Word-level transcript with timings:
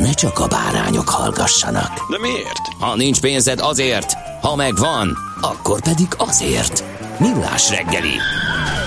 ne 0.00 0.12
csak 0.12 0.38
a 0.38 0.46
bárányok 0.46 1.08
hallgassanak. 1.08 2.10
De 2.10 2.18
miért? 2.18 2.66
Ha 2.78 2.96
nincs 2.96 3.20
pénzed 3.20 3.58
azért, 3.60 4.12
ha 4.40 4.56
megvan, 4.56 5.16
akkor 5.40 5.82
pedig 5.82 6.06
azért. 6.16 6.84
Millás 7.18 7.70
reggeli. 7.70 8.14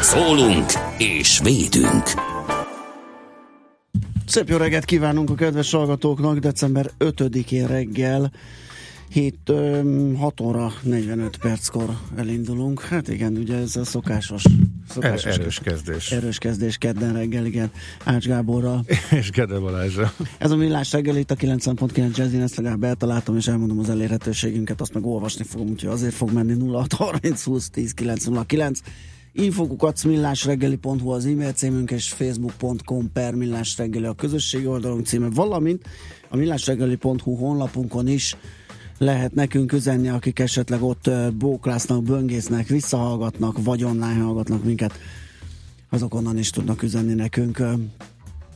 Szólunk 0.01 0.71
és 0.97 1.39
védünk. 1.43 2.03
Szép 4.27 4.49
jó 4.49 4.57
reggelt 4.57 4.85
kívánunk 4.85 5.29
a 5.29 5.35
kedves 5.35 5.71
hallgatóknak, 5.71 6.37
december 6.37 6.89
5-én 6.99 7.67
reggel 7.67 8.31
7, 9.13 9.53
6 10.17 10.41
óra 10.41 10.73
45 10.83 11.37
perckor 11.37 11.97
elindulunk. 12.15 12.81
Hát 12.81 13.07
igen, 13.07 13.37
ugye 13.37 13.55
ez 13.55 13.75
a 13.75 13.85
szokásos, 13.85 14.43
szokásos 14.89 15.25
Er, 15.25 15.39
erős 15.39 15.59
kezdés. 15.59 16.11
erős 16.11 16.37
kezdés 16.37 16.77
kedden 16.77 17.13
reggel, 17.13 17.45
igen, 17.45 17.71
Ács 18.03 18.27
Gáborral. 18.27 18.85
És 19.19 19.29
Gede 19.29 19.59
Balázsra. 19.59 20.13
Ez 20.37 20.51
a 20.51 20.55
millás 20.55 20.91
reggel 20.91 21.17
itt 21.17 21.31
a 21.31 21.35
90.9 21.35 22.17
Jazzin, 22.17 22.41
ezt 22.41 22.55
legalább 22.55 22.83
eltaláltam, 22.83 23.37
és 23.37 23.47
elmondom 23.47 23.79
az 23.79 23.89
elérhetőségünket, 23.89 24.81
azt 24.81 24.93
meg 24.93 25.05
olvasni 25.05 25.43
fogom, 25.43 25.69
úgyhogy 25.69 25.89
azért 25.89 26.13
fog 26.13 26.31
menni 26.31 26.53
0630 26.71 27.43
20 27.43 27.69
10 27.69 27.91
909. 27.91 28.79
Infokukat 29.31 30.03
millásreggeli.hu 30.03 31.09
az 31.09 31.25
e-mail 31.25 31.51
címünk, 31.51 31.91
és 31.91 32.09
facebook.com 32.09 33.11
per 33.11 33.33
millásreggeli 33.33 34.05
a 34.05 34.13
közösségi 34.13 34.65
oldalunk 34.65 35.05
címe, 35.05 35.27
valamint 35.29 35.87
a 36.29 36.35
millásreggeli.hu 36.35 37.35
honlapunkon 37.35 38.07
is 38.07 38.35
lehet 38.97 39.33
nekünk 39.33 39.73
üzenni, 39.73 40.09
akik 40.09 40.39
esetleg 40.39 40.83
ott 40.83 41.09
bóklásznak, 41.33 42.03
böngésznek, 42.03 42.67
visszahallgatnak, 42.67 43.63
vagy 43.63 43.83
online 43.83 44.23
hallgatnak 44.23 44.63
minket, 44.63 44.93
azok 45.89 46.15
onnan 46.15 46.37
is 46.37 46.49
tudnak 46.49 46.83
üzenni 46.83 47.13
nekünk. 47.13 47.63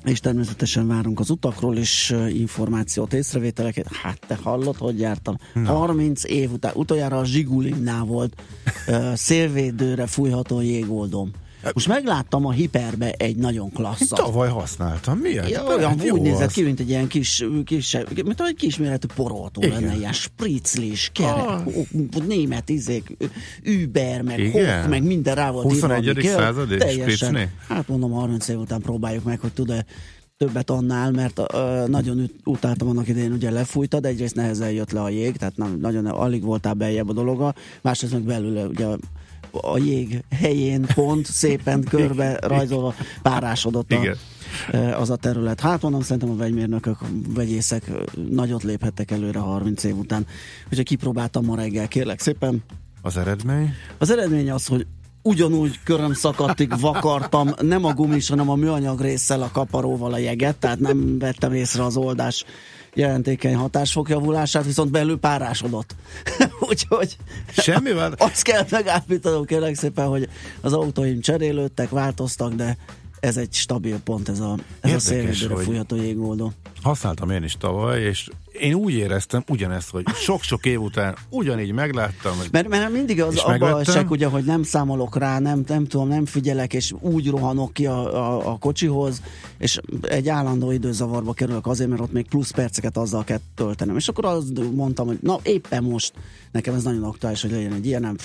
És 0.03 0.19
természetesen 0.19 0.87
várunk 0.87 1.19
az 1.19 1.29
utakról 1.29 1.77
is 1.77 2.13
információt, 2.29 3.13
észrevételeket. 3.13 3.87
Hát 3.91 4.19
te 4.27 4.35
hallod, 4.35 4.77
hogy 4.77 4.99
jártam? 4.99 5.37
30 5.65 6.23
év 6.23 6.51
után, 6.51 6.71
utoljára 6.75 7.17
a 7.17 7.25
Zsigulimnál 7.25 8.03
volt 8.03 8.41
szélvédőre 9.13 10.07
fújható 10.07 10.61
jégoldom. 10.61 11.31
Most 11.73 11.87
megláttam 11.87 12.45
a 12.45 12.51
hiperbe 12.51 13.11
egy 13.11 13.35
nagyon 13.35 13.71
klasszat. 13.71 14.17
Tavaly 14.19 14.49
használtam. 14.49 15.17
Miért? 15.17 15.49
Ja, 15.49 15.63
Be- 15.63 15.75
olyan 15.75 16.01
jó 16.03 16.15
úgy 16.15 16.21
nézett 16.21 16.51
ki, 16.51 16.61
mint 16.61 16.79
egy 16.79 16.89
ilyen 16.89 17.07
kis, 17.07 17.45
kis 17.65 17.97
mint 18.25 18.41
egy 18.41 18.55
kisméretű 18.55 19.07
poroltó 19.15 19.61
Igen. 19.61 19.81
lenne, 19.81 19.95
ilyen 19.95 20.13
spritzlis, 20.13 21.09
kerek, 21.13 21.35
Ah. 21.47 21.61
német 22.27 22.69
izék, 22.69 23.17
Uber, 23.83 24.21
meg 24.21 24.39
Igen? 24.39 24.77
Hock, 24.79 24.89
meg 24.89 25.03
minden 25.03 25.35
rá 25.35 25.51
volt 25.51 25.73
írva, 25.73 25.87
21. 25.87 26.09
ami 26.09 26.21
kell. 26.21 26.35
századi 26.35 26.77
Teljesen. 26.77 27.51
Hát 27.67 27.87
mondom, 27.87 28.11
30 28.11 28.47
év 28.47 28.57
után 28.59 28.81
próbáljuk 28.81 29.23
meg, 29.23 29.39
hogy 29.39 29.53
tud-e 29.53 29.85
többet 30.37 30.69
annál, 30.69 31.11
mert 31.11 31.39
uh, 31.39 31.87
nagyon 31.87 32.31
utáltam 32.43 32.87
annak 32.87 33.07
idején, 33.07 33.31
ugye 33.31 33.51
lefújtad, 33.51 34.05
egyrészt 34.05 34.35
nehezen 34.35 34.71
jött 34.71 34.91
le 34.91 35.01
a 35.01 35.09
jég, 35.09 35.37
tehát 35.37 35.57
nem, 35.57 35.77
nagyon 35.81 36.05
alig 36.05 36.43
voltál 36.43 36.73
beljebb 36.73 37.09
a 37.09 37.13
dologa, 37.13 37.53
másrészt 37.81 38.13
meg 38.13 38.21
belül 38.21 38.67
ugye 38.67 38.85
a 39.61 39.77
jég 39.77 40.23
helyén 40.35 40.85
pont 40.93 41.25
szépen 41.25 41.83
körbe 41.83 42.39
rajzolva 42.41 42.93
párásodott 43.21 43.91
a, 43.91 43.95
Igen. 43.95 44.15
eh, 44.71 45.01
az 45.01 45.09
a 45.09 45.15
terület. 45.15 45.59
Hát 45.59 45.81
mondom, 45.81 46.01
szerintem 46.01 46.29
a 46.29 46.35
vegymérnökök, 46.35 46.97
vegyészek 47.27 47.87
eh, 47.87 47.95
nagyot 48.29 48.63
léphettek 48.63 49.11
előre 49.11 49.39
30 49.39 49.83
év 49.83 49.97
után. 49.97 50.25
Úgyhogy 50.69 50.85
kipróbáltam 50.85 51.45
ma 51.45 51.55
reggel, 51.55 51.87
kérlek 51.87 52.19
szépen. 52.19 52.63
Az 53.01 53.17
eredmény? 53.17 53.73
Az 53.97 54.09
eredmény 54.09 54.51
az, 54.51 54.65
hogy 54.65 54.85
ugyanúgy 55.21 55.79
köröm 55.83 56.13
szakadtig 56.13 56.79
vakartam, 56.79 57.49
nem 57.61 57.85
a 57.85 57.93
gumis, 57.93 58.29
hanem 58.29 58.49
a 58.49 58.55
műanyag 58.55 59.01
résszel 59.01 59.41
a 59.41 59.49
kaparóval 59.51 60.13
a 60.13 60.17
jeget, 60.17 60.55
tehát 60.55 60.79
nem 60.79 61.19
vettem 61.19 61.53
észre 61.53 61.83
az 61.83 61.97
oldás 61.97 62.45
jelentékeny 62.93 63.55
hatásfok 63.55 64.09
javulását, 64.09 64.65
viszont 64.65 64.91
belül 64.91 65.19
párásodott. 65.19 65.95
Úgyhogy 66.69 67.17
Semmivel? 67.51 68.13
azt 68.17 68.41
kell 68.41 68.65
megállapítanom 68.69 69.45
kérlek 69.45 69.75
szépen, 69.75 70.07
hogy 70.07 70.29
az 70.61 70.73
autóim 70.73 71.21
cserélődtek, 71.21 71.89
változtak, 71.89 72.53
de 72.53 72.77
ez 73.27 73.37
egy 73.37 73.53
stabil 73.53 73.99
pont, 73.99 74.29
ez 74.29 74.39
a, 74.39 74.51
ez 74.53 74.53
a 74.53 74.87
Érdekes, 74.87 75.03
szélvédőre 75.03 75.53
hogy- 75.53 75.63
fújható 75.63 75.95
jégoldó. 75.95 76.51
Használtam 76.81 77.29
én 77.29 77.43
is 77.43 77.57
tavaly, 77.57 78.01
és 78.01 78.29
én 78.59 78.73
úgy 78.73 78.93
éreztem 78.93 79.43
ugyanezt, 79.49 79.89
hogy 79.89 80.07
sok-sok 80.07 80.65
év 80.65 80.81
után 80.81 81.15
ugyanígy 81.29 81.71
megláttam, 81.71 82.37
Mert, 82.51 82.67
mert 82.67 82.91
mindig 82.91 83.21
az 83.21 83.43
esek, 83.79 84.09
ugye, 84.09 84.25
hogy 84.27 84.43
nem 84.43 84.63
számolok 84.63 85.17
rá, 85.17 85.39
nem, 85.39 85.63
nem 85.67 85.85
tudom, 85.87 86.07
nem 86.07 86.25
figyelek, 86.25 86.73
és 86.73 86.93
úgy 86.99 87.29
rohanok 87.29 87.73
ki 87.73 87.85
a, 87.85 88.15
a, 88.15 88.51
a 88.51 88.57
kocsihoz, 88.57 89.21
és 89.57 89.79
egy 90.01 90.29
állandó 90.29 90.71
időzavarba 90.71 91.33
kerülök 91.33 91.67
azért, 91.67 91.89
mert 91.89 92.01
ott 92.01 92.11
még 92.11 92.27
plusz 92.27 92.51
perceket 92.51 92.97
azzal 92.97 93.23
kell 93.23 93.39
töltenem. 93.55 93.95
És 93.95 94.07
akkor 94.07 94.25
azt 94.25 94.73
mondtam, 94.73 95.07
hogy 95.07 95.17
na 95.21 95.39
éppen 95.43 95.83
most 95.83 96.13
nekem 96.51 96.73
ez 96.73 96.83
nagyon 96.83 97.03
aktuális, 97.03 97.41
hogy 97.41 97.51
legyen 97.51 97.73
egy 97.73 97.85
ilyen, 97.85 98.01
nem 98.01 98.15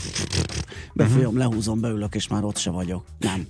befújom, 0.93 1.39
lehúzom, 1.39 1.81
beülök, 1.81 2.15
és 2.15 2.29
már 2.29 2.45
ott 2.45 2.57
se 2.57 2.71
vagyok. 2.71 3.05
Nem. 3.19 3.47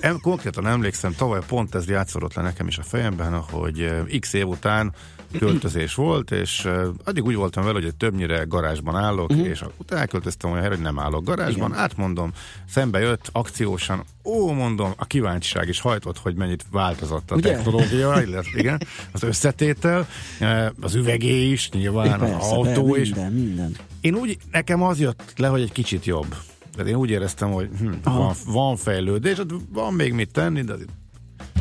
Em, 0.00 0.20
konkrétan 0.20 0.66
emlékszem, 0.66 1.14
tavaly 1.14 1.40
pont 1.46 1.74
ez 1.74 1.88
játszódott 1.88 2.34
le 2.34 2.42
nekem 2.42 2.66
is 2.66 2.78
a 2.78 2.82
fejemben, 2.82 3.40
hogy 3.40 3.80
eh, 3.80 4.04
x 4.18 4.32
év 4.32 4.46
után 4.46 4.94
költözés 5.38 5.94
volt, 5.94 6.30
és 6.30 6.64
eh, 6.64 6.86
addig 7.04 7.24
úgy 7.24 7.34
voltam 7.34 7.64
vele, 7.64 7.80
hogy 7.80 7.94
többnyire 7.96 8.44
garázsban 8.44 8.96
állok, 8.96 9.30
uh-huh. 9.30 9.46
és 9.46 9.64
utána 9.76 10.00
elköltöztem 10.00 10.50
olyan 10.50 10.60
helyre, 10.60 10.76
hogy 10.76 10.84
nem 10.84 10.98
állok 10.98 11.24
garázsban, 11.24 11.68
Igen. 11.68 11.80
átmondom, 11.80 12.32
szembe 12.68 12.98
jött 12.98 13.28
akciósan, 13.32 14.04
ó, 14.24 14.52
mondom, 14.52 14.92
a 14.96 15.04
kíváncsiság 15.04 15.68
is 15.68 15.80
hajtott, 15.80 16.18
hogy 16.18 16.34
mennyit 16.34 16.64
változott 16.70 17.30
a 17.30 17.34
Ugye? 17.34 17.52
technológia, 17.52 18.22
illetve 18.22 18.58
igen, 18.58 18.80
az 19.12 19.22
összetétel, 19.22 20.08
eh, 20.38 20.68
az 20.80 20.94
üvegé 20.94 21.50
is, 21.50 21.70
nyilván 21.70 22.20
az 22.20 22.30
Persze, 22.30 22.54
autó 22.54 22.94
is. 22.94 23.08
minden, 23.08 23.32
minden. 23.32 23.76
Én 24.00 24.14
úgy, 24.14 24.38
nekem 24.50 24.82
az 24.82 25.00
jött 25.00 25.32
le, 25.36 25.48
hogy 25.48 25.60
egy 25.60 25.72
kicsit 25.72 26.04
jobb. 26.04 26.34
Tehát 26.78 26.92
én 26.92 26.98
úgy 26.98 27.10
éreztem, 27.10 27.50
hogy 27.50 27.68
hm, 27.78 27.92
Aha. 28.02 28.18
van, 28.18 28.34
van 28.46 28.76
fejlődés, 28.76 29.36
van 29.72 29.94
még 29.94 30.12
mit 30.12 30.32
tenni, 30.32 30.62
de 30.62 30.74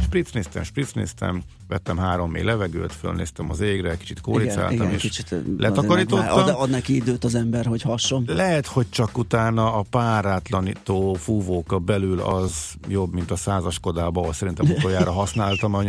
spritznéztem, 0.04 0.64
spritznéztem, 0.64 1.42
vettem 1.68 1.98
három 1.98 2.32
mély 2.32 2.44
levegőt, 2.44 2.94
fölnéztem 2.94 3.50
az 3.50 3.60
égre, 3.60 3.98
kicsit 3.98 4.22
kóricáltam, 4.22 4.72
igen, 4.76 4.92
és 4.92 5.02
kicsit 5.02 5.32
azért 5.32 5.46
letakarítottam. 5.58 6.40
Ad, 6.40 6.50
ad 6.50 6.70
neki 6.70 6.96
időt 6.96 7.24
az 7.24 7.36
ember, 7.36 7.66
hogy 7.66 7.82
hasson. 7.82 8.24
Lehet, 8.28 8.66
hogy 8.66 8.90
csak 8.90 9.18
utána 9.18 9.74
a 9.74 9.86
párátlanító 9.90 11.14
fúvóka 11.14 11.80
belül 11.80 12.20
az 12.20 12.74
jobb, 12.88 13.14
mint 13.14 13.32
a 13.32 13.36
százas 13.36 13.80
Kodába, 13.80 14.22
ahol 14.22 14.34
szerintem 14.34 14.70
utoljára 14.70 15.12
használtam 15.12 15.74
a 15.74 15.80
Az 15.82 15.88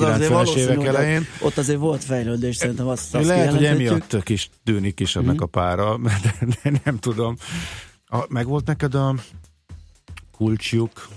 azért 0.00 0.18
90-es 0.18 0.28
valószínű, 0.28 0.62
évek 0.62 0.84
elején. 0.86 1.26
ott- 1.40 1.58
azért 1.58 1.78
volt 1.78 2.04
fejlődés, 2.04 2.56
szerintem 2.56 2.86
azt, 2.86 3.14
azt 3.14 3.26
Lehet, 3.26 3.52
hogy 3.52 3.64
emiatt 3.64 4.22
kis 4.22 4.50
tűnik 4.64 4.94
kisebbnek 4.94 5.40
a 5.40 5.46
pára, 5.46 5.98
de, 6.22 6.46
de 6.62 6.80
nem 6.84 6.98
tudom. 6.98 7.36
A, 8.14 8.24
meg 8.28 8.46
volt 8.46 8.66
neked 8.66 8.94
a 8.94 9.14
kulcsjuk, 10.36 11.08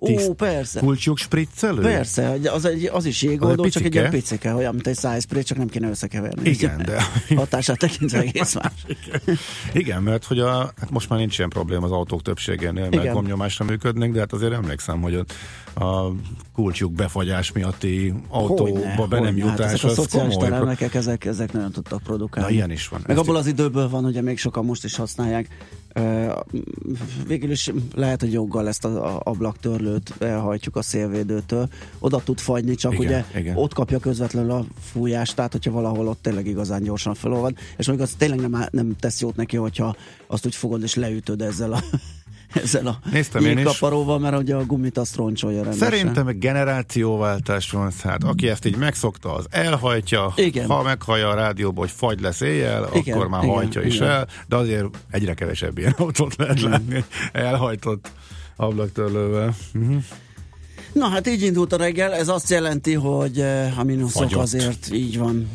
Ó, 0.00 0.34
persze. 0.34 0.80
kulcsuk 0.80 1.18
spriccelő? 1.18 1.80
Persze, 1.82 2.36
az, 2.52 2.64
egy, 2.64 2.84
az 2.86 3.04
is 3.04 3.22
jégoldó, 3.22 3.62
Az 3.62 3.70
csak 3.70 3.82
egy 3.82 3.94
ilyen 3.94 4.10
picike, 4.10 4.54
olyan, 4.54 4.74
mint 4.74 4.86
egy 4.86 4.96
szájszpré, 4.96 5.42
csak 5.42 5.58
nem 5.58 5.68
kéne 5.68 5.88
összekeverni. 5.88 6.48
Igen, 6.50 6.82
de- 6.84 7.02
Hatását 7.36 7.78
tekintve 7.78 8.18
egész 8.18 8.54
más. 8.54 8.72
Igen, 9.82 10.02
mert 10.02 10.24
hogy 10.24 10.38
a, 10.38 10.72
hát 10.80 10.90
most 10.90 11.08
már 11.08 11.18
nincs 11.18 11.38
ilyen 11.38 11.50
probléma 11.50 11.84
az 11.84 11.90
autók 11.90 12.22
többségénél, 12.22 12.82
mert 12.82 12.94
Igen. 12.94 13.12
gomnyomásra 13.14 13.64
működnek, 13.64 14.12
de 14.12 14.18
hát 14.18 14.32
azért 14.32 14.52
emlékszem, 14.52 15.00
hogy 15.00 15.14
ott 15.14 15.32
a 15.74 16.06
kulcsuk 16.54 16.92
befagyás 16.92 17.52
miatti 17.52 18.14
autóba 18.28 19.06
be 19.06 19.20
nem 19.20 19.32
hogyne, 19.32 19.48
hát 19.48 19.58
jutás, 19.58 19.72
ezek 19.72 19.90
a 19.90 19.94
szociális 19.94 20.32
komoly. 20.34 20.48
termelmekek, 20.48 20.94
ezek, 20.94 21.24
ezek 21.24 21.52
nagyon 21.52 21.72
tudtak 21.72 22.02
produkálni. 22.02 22.50
Na, 22.50 22.56
ilyen 22.56 22.70
is 22.70 22.88
van. 22.88 23.04
Meg 23.06 23.18
abból 23.18 23.36
az 23.36 23.46
időből 23.46 23.88
van, 23.88 24.04
ugye 24.04 24.20
még 24.22 24.38
sokan 24.38 24.64
most 24.64 24.84
is 24.84 24.96
használják. 24.96 25.48
Végül 27.26 27.50
is 27.50 27.72
lehet, 27.94 28.20
hogy 28.20 28.32
joggal 28.32 28.68
ezt 28.68 28.84
az 28.84 28.96
ablaktörlőt 29.22 30.14
elhajtjuk 30.18 30.76
a 30.76 30.82
szélvédőtől. 30.82 31.68
Oda 31.98 32.20
tud 32.24 32.38
fagyni, 32.38 32.74
csak 32.74 32.92
Igen, 32.92 33.04
ugye 33.04 33.24
igen. 33.40 33.56
ott 33.56 33.74
kapja 33.74 33.98
közvetlenül 33.98 34.50
a 34.50 34.64
fújást, 34.80 35.36
tehát 35.36 35.52
hogyha 35.52 35.70
valahol 35.70 36.08
ott 36.08 36.22
tényleg 36.22 36.46
igazán 36.46 36.82
gyorsan 36.82 37.14
felolvad, 37.14 37.56
és 37.76 37.86
még 37.86 38.00
az 38.00 38.14
tényleg 38.18 38.40
nem, 38.40 38.64
nem 38.70 38.96
tesz 39.00 39.20
jót 39.20 39.36
neki, 39.36 39.56
hogyha 39.56 39.96
azt 40.26 40.46
úgy 40.46 40.54
fogod 40.54 40.82
és 40.82 40.94
leütöd 40.94 41.40
ezzel 41.40 41.72
a 41.72 41.82
ezzel 42.54 42.86
a 42.86 42.98
Néztem 43.12 43.44
én 43.44 43.50
is. 43.50 43.64
jégkaparóval, 43.64 44.18
mert 44.18 44.38
ugye 44.38 44.54
a 44.54 44.64
gumit 44.64 44.98
azt 44.98 45.16
roncsolja 45.16 45.62
rendesen. 45.62 45.88
Szerintem 45.90 46.26
egy 46.26 46.38
generációváltás 46.38 47.70
van, 47.70 47.92
hát 48.02 48.24
aki 48.24 48.48
ezt 48.48 48.64
így 48.66 48.76
megszokta, 48.76 49.34
az 49.34 49.46
elhajtja, 49.50 50.32
Igen. 50.36 50.66
ha 50.66 50.82
meghallja 50.82 51.28
a 51.28 51.34
rádióból, 51.34 51.84
hogy 51.84 51.94
fagy 51.96 52.20
lesz 52.20 52.40
éjjel, 52.40 52.88
Igen, 52.94 53.14
akkor 53.16 53.28
már 53.28 53.42
igen, 53.42 53.54
hajtja 53.54 53.82
is 53.82 53.94
igen. 53.94 54.08
el, 54.08 54.26
de 54.48 54.56
azért 54.56 54.84
egyre 55.10 55.34
kevesebb 55.34 55.78
ilyen 55.78 55.94
autót 55.98 56.36
lehet 56.36 56.60
látni, 56.60 57.04
elhajtott 57.32 58.10
ablaktörlővel. 58.56 59.54
Mhm. 59.72 59.96
Na 60.92 61.08
hát 61.08 61.26
így 61.26 61.42
indult 61.42 61.72
a 61.72 61.76
reggel, 61.76 62.12
ez 62.12 62.28
azt 62.28 62.50
jelenti, 62.50 62.92
hogy 62.94 63.40
eh, 63.40 63.78
a 63.78 63.82
mínuszok 63.82 64.22
Fagyott. 64.22 64.42
azért 64.42 64.88
így 64.92 65.18
van 65.18 65.50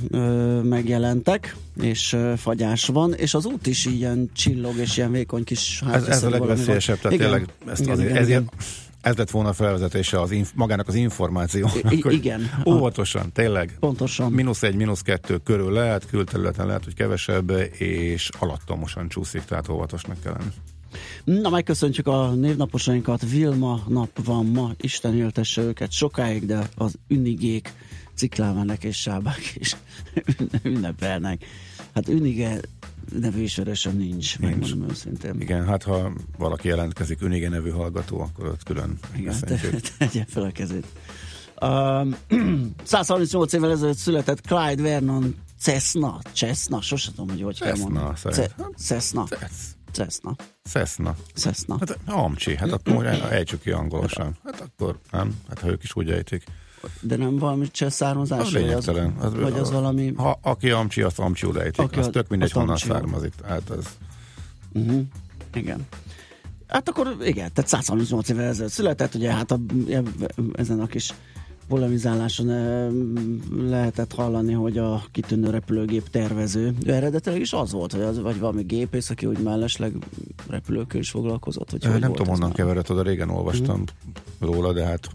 megjelentek, 0.64 1.56
és 1.82 2.18
fagyás 2.38 2.86
van, 2.86 3.14
és 3.14 3.34
az 3.34 3.46
út 3.46 3.68
is 3.68 3.86
ilyen 3.86 4.30
csillog, 4.34 4.78
és 4.78 4.98
ilyen 4.98 5.12
vékony 5.12 5.44
kis 5.44 5.82
Ez, 5.92 6.04
ez 6.04 6.24
a 6.24 6.30
legveszélyesebb, 6.30 6.98
tehát 6.98 7.14
Igen, 7.14 7.30
tényleg 7.30 7.50
ezt 7.68 7.82
igen, 7.82 7.94
azért, 7.94 8.10
igen, 8.10 8.22
ezért, 8.22 8.42
igen. 8.42 8.54
ez 9.02 9.16
lett 9.16 9.30
volna 9.30 9.50
a 9.50 9.54
felvezetése 9.54 10.22
az 10.22 10.32
inf, 10.32 10.52
magának 10.56 10.88
az 10.88 10.96
információnak, 10.96 11.94
I- 11.94 12.04
igen. 12.10 12.64
óvatosan, 12.66 13.32
tényleg. 13.32 13.78
Pontosan. 13.80 14.32
Mínusz 14.32 14.64
egy, 14.64 14.76
mínusz 14.76 15.02
kettő 15.02 15.38
körül 15.38 15.72
lehet, 15.72 16.06
külterületen 16.06 16.66
lehet, 16.66 16.84
hogy 16.84 16.94
kevesebb, 16.94 17.52
és 17.78 18.30
alattomosan 18.40 19.08
csúszik, 19.10 19.42
tehát 19.42 19.70
óvatosnak 19.70 20.22
kell 20.22 20.34
lenni. 20.38 20.52
Na, 21.24 21.50
megköszöntjük 21.50 22.08
a 22.08 22.34
névnaposainkat. 22.34 23.30
Vilma 23.30 23.84
nap 23.88 24.26
van 24.26 24.46
ma, 24.46 24.72
Isten 24.78 25.18
éltesse 25.18 25.62
őket 25.62 25.92
sokáig, 25.92 26.46
de 26.46 26.70
az 26.76 26.96
ünnigék, 27.08 27.74
ciklálmenek 28.16 28.84
és 28.84 28.98
sábák 28.98 29.54
is 29.54 29.76
ünnepelnek. 30.64 31.46
Hát 31.98 32.08
ünnige 32.08 32.60
nevű 33.20 33.42
ismerősöm 33.42 33.98
nincs, 33.98 34.40
Nincs. 34.40 34.54
megmondom 34.60 34.90
őszintén. 34.90 35.42
Igen, 35.42 35.66
hát 35.66 35.84
ha 35.84 36.12
valaki 36.38 36.68
jelentkezik 36.68 37.22
Önige 37.22 37.50
nevű 37.50 37.70
hallgató, 37.70 38.20
akkor 38.20 38.48
ott 38.48 38.64
külön 38.64 39.00
Igen, 39.16 39.40
te- 39.40 39.60
tegye 39.98 40.26
fel 40.28 40.44
a 40.44 40.52
kezét. 40.52 40.86
Um, 41.62 42.16
138 42.84 43.54
évvel 43.54 43.72
ezelőtt 43.72 43.98
született 43.98 44.42
Clyde 44.42 44.82
Vernon 44.82 45.36
Cessna, 45.60 46.20
Cessna, 46.34 46.82
sosem 46.82 47.14
tudom, 47.14 47.30
hogy 47.30 47.42
hogy 47.42 47.60
kell 47.60 47.72
Cessna, 47.72 47.90
mondani. 47.90 48.16
szerintem. 48.18 48.72
Cessna, 48.78 49.28
Cessna, 49.92 50.36
Cessna. 50.64 51.16
Cessna. 51.34 51.78
Hát 51.80 51.98
amcsi, 52.06 52.56
hát 52.56 52.72
akkor 52.72 53.06
ejtsük 53.32 53.62
ki 53.62 53.72
angolosan. 53.72 54.38
Hát 54.44 54.62
akkor 54.62 54.98
nem, 55.12 55.40
hát 55.48 55.60
ha 55.60 55.68
ők 55.70 55.84
is 55.84 55.96
úgy 55.96 56.10
ejtik. 56.12 56.44
De 57.02 57.16
nem 57.16 57.38
valami 57.38 57.72
cseh 57.72 57.88
Az 57.88 57.94
származás? 57.94 58.52
vagy 58.52 58.62
lényegtelen. 58.62 59.14
Az, 59.20 59.34
vagy 59.34 59.60
az 59.60 59.72
valami... 59.72 60.14
Ha, 60.16 60.40
aki 60.42 60.70
amcsi, 60.70 61.02
azt 61.02 61.20
amcsiul 61.20 61.62
ejtik. 61.62 61.80
Aki 61.80 62.00
az 62.00 62.08
a- 62.08 62.10
tök 62.10 62.28
mindegy, 62.28 62.52
honnan 62.52 62.70
amcsiul. 62.70 62.94
származik. 62.96 63.34
Hát 63.48 63.70
az... 63.70 63.86
Uh-huh. 64.72 65.02
Igen. 65.54 65.86
Hát 66.68 66.90
akkor 66.90 67.16
igen, 67.22 67.50
tehát 67.54 67.70
138 67.70 68.30
évvel 68.30 68.46
ezelőtt 68.46 68.72
született, 68.72 69.16
ugye 69.16 69.32
hát 69.34 69.52
a, 69.52 69.60
ezen 70.54 70.80
a 70.80 70.86
kis 70.88 71.14
polemizáláson 71.68 72.50
eh, 72.50 72.88
lehetett 73.70 74.14
hallani, 74.14 74.54
hogy 74.54 74.78
a 74.78 75.04
kitűnő 75.12 75.50
repülőgép 75.50 76.10
tervező, 76.10 76.74
ő 76.86 76.94
eredetileg 76.94 77.40
is 77.42 77.54
az 77.54 77.72
volt, 77.72 77.92
vagy, 77.92 78.02
az, 78.02 78.20
vagy 78.20 78.40
valami 78.40 78.64
gépész, 78.64 79.10
aki 79.10 79.26
úgy 79.26 79.40
mellesleg 79.40 79.94
repülőkkel 80.50 81.00
is 81.00 81.10
foglalkozott, 81.10 81.72
vagy 81.72 81.86
Ö, 81.86 81.92
hogy 81.92 82.00
nem 82.00 82.14
tudom, 82.14 82.28
honnan 82.34 82.52
keveredett 82.52 82.92
oda, 82.92 83.02
régen 83.02 83.30
olvastam 83.30 83.84
róla, 84.40 84.74
de 84.74 84.86
hát 84.86 85.08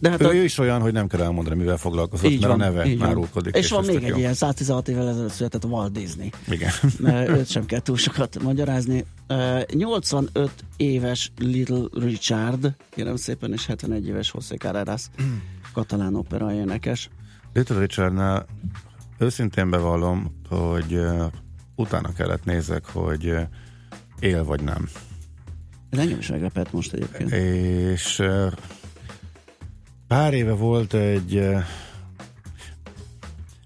De 0.00 0.10
hát 0.10 0.22
ő, 0.22 0.26
a, 0.26 0.34
ő 0.34 0.44
is 0.44 0.58
olyan, 0.58 0.80
hogy 0.80 0.92
nem 0.92 1.06
kell 1.06 1.20
elmondani, 1.20 1.56
mivel 1.56 1.76
foglalkozott, 1.76 2.30
így 2.30 2.40
mert 2.40 2.52
van, 2.52 2.60
a 2.60 2.64
neve 2.64 2.96
van. 2.96 3.08
árulkodik. 3.08 3.56
És 3.56 3.70
van 3.70 3.80
ez 3.80 3.86
még 3.86 4.02
egy 4.02 4.08
jó. 4.08 4.16
ilyen 4.16 4.34
116 4.34 4.88
évvel 4.88 5.08
ezelőtt 5.08 5.32
született 5.32 5.64
Walt 5.64 5.92
Disney. 5.92 6.32
Igen. 6.48 6.70
mert 6.98 7.28
őt 7.28 7.48
sem 7.56 7.66
kell 7.66 7.80
túl 7.80 7.96
sokat 7.96 8.42
magyarázni. 8.42 9.04
Ö, 9.26 9.60
85 9.72 10.50
éves 10.76 11.32
Little 11.38 11.84
Richard, 11.92 12.74
kérem 12.90 13.16
szépen, 13.16 13.52
és 13.52 13.66
71 13.66 14.06
éves 14.06 14.30
José 14.34 14.56
Carreras, 14.56 15.02
katalán 15.72 16.14
opera 16.14 16.52
énekes. 16.52 17.10
Little 17.52 17.78
Richardnál 17.78 18.46
őszintén 19.18 19.70
bevallom, 19.70 20.40
hogy 20.48 21.00
utána 21.74 22.12
kellett 22.12 22.44
nézek, 22.44 22.86
hogy 22.86 23.34
él 24.20 24.44
vagy 24.44 24.62
nem. 24.62 24.88
Ez 25.90 25.98
engem 25.98 26.18
is 26.18 26.28
meglepett 26.28 26.72
most 26.72 26.92
egyébként. 26.92 27.30
És 27.30 28.22
pár 30.10 30.34
éve 30.34 30.52
volt 30.52 30.94
egy 30.94 31.48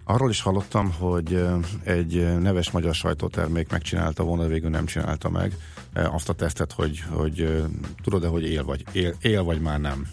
arról 0.05 0.31
is 0.31 0.41
hallottam, 0.41 0.93
hogy 0.93 1.44
egy 1.85 2.38
neves 2.38 2.70
magyar 2.70 2.94
sajtótermék 2.94 3.70
megcsinálta 3.70 4.23
volna, 4.23 4.46
végül 4.46 4.70
nem 4.70 4.87
csinálta 4.87 5.31
meg 5.31 5.56
azt 5.94 6.29
a 6.29 6.32
tesztet, 6.32 6.73
hogy, 6.73 7.02
hogy 7.11 7.64
tudod-e, 8.02 8.29
hogy 8.29 8.50
él 8.50 8.64
vagy, 8.64 8.85
él, 8.93 9.14
él 9.20 9.43
vagy 9.43 9.61
már 9.61 9.81
nem. 9.81 10.06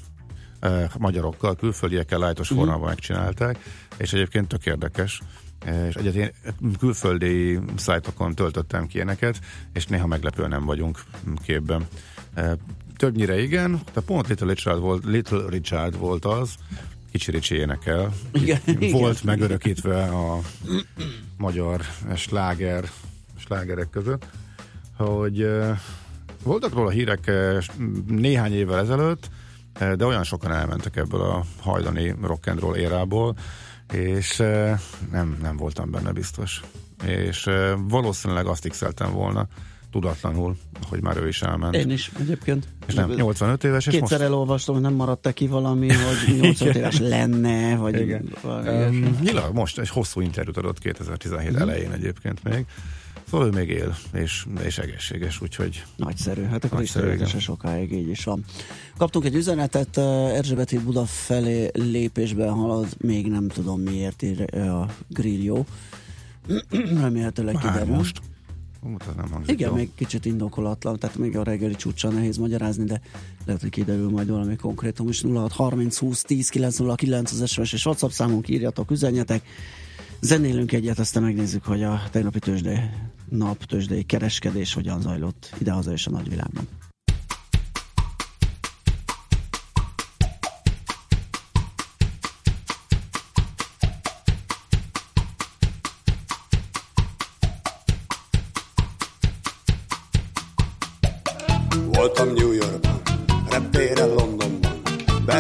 Magyarokkal, 0.98 1.56
külföldiekkel 1.56 2.20
lájtos 2.20 2.50
Mhm. 2.50 2.60
formában 2.60 2.88
megcsinálták, 2.88 3.58
és 3.98 4.14
egyébként 4.14 4.48
tök 4.48 4.66
érdekes. 4.66 5.22
És 5.88 5.96
egyet 5.96 6.16
én 6.16 6.32
külföldi 6.80 7.60
szájtokon 7.76 8.36
töltöttem 8.36 8.88
ki 8.88 8.96
ilyeneket, 8.96 9.40
és 9.74 9.86
néha 9.86 10.08
meglepően 10.08 10.50
nem 10.50 10.66
vagyunk 10.66 11.04
képben. 11.44 11.88
Többnyire 13.02 13.42
igen, 13.42 13.82
de 13.94 14.02
pont 14.02 14.28
Little 14.28 14.48
Richard 14.48 14.80
volt, 14.80 15.06
Little 15.06 15.50
Richard 15.50 15.98
volt 15.98 16.26
az, 16.26 16.56
Kicsi 17.12 17.32
Ricsi 17.32 17.56
énekel. 17.56 18.14
Igen, 18.32 18.60
igen. 18.66 18.92
Volt 18.92 19.24
megörökítve 19.24 20.04
a 20.04 20.40
magyar 21.38 21.82
sláger, 22.16 22.90
slágerek 23.38 23.90
között, 23.90 24.26
hogy 24.98 25.50
voltak 26.44 26.74
róla 26.74 26.90
hírek 26.90 27.32
néhány 28.08 28.54
évvel 28.54 28.80
ezelőtt, 28.80 29.30
de 29.96 30.06
olyan 30.06 30.24
sokan 30.24 30.52
elmentek 30.52 30.96
ebből 30.96 31.22
a 31.22 31.44
hajdani 31.60 32.16
rock 32.22 32.48
and 32.48 32.60
roll 32.60 32.76
érából, 32.76 33.36
és 33.94 34.38
nem, 35.12 35.38
nem 35.42 35.58
voltam 35.58 35.92
benne 35.92 36.12
biztos. 36.12 36.62
És 37.06 37.50
valószínűleg 37.78 38.46
azt 38.46 38.68
x 38.68 38.84
volna, 39.12 39.48
tudatlanul, 39.92 40.56
hogy 40.90 41.02
már 41.02 41.18
ő 41.18 41.28
is 41.28 41.42
elment. 41.42 41.76
Én 41.76 41.90
is 41.90 42.12
egyébként. 42.20 42.68
És 42.88 42.94
nem, 42.94 43.10
85 43.10 43.64
éves, 43.64 43.86
és 43.88 43.94
Kétszer 43.94 44.18
most... 44.20 44.32
elolvastam, 44.32 44.74
hogy 44.74 44.84
nem 44.84 44.94
maradt 44.94 45.34
ki 45.34 45.48
valami, 45.48 45.88
hogy 45.88 46.36
85 46.40 46.76
éves 46.82 47.00
lenne, 47.00 47.76
vagy 47.76 48.00
Igen. 48.00 48.30
Um, 48.44 49.18
nyilag 49.22 49.54
most 49.54 49.80
egy 49.80 49.90
hosszú 49.90 50.22
interjút 50.22 50.58
adott 50.58 50.80
2017 50.80 51.52
Mhm. 51.52 51.62
elején 51.62 51.92
egyébként 51.92 52.44
még. 52.44 52.66
Szóval 53.30 53.48
ő 53.48 53.50
még 53.50 53.70
él, 53.70 53.96
és, 54.14 54.46
és 54.64 54.78
egészséges, 54.78 55.42
úgyhogy 55.42 55.84
Nagyszerű, 55.96 56.44
hát 56.44 56.64
akkor 56.66 56.78
Nagyszerű, 56.78 57.06
Nagyszerű, 57.06 57.28
igen. 57.28 57.40
sokáig 57.40 57.92
így 57.92 58.10
is 58.10 58.24
van. 58.24 58.44
Kaptunk 58.98 59.26
egy 59.26 59.36
üzenetet, 59.36 59.98
Erzsébet 59.98 60.70
híd 60.70 60.82
Buda 60.84 61.06
felé 61.06 61.70
lépésben 61.74 62.50
halad, 62.50 62.88
még 62.98 63.28
nem 63.28 63.48
tudom 63.48 63.82
miért 63.82 64.22
ír 64.22 64.56
a 64.56 64.86
Grillo. 65.08 65.64
Remélhetőleg 67.02 67.56
kiderül. 67.58 67.96
most. 67.96 68.20
Ez 69.00 69.16
nem 69.16 69.32
hangzik 69.32 69.54
Igen, 69.54 69.70
jó. 69.70 69.76
még 69.76 69.90
kicsit 69.96 70.26
indokolatlan, 70.26 71.00
tehát 71.00 71.18
még 71.18 71.38
a 71.38 71.44
reggeli 71.44 71.76
csúcsa 71.76 72.10
nehéz 72.10 72.38
magyarázni, 72.38 72.84
de 72.84 73.02
lehet, 73.46 73.62
hogy 73.62 73.70
kiderül 73.70 74.10
majd 74.10 74.30
valami 74.30 74.56
konkrétum 74.56 75.08
is. 75.08 75.22
06 75.22 75.52
30 75.52 75.98
20 75.98 76.22
10 76.22 76.50
909 76.50 77.32
az 77.32 77.50
SMS 77.50 77.74
és 77.74 77.86
WhatsApp 77.86 78.10
számunk, 78.10 78.50
írjatok, 78.50 78.92
üzenjetek. 78.92 79.44
Zenélünk 80.20 80.72
egyet, 80.72 81.00
aztán 81.00 81.24
megnézzük, 81.24 81.66
hogy 81.66 81.84
a 81.84 82.02
tegnapi 82.12 82.40
tőzsdei 82.40 82.80
nap, 83.30 83.64
tőzsdei 83.64 84.04
kereskedés 84.04 84.74
hogyan 84.74 85.02
zajlott 85.02 85.56
idehaza 85.60 85.92
és 85.92 86.08
a 86.08 86.12
nagyvilágban. 86.12 86.68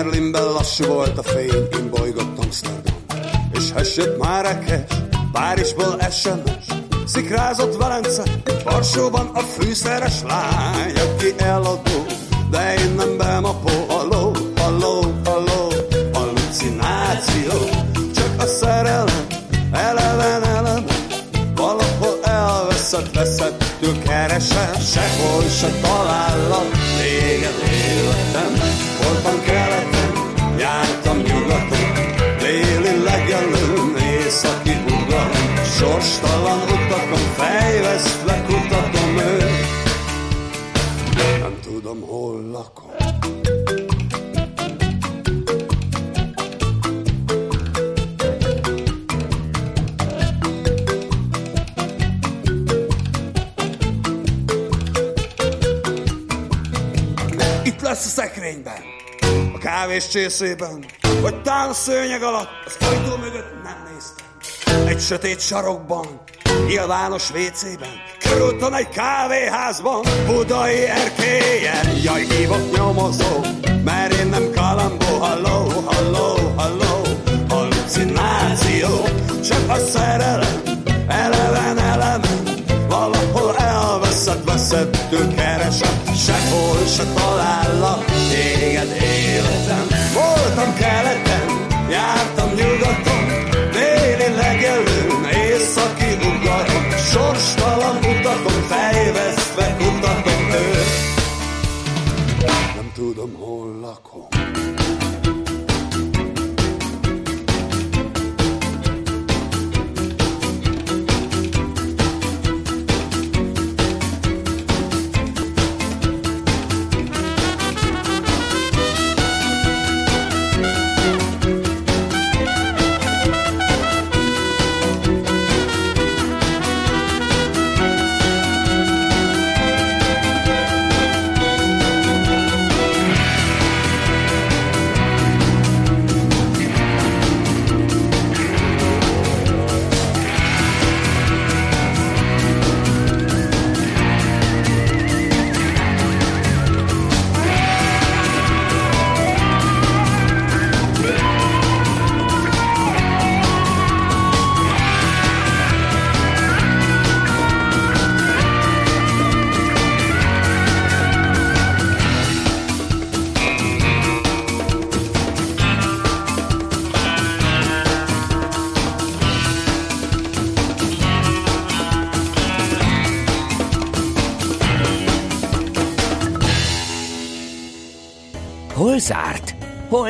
Berlinben 0.01 0.43
lassú 0.43 0.85
volt 0.85 1.17
a 1.17 1.23
fény, 1.23 1.67
én 1.73 1.89
bolygott 1.89 2.43
Amsterdam. 2.43 2.95
És 3.51 3.71
hessett 3.75 4.17
Márekes, 4.17 4.79
Párizsból 5.31 5.97
SMS, 6.11 6.65
Szikrázott 7.05 7.77
Velence, 7.77 8.23
Varsóban 8.63 9.29
a 9.33 9.39
fűszeres 9.39 10.21
lány, 10.27 10.93
aki 10.95 11.33
eladó, 11.37 12.05
de 12.49 12.73
én 12.73 12.93
nem 12.97 13.17
bemapó, 13.17 13.69
halló, 13.87 14.35
halló, 14.55 15.13
halló, 15.25 15.73
hallucináció, 16.13 17.69
csak 18.15 18.33
a 18.37 18.45
szerelem, 18.45 19.27
eleven, 19.71 20.43
eleven, 20.43 20.85
valahol 21.55 22.19
elveszett, 22.23 23.13
veszettől 23.13 23.99
keresel, 24.03 24.73
sehol 24.73 25.43
se 25.59 25.69
talállak, 25.81 26.71
téged 26.97 27.63
életem, 27.71 28.89
sorstalan 36.01 36.61
utakon, 36.61 37.33
fejvesztve 37.35 38.41
kutatom 38.45 39.17
őt, 39.17 39.51
nem 41.39 41.59
tudom, 41.61 42.01
hol 42.01 42.41
lakom. 42.51 42.89
Itt 57.63 57.81
lesz 57.81 58.05
a 58.05 58.09
szekrényben, 58.09 58.81
a 59.53 59.57
kávés 59.57 60.07
csészében, 60.07 60.85
vagy 61.21 61.41
talán 61.41 61.69
a 61.69 61.73
szőnyeg 61.73 62.23
alatt, 62.23 62.49
az 62.65 62.87
ajtó 62.87 63.17
mögött 63.17 63.63
nem 63.63 63.87
néztem. 63.93 64.20
Sötét 65.01 65.39
sarokban, 65.39 66.05
nyilvános 66.67 67.31
vécében, 67.31 67.89
körülton 68.19 68.73
egy 68.73 68.89
kávéházban, 68.89 70.01
budai 70.25 70.85
erkélyen. 70.85 71.97
Jaj, 72.03 72.25
hívok 72.25 72.71
nyomozó, 72.75 73.39
mert 73.83 74.13
én 74.13 74.27
nem 74.27 74.51
kalambó, 74.55 75.17
halló, 75.19 75.69
halló, 75.85 76.53
halló, 76.55 77.01
hallucináció, 77.49 78.89
csak 79.43 79.69
a 79.69 79.77
szerelem, 79.77 80.61
eleven, 81.07 81.77
eleven, 81.77 82.43
valahol 82.89 83.55
elveszett, 83.55 84.43
veszettől 84.43 85.33
keresem, 85.35 86.15
sehol 86.15 86.85
se 86.85 87.03
talállak, 87.13 88.05
téged 88.05 88.97
életem. 89.01 89.87
Voltam 90.13 90.73
keleten, 90.75 91.30
Nem 103.01 103.13
tudom, 103.13 103.33
hol 103.33 104.80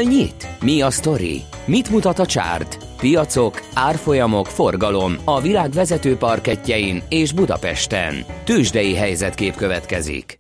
Hol 0.01 0.09
nyit? 0.09 0.47
Mi 0.61 0.81
a 0.81 0.91
sztori? 0.91 1.41
Mit 1.65 1.89
mutat 1.89 2.19
a 2.19 2.25
csárt? 2.25 2.77
Piacok, 2.97 3.61
árfolyamok, 3.73 4.45
forgalom 4.47 5.15
a 5.23 5.41
világ 5.41 5.71
vezető 5.71 6.15
parketjein 6.15 7.03
és 7.09 7.33
Budapesten. 7.33 8.15
Tősdei 8.43 8.95
helyzetkép 8.95 9.55
következik. 9.55 10.39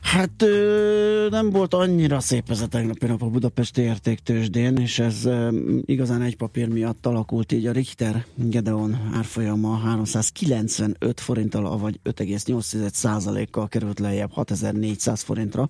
Hát 0.00 0.44
nem 1.30 1.50
volt 1.50 1.74
annyira 1.74 2.20
szép 2.20 2.50
ez 2.50 2.60
a 2.60 2.66
tegnapi 2.66 3.06
nap 3.06 3.22
a 3.22 3.26
Budapesti 3.26 3.80
értéktősdén, 3.80 4.76
és 4.76 4.98
ez 4.98 5.28
igazán 5.84 6.22
egy 6.22 6.36
papír 6.36 6.68
miatt 6.68 7.06
alakult 7.06 7.52
így 7.52 7.66
a 7.66 7.72
Richter 7.72 8.26
Gedeon 8.34 9.10
árfolyama 9.14 9.76
395 9.76 11.20
forinttal, 11.20 11.78
vagy 11.78 12.00
5,8%-kal 12.04 13.68
került 13.68 13.98
lejjebb 13.98 14.32
6400 14.32 15.22
forintra. 15.22 15.68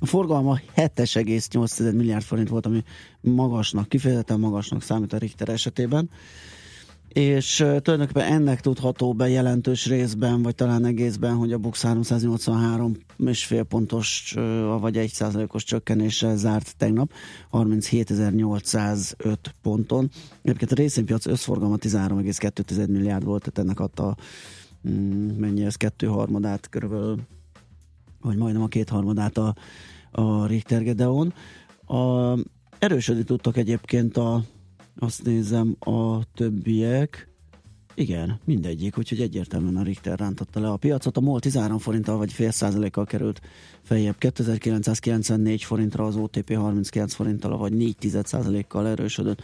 A 0.00 0.06
forgalma 0.06 0.58
7,8 0.76 1.94
milliárd 1.94 2.24
forint 2.24 2.48
volt, 2.48 2.66
ami 2.66 2.82
magasnak, 3.20 3.88
kifejezetten 3.88 4.40
magasnak 4.40 4.82
számít 4.82 5.12
a 5.12 5.18
Richter 5.18 5.48
esetében 5.48 6.10
és 7.14 7.56
tulajdonképpen 7.56 8.32
ennek 8.32 8.60
tudható 8.60 9.12
be 9.12 9.28
jelentős 9.28 9.86
részben, 9.86 10.42
vagy 10.42 10.54
talán 10.54 10.84
egészben, 10.84 11.34
hogy 11.34 11.52
a 11.52 11.58
Bux 11.58 11.82
383 11.82 12.96
és 13.26 13.44
fél 13.44 13.62
pontos, 13.62 14.34
vagy 14.80 14.96
1% 14.98 15.52
os 15.52 15.64
csökkenéssel 15.64 16.36
zárt 16.36 16.76
tegnap, 16.76 17.12
37.805 17.52 19.36
ponton. 19.62 20.10
Egyébként 20.42 20.72
a 20.72 20.74
részvénypiac 20.74 21.26
összforgalma 21.26 21.76
13,2 21.76 22.88
milliárd 22.88 23.24
volt, 23.24 23.40
tehát 23.40 23.58
ennek 23.58 23.80
adta 23.80 24.16
mm, 24.88 25.28
mennyi 25.28 25.64
ez, 25.64 25.74
kettő 25.74 26.06
harmadát 26.06 26.68
körülbelül, 26.68 27.18
vagy 28.24 28.36
majdnem 28.36 28.62
a 28.62 28.68
kétharmadát 28.68 29.38
a, 29.38 29.54
a 30.10 30.46
Richter 30.46 30.82
Gedeon. 30.82 31.34
A, 31.86 32.32
erősödni 32.78 33.24
tudtak 33.24 33.56
egyébként 33.56 34.16
a 34.16 34.42
azt 34.98 35.24
nézem, 35.24 35.76
a 35.78 36.32
többiek, 36.34 37.28
igen, 37.94 38.40
mindegyik, 38.44 38.98
úgyhogy 38.98 39.20
egyértelműen 39.20 39.76
a 39.76 39.82
Richter 39.82 40.18
rántotta 40.18 40.60
le 40.60 40.68
a 40.68 40.76
piacot. 40.76 41.16
A 41.16 41.20
MOL 41.20 41.40
13 41.40 41.78
forinttal 41.78 42.16
vagy 42.16 42.32
fél 42.32 42.50
százalékkal 42.50 43.04
került 43.04 43.40
feljebb 43.82 44.18
2994 44.18 45.62
forintra, 45.62 46.04
az 46.04 46.16
OTP 46.16 46.54
39 46.54 47.14
forinttal 47.14 47.56
vagy 47.56 47.72
4 47.72 47.96
százalékkal 48.22 48.88
erősödött. 48.88 49.42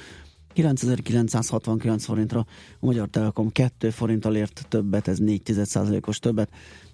9969 0.52 2.04
forintra, 2.04 2.40
a 2.80 2.86
Magyar 2.86 3.08
Telekom 3.08 3.50
2 3.52 3.90
forinttal 3.90 4.36
ért 4.36 4.66
többet, 4.68 5.08
ez 5.08 5.18
4 5.18 5.52
százalékos 5.64 6.18
többet, 6.18 6.50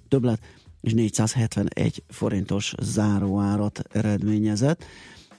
többlet, 0.09 0.41
és 0.87 0.93
471 0.93 2.03
forintos 2.09 2.75
záróárat 2.83 3.83
eredményezett. 3.93 4.85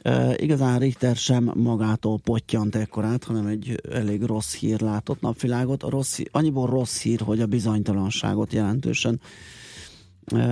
Uh, 0.04 0.34
igazán 0.36 0.80
Richter 0.80 1.16
sem 1.16 1.52
magától 1.56 2.20
pottyant 2.20 2.76
ekkorát, 2.76 3.24
hanem 3.24 3.46
egy 3.46 3.82
elég 3.92 4.24
rossz 4.24 4.56
hír 4.56 4.82
látott 4.82 5.22
napvilágot. 5.22 5.84
A 5.84 5.90
rossz, 5.90 6.20
annyiból 6.32 6.68
rossz 6.68 7.02
hír, 7.02 7.20
hogy 7.20 7.42
a 7.42 7.46
bizonytalanságot 7.46 8.54
jelentősen 8.54 9.20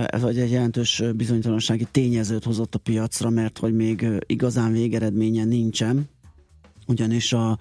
ez 0.06 0.22
vagy 0.22 0.38
egy 0.38 0.50
jelentős 0.50 1.02
bizonytalansági 1.16 1.86
tényezőt 1.90 2.44
hozott 2.44 2.74
a 2.74 2.78
piacra, 2.78 3.30
mert 3.30 3.58
hogy 3.58 3.74
még 3.74 4.06
igazán 4.26 4.72
végeredménye 4.72 5.44
nincsen, 5.44 6.08
ugyanis 6.86 7.32
a, 7.32 7.58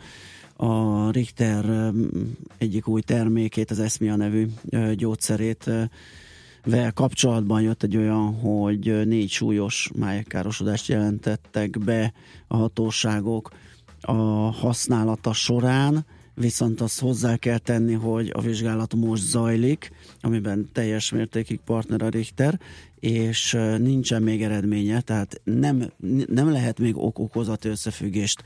a 0.55 1.11
Richter 1.11 1.91
egyik 2.57 2.87
új 2.87 3.01
termékét, 3.01 3.71
az 3.71 3.79
Esmia 3.79 4.15
nevű 4.15 4.47
gyógyszerét 4.95 5.69
vel 6.65 6.91
kapcsolatban 6.91 7.61
jött 7.61 7.83
egy 7.83 7.97
olyan, 7.97 8.33
hogy 8.33 9.07
négy 9.07 9.29
súlyos 9.29 9.89
májekkárosodást 9.95 10.87
jelentettek 10.87 11.79
be 11.79 12.13
a 12.47 12.55
hatóságok 12.55 13.51
a 14.01 14.13
használata 14.51 15.33
során, 15.33 16.05
viszont 16.35 16.81
azt 16.81 16.99
hozzá 16.99 17.35
kell 17.35 17.57
tenni, 17.57 17.93
hogy 17.93 18.31
a 18.33 18.41
vizsgálat 18.41 18.95
most 18.95 19.23
zajlik, 19.23 19.91
amiben 20.21 20.69
teljes 20.71 21.11
mértékig 21.11 21.59
partner 21.65 22.01
a 22.01 22.09
Richter, 22.09 22.59
és 22.99 23.57
nincsen 23.77 24.21
még 24.21 24.43
eredménye, 24.43 25.01
tehát 25.01 25.41
nem, 25.43 25.91
nem 26.27 26.51
lehet 26.51 26.79
még 26.79 26.97
ok-okozati 26.97 27.67
összefüggést 27.67 28.43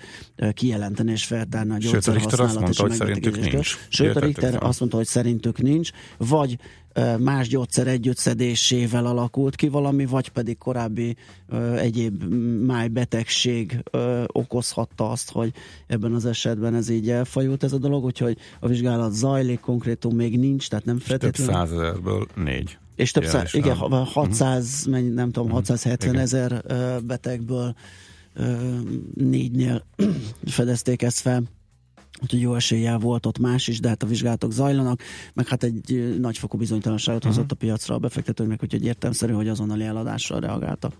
kijelenteni 0.53 1.11
és 1.11 1.25
feltárni 1.25 1.71
a 1.71 1.77
gyógyszer 1.77 2.01
Sőt, 2.01 2.15
a 2.15 2.17
Richter 2.17 2.39
azt 2.39 2.59
mondta, 2.59 2.81
hogy 2.81 2.91
szerintük 2.91 3.51
nincs. 3.51 3.77
Sőt, 3.89 4.15
a 4.15 4.19
Richter 4.19 4.63
azt 4.63 4.79
mondta, 4.79 4.97
hogy 4.97 5.07
szerintük 5.07 5.61
nincs, 5.61 5.91
vagy 6.17 6.57
más 7.19 7.47
gyógyszer 7.47 7.87
együttszedésével 7.87 9.05
alakult 9.05 9.55
ki 9.55 9.67
valami, 9.67 10.05
vagy 10.05 10.29
pedig 10.29 10.57
korábbi 10.57 11.15
egyéb 11.75 12.23
májbetegség 12.65 13.83
okozhatta 14.27 15.09
azt, 15.09 15.31
hogy 15.31 15.53
ebben 15.87 16.13
az 16.13 16.25
esetben 16.25 16.75
ez 16.75 16.89
így 16.89 17.09
elfajult 17.09 17.63
ez 17.63 17.73
a 17.73 17.77
dolog, 17.77 18.03
úgyhogy 18.03 18.37
a 18.59 18.67
vizsgálat 18.67 19.13
zajlik, 19.13 19.59
konkrétum 19.59 20.15
még 20.15 20.39
nincs, 20.39 20.69
tehát 20.69 20.85
nem 20.85 20.99
feltétlenül. 20.99 21.53
Több 21.53 21.67
százezerből 21.67 22.27
négy. 22.35 22.77
És 22.95 23.11
több 23.11 23.25
száz, 23.25 23.53
igen, 23.53 23.75
600, 23.75 24.65
uh-huh. 24.65 24.93
mennyi, 24.93 25.09
nem 25.09 25.31
tudom, 25.31 25.49
670 25.49 26.09
uh-huh. 26.09 26.23
ezer 26.23 26.63
betegből 27.03 27.75
négynél 29.13 29.85
fedezték 30.45 31.01
ezt 31.01 31.19
fel 31.19 31.43
úgyhogy 32.21 32.41
jó 32.41 32.55
eséllyel 32.55 32.97
volt 32.97 33.25
ott 33.25 33.39
más 33.39 33.67
is, 33.67 33.79
de 33.79 33.87
hát 33.87 34.03
a 34.03 34.07
vizsgálatok 34.07 34.51
zajlanak, 34.51 35.01
meg 35.33 35.47
hát 35.47 35.63
egy 35.63 36.15
nagyfokú 36.19 36.57
bizonytalanságot 36.57 37.25
uh-huh. 37.25 37.35
hozott 37.35 37.51
a 37.51 37.55
piacra 37.55 37.95
a 37.95 37.99
befektetőknek, 37.99 38.63
úgyhogy 38.63 38.85
értelmszerű, 38.85 39.33
hogy 39.33 39.47
azonnali 39.47 39.83
eladásra 39.83 40.39
reagáltak. 40.39 40.93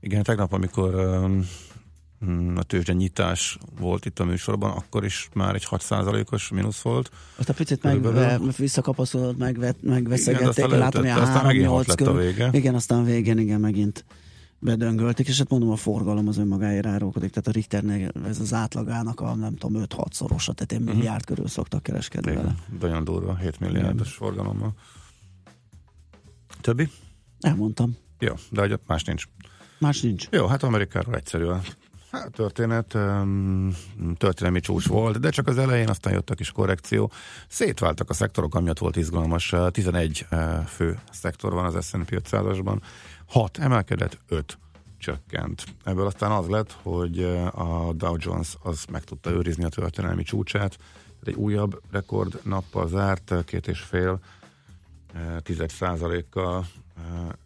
Igen, 0.00 0.22
tegnap, 0.22 0.52
amikor 0.52 0.94
um, 0.94 2.52
a 2.56 2.62
tőzsde 2.62 2.92
nyitás 2.92 3.58
volt 3.78 4.04
itt 4.04 4.18
a 4.18 4.24
műsorban, 4.24 4.70
akkor 4.70 5.04
is 5.04 5.28
már 5.32 5.54
egy 5.54 5.66
6%-os 5.70 6.48
mínusz 6.48 6.80
volt. 6.80 7.10
Azt 7.36 7.48
a 7.48 7.52
picit 7.52 7.82
meg, 7.82 8.06
visszakapaszkodott, 8.56 9.38
megve, 9.38 9.74
megveszegették, 9.80 10.66
látom, 10.66 11.02
hogy 11.02 11.10
a 11.10 11.24
3 11.24 11.82
lett 11.86 12.00
a 12.00 12.12
vége. 12.12 12.48
Igen, 12.52 12.74
aztán 12.74 13.04
végén, 13.04 13.38
igen, 13.38 13.60
megint 13.60 14.04
bedöngölték, 14.64 15.28
és 15.28 15.38
hát 15.38 15.48
mondom, 15.48 15.70
a 15.70 15.76
forgalom 15.76 16.28
az 16.28 16.38
önmagáért 16.38 16.86
árulkodik, 16.86 17.30
tehát 17.30 17.48
a 17.48 17.50
Richternél 17.50 18.10
ez 18.24 18.40
az 18.40 18.52
átlagának 18.52 19.20
a 19.20 19.34
nem 19.34 19.56
tudom, 19.56 19.82
5-6 19.88 20.12
szorosa, 20.12 20.52
tehát 20.52 20.72
egy 20.72 20.80
uh-huh. 20.80 20.94
milliárd 20.94 21.24
körül 21.24 21.48
szoktak 21.48 21.82
kereskedni 21.82 22.30
Igen, 22.30 22.42
vele. 22.42 22.56
Nagyon 22.80 23.04
durva, 23.04 23.36
7 23.36 23.60
milliárdos 23.60 24.06
Igen. 24.06 24.18
forgalommal. 24.18 24.72
Többi? 26.60 26.88
Elmondtam. 27.40 27.96
Jó, 28.18 28.34
de 28.50 28.60
hogy 28.60 28.78
más 28.86 29.04
nincs. 29.04 29.24
Más 29.78 30.00
nincs. 30.00 30.28
Jó, 30.30 30.46
hát 30.46 30.62
Amerikáról 30.62 31.14
egyszerű 31.14 31.44
a 31.44 31.60
hát, 32.10 32.30
történet, 32.30 32.96
történelmi 34.16 34.60
csúcs 34.60 34.86
volt, 34.86 35.20
de 35.20 35.30
csak 35.30 35.46
az 35.46 35.58
elején 35.58 35.88
aztán 35.88 36.12
jött 36.12 36.30
a 36.30 36.34
kis 36.34 36.50
korrekció. 36.50 37.10
Szétváltak 37.48 38.10
a 38.10 38.14
szektorok, 38.14 38.54
amiatt 38.54 38.78
volt 38.78 38.96
izgalmas. 38.96 39.54
11 39.70 40.26
fő 40.66 40.98
szektor 41.10 41.52
van 41.52 41.64
az 41.64 41.86
S&P 41.86 42.10
500-asban. 42.10 42.76
6 43.34 43.58
emelkedett, 43.58 44.18
5 44.28 44.58
csökkent. 44.98 45.64
Ebből 45.84 46.06
aztán 46.06 46.30
az 46.30 46.48
lett, 46.48 46.72
hogy 46.82 47.22
a 47.52 47.92
Dow 47.92 48.16
Jones 48.18 48.56
az 48.62 48.84
meg 48.90 49.04
tudta 49.04 49.30
őrizni 49.30 49.64
a 49.64 49.68
történelmi 49.68 50.22
csúcsát, 50.22 50.78
egy 51.22 51.34
újabb 51.34 51.80
rekord 51.90 52.40
nappal 52.42 52.88
zárt, 52.88 53.34
két 53.44 53.66
és 53.66 53.80
fél 53.80 54.20
tized 55.38 55.70
százalékkal 55.70 56.66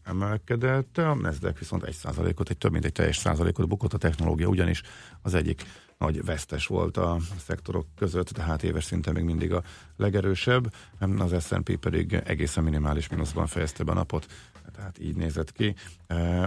emelkedett, 0.04 0.98
a 0.98 1.14
Nasdaq 1.14 1.58
viszont 1.58 1.82
egy 1.82 1.94
százalékot, 1.94 2.50
egy 2.50 2.58
több 2.58 2.72
mint 2.72 2.84
egy 2.84 2.92
teljes 2.92 3.16
százalékot 3.16 3.68
bukott 3.68 3.92
a 3.92 3.98
technológia, 3.98 4.48
ugyanis 4.48 4.82
az 5.22 5.34
egyik 5.34 5.62
nagy 5.98 6.24
vesztes 6.24 6.66
volt 6.66 6.96
a 6.96 7.18
szektorok 7.46 7.86
között, 7.96 8.28
tehát 8.28 8.62
éves 8.62 8.84
szinten 8.84 9.14
még 9.14 9.24
mindig 9.24 9.52
a 9.52 9.62
legerősebb, 9.96 10.72
az 11.18 11.44
S&P 11.44 11.76
pedig 11.76 12.12
egészen 12.24 12.64
minimális 12.64 13.08
mínuszban 13.08 13.46
fejezte 13.46 13.84
be 13.84 13.92
a 13.92 13.94
napot, 13.94 14.26
tehát 14.74 14.98
így 15.00 15.16
nézett 15.16 15.52
ki. 15.52 15.74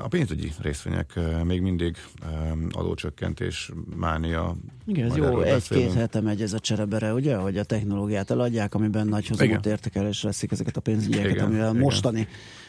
A 0.04 0.08
pénzügyi 0.08 0.52
részvények 0.62 1.20
még 1.44 1.62
mindig 1.62 1.98
adócsökkentés, 2.72 3.72
mánia. 3.96 4.56
Igen, 4.86 5.10
ez 5.10 5.16
jó, 5.16 5.42
egy-két 5.42 5.94
hete 5.94 6.22
megy 6.22 6.42
ez 6.42 6.54
a 6.54 6.60
cserebere, 6.60 7.14
ugye, 7.14 7.36
hogy 7.36 7.58
a 7.58 7.64
technológiát 7.64 8.32
eladják, 8.32 8.74
amiben 8.74 9.08
nagy 9.08 9.28
hozamot 9.28 9.66
értékelés 9.66 10.22
veszik 10.22 10.52
ezeket 10.52 10.78
a 10.78 10.82
pénzügyeket, 10.82 11.32
igen, 11.32 11.46
amivel 11.46 11.70
igen. 11.70 11.82
mostani 11.82 12.28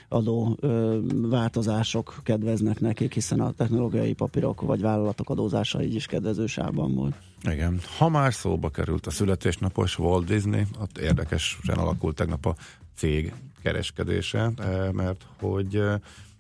adó 0.08 0.56
ö, 0.60 0.98
változások 1.10 2.20
kedveznek 2.22 2.80
nekik, 2.80 3.14
hiszen 3.14 3.40
a 3.40 3.52
technológiai 3.52 4.12
papírok 4.12 4.60
vagy 4.60 4.80
vállalatok 4.80 5.30
adózása 5.30 5.82
így 5.82 5.94
is 5.94 6.06
kedvező 6.06 6.46
sávban 6.46 6.94
volt. 6.94 7.14
Igen. 7.50 7.80
Ha 7.98 8.08
már 8.08 8.34
szóba 8.34 8.70
került 8.70 9.06
a 9.06 9.10
születésnapos 9.10 9.98
Walt 9.98 10.24
Disney, 10.24 10.62
ott 10.80 10.98
érdekesen 10.98 11.76
alakult 11.76 12.16
tegnap 12.16 12.46
a 12.46 12.54
cég 12.96 13.32
kereskedése, 13.62 14.50
eh, 14.58 14.92
mert 14.92 15.26
hogy 15.38 15.82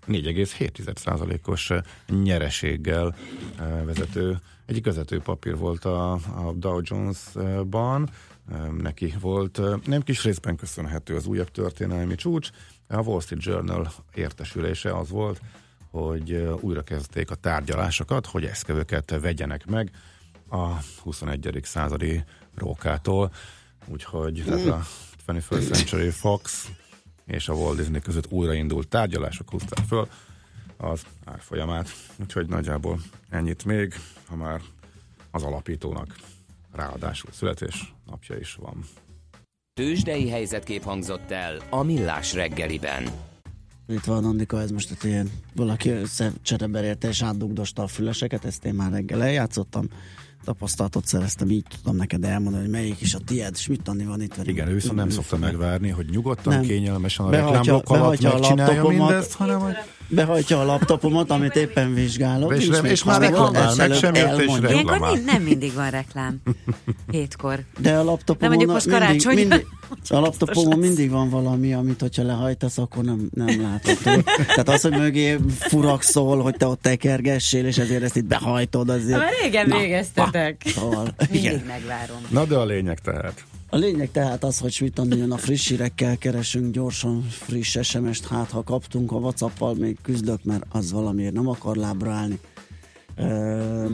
4,7%-os 0.06 1.70
eh, 1.70 1.82
nyereséggel 2.22 3.14
eh, 3.58 3.84
vezető, 3.84 4.40
egy 4.66 4.82
vezető 4.82 5.20
papír 5.20 5.56
volt 5.56 5.84
a, 5.84 6.12
a 6.12 6.52
Dow 6.54 6.80
Jones-ban, 6.82 8.10
neki 8.78 9.14
volt 9.20 9.60
nem 9.86 10.02
kis 10.02 10.24
részben 10.24 10.56
köszönhető 10.56 11.16
az 11.16 11.26
újabb 11.26 11.50
történelmi 11.50 12.14
csúcs, 12.14 12.50
a 12.88 13.00
Wall 13.00 13.20
Street 13.20 13.44
Journal 13.44 13.92
értesülése 14.14 14.96
az 14.96 15.08
volt, 15.08 15.40
hogy 15.90 16.32
újra 16.60 16.82
kezdték 16.82 17.30
a 17.30 17.34
tárgyalásokat, 17.34 18.26
hogy 18.26 18.44
eszkövöket 18.44 19.18
vegyenek 19.20 19.66
meg 19.66 19.90
a 20.48 20.68
21. 21.02 21.60
századi 21.62 22.24
rókától, 22.54 23.32
úgyhogy 23.86 24.44
ez 24.48 24.66
a 24.66 24.82
21st 25.26 25.72
Century 25.72 26.10
Fox 26.10 26.70
és 27.26 27.48
a 27.48 27.52
Walt 27.52 27.76
Disney 27.76 28.00
között 28.00 28.30
újraindult 28.30 28.88
tárgyalások 28.88 29.50
húzták 29.50 29.84
föl 29.84 30.08
az 30.76 31.02
árfolyamát. 31.24 31.88
Úgyhogy 32.20 32.46
nagyjából 32.46 33.00
ennyit 33.30 33.64
még, 33.64 33.94
ha 34.26 34.36
már 34.36 34.60
az 35.30 35.42
alapítónak 35.42 36.16
ráadásul 36.72 37.30
születés 37.32 37.94
napja 38.06 38.36
is 38.36 38.54
van. 38.54 38.84
Tőzsdei 39.74 40.28
helyzetkép 40.28 40.82
hangzott 40.82 41.30
el 41.30 41.62
a 41.70 41.82
Millás 41.82 42.34
reggeliben. 42.34 43.04
Itt 43.88 44.04
van 44.04 44.24
Andika, 44.24 44.60
ez 44.60 44.70
most 44.70 44.90
egy 44.90 45.10
ilyen 45.10 45.30
valaki 45.54 45.90
összecsereber 45.90 46.84
érte 46.84 47.08
és 47.08 47.22
átdugdosta 47.22 47.82
a 47.82 47.86
füleseket, 47.86 48.44
ezt 48.44 48.64
én 48.64 48.74
már 48.74 48.90
reggel 48.90 49.22
eljátszottam 49.22 49.88
tapasztalatot 50.44 51.06
szereztem, 51.06 51.50
így 51.50 51.64
tudom 51.82 51.96
neked 51.96 52.24
elmondani, 52.24 52.62
hogy 52.62 52.72
melyik 52.72 53.00
is 53.00 53.14
a 53.14 53.18
tied, 53.26 53.54
és 53.56 53.66
mit 53.66 53.82
tanni 53.82 54.04
van 54.04 54.22
itt. 54.22 54.36
Igen, 54.44 54.68
ő 54.68 54.74
viszont 54.74 54.96
nem 54.96 55.10
szokta 55.10 55.36
megvárni, 55.36 55.88
hogy 55.88 56.06
nyugodtan, 56.10 56.52
nem. 56.52 56.62
kényelmesen 56.62 57.26
a 57.26 57.30
reklámblokk 57.30 57.90
alatt 57.90 58.20
megcsinálja 58.20 58.88
mindezt, 58.88 59.32
hanem 59.32 59.60
hogy 59.60 59.74
behajtja 60.14 60.60
a 60.60 60.64
laptopomat, 60.64 61.30
amit 61.30 61.56
éppen 61.56 61.94
vizsgálok. 61.94 62.56
És, 62.56 62.66
és, 62.66 62.78
és 62.82 63.04
már 63.04 63.20
reklamál, 63.20 63.74
meg 63.76 63.92
sem 63.92 64.14
jött, 64.14 64.40
és 64.40 64.58
reklamál. 64.60 65.14
nem 65.24 65.42
mindig 65.42 65.74
van 65.74 65.90
reklám. 65.90 66.42
Hétkor. 67.10 67.64
De 67.78 67.96
a 67.96 68.04
laptopomon 68.04 68.56
nem 68.56 68.66
most 68.66 68.88
karácsony. 68.88 69.34
Mindig, 69.34 69.48
mindig, 69.48 69.66
a 70.08 70.20
laptopomon 70.20 70.78
mindig 70.78 71.10
van 71.10 71.28
valami, 71.28 71.74
amit 71.74 72.00
hogyha 72.00 72.22
lehajtasz, 72.22 72.78
akkor 72.78 73.04
nem, 73.04 73.28
nem 73.34 73.62
látod. 73.62 74.22
Tehát 74.46 74.68
az, 74.68 74.80
hogy 74.80 74.96
mögé 74.96 75.38
furak 75.58 76.02
szól, 76.02 76.42
hogy 76.42 76.56
te 76.56 76.66
ott 76.66 76.82
tekergessél, 76.82 77.66
és 77.66 77.78
ezért 77.78 78.02
ezt 78.02 78.16
itt 78.16 78.24
behajtod, 78.24 78.88
azért... 78.88 79.18
Már 79.18 79.32
régen 79.42 79.70
végeztetek. 79.78 80.62
Szóval, 80.66 81.14
mindig 81.30 81.62
megvárom. 81.66 82.20
Na 82.28 82.44
de 82.44 82.56
a 82.56 82.64
lényeg 82.64 82.98
tehát. 82.98 83.44
A 83.74 83.76
lényeg 83.76 84.10
tehát 84.10 84.44
az, 84.44 84.58
hogy 84.58 84.76
mit 84.80 84.98
a 85.30 85.36
friss 85.36 85.68
hírekkel 85.68 86.16
keresünk 86.16 86.72
gyorsan 86.72 87.22
friss 87.30 87.78
SMS-t, 87.82 88.26
hát 88.26 88.50
ha 88.50 88.62
kaptunk 88.62 89.12
a 89.12 89.16
whatsapp 89.16 89.76
még 89.76 89.98
küzdök, 90.02 90.44
mert 90.44 90.64
az 90.68 90.92
valamiért 90.92 91.32
nem 91.32 91.48
akar 91.48 91.76
lábra 91.76 92.12
állni. 92.12 92.38
E- 93.16 93.86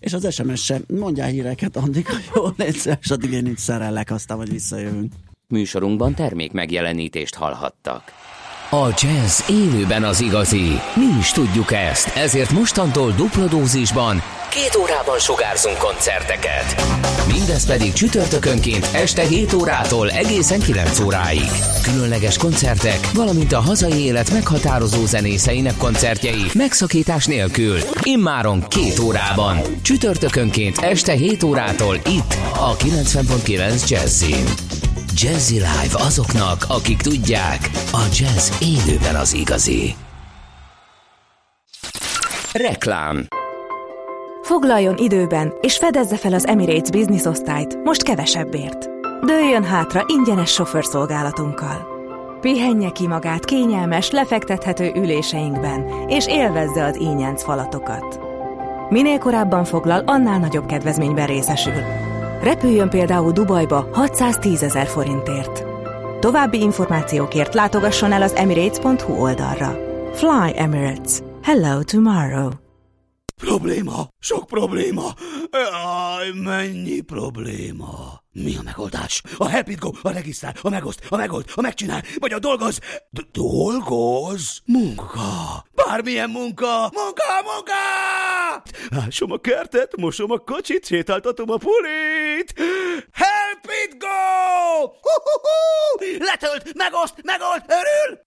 és 0.00 0.12
az 0.12 0.34
SMS 0.34 0.64
sem. 0.64 0.84
Mondjál 0.88 1.28
híreket, 1.28 1.76
Andika, 1.76 2.12
jól 2.34 2.54
létszeres, 2.56 3.10
addig 3.10 3.32
én 3.32 3.46
itt 3.46 3.58
szerellek, 3.58 4.10
aztán 4.10 4.36
majd 4.36 4.50
visszajövünk. 4.50 5.12
Műsorunkban 5.48 6.14
termék 6.14 6.52
megjelenítést 6.52 7.34
hallhattak. 7.34 8.02
A 8.70 8.86
jazz 9.00 9.50
élőben 9.50 10.04
az 10.04 10.20
igazi. 10.20 10.66
Mi 10.94 11.18
is 11.18 11.30
tudjuk 11.30 11.72
ezt, 11.72 12.16
ezért 12.16 12.50
mostantól 12.50 13.12
dupla 13.12 13.46
dózisban 13.46 14.16
két 14.50 14.76
órában 14.76 15.18
sugárzunk 15.18 15.78
koncerteket. 15.78 16.82
Mindez 17.32 17.66
pedig 17.66 17.92
csütörtökönként 17.92 18.88
este 18.92 19.22
7 19.22 19.52
órától 19.52 20.10
egészen 20.10 20.60
9 20.60 21.00
óráig. 21.00 21.50
Különleges 21.82 22.36
koncertek, 22.38 23.10
valamint 23.14 23.52
a 23.52 23.60
hazai 23.60 24.04
élet 24.04 24.30
meghatározó 24.30 25.06
zenészeinek 25.06 25.76
koncertjei 25.76 26.44
megszakítás 26.54 27.26
nélkül. 27.26 27.78
Immáron 28.02 28.64
két 28.68 28.98
órában. 28.98 29.58
Csütörtökönként 29.82 30.78
este 30.78 31.12
7 31.12 31.42
órától 31.42 31.94
itt 31.94 32.36
a 32.54 32.76
90.9 32.76 33.88
Jazzin. 33.88 34.44
Jazzy 35.14 35.54
Live 35.54 36.04
azoknak, 36.04 36.64
akik 36.68 37.00
tudják, 37.00 37.70
a 37.92 38.02
jazz 38.18 38.50
élőben 38.60 39.14
az 39.14 39.32
igazi. 39.32 39.94
Reklám 42.52 43.28
Foglaljon 44.48 44.96
időben, 44.96 45.52
és 45.60 45.76
fedezze 45.76 46.16
fel 46.16 46.32
az 46.32 46.46
Emirates 46.46 46.90
Business 46.90 47.24
osztályt, 47.24 47.84
most 47.84 48.02
kevesebbért. 48.02 48.88
Dőljön 49.24 49.64
hátra 49.64 50.04
ingyenes 50.06 50.50
sofőrszolgálatunkkal. 50.50 51.86
Pihenje 52.40 52.90
ki 52.90 53.06
magát 53.06 53.44
kényelmes, 53.44 54.10
lefektethető 54.10 54.92
üléseinkben, 54.94 55.86
és 56.08 56.26
élvezze 56.26 56.84
az 56.84 56.96
ínyenc 56.96 57.42
falatokat. 57.42 58.20
Minél 58.88 59.18
korábban 59.18 59.64
foglal, 59.64 60.02
annál 60.06 60.38
nagyobb 60.38 60.66
kedvezményben 60.66 61.26
részesül. 61.26 61.82
Repüljön 62.42 62.88
például 62.88 63.32
Dubajba 63.32 63.88
610 63.92 64.62
ezer 64.62 64.86
forintért. 64.86 65.64
További 66.20 66.60
információkért 66.60 67.54
látogasson 67.54 68.12
el 68.12 68.22
az 68.22 68.34
emirates.hu 68.34 69.12
oldalra. 69.12 69.78
Fly 70.12 70.52
Emirates. 70.56 71.18
Hello 71.42 71.82
tomorrow. 71.82 72.48
Probléma, 73.38 74.08
sok 74.20 74.46
probléma. 74.46 75.14
Jaj, 75.50 76.30
mennyi 76.30 77.00
probléma. 77.00 78.22
Mi 78.32 78.56
a 78.56 78.62
megoldás? 78.62 79.22
A 79.38 79.48
Help 79.48 79.68
It 79.68 79.78
Go, 79.78 79.90
a 80.02 80.10
regisztrál, 80.10 80.54
a 80.62 80.68
megoszt, 80.68 81.06
a 81.08 81.16
megold, 81.16 81.44
a 81.54 81.60
megcsinál, 81.60 82.02
vagy 82.18 82.32
a 82.32 82.38
dolgoz. 82.38 82.78
D- 83.10 83.26
dolgoz? 83.32 84.60
Munka. 84.64 85.64
Bármilyen 85.74 86.30
munka. 86.30 86.90
Munka, 86.92 87.42
munka! 87.44 87.82
Ásom 89.06 89.32
a 89.32 89.38
kertet, 89.38 89.96
mosom 89.96 90.30
a 90.30 90.38
kocsit, 90.38 90.84
sétáltatom 90.86 91.50
a 91.50 91.56
pulit. 91.56 92.54
Help 93.12 93.64
It 93.84 93.98
Go! 93.98 94.78
Hu-hu-hu! 94.86 96.16
Letölt, 96.24 96.74
megoszt, 96.74 97.14
megold, 97.22 97.62
örül! 97.68 98.20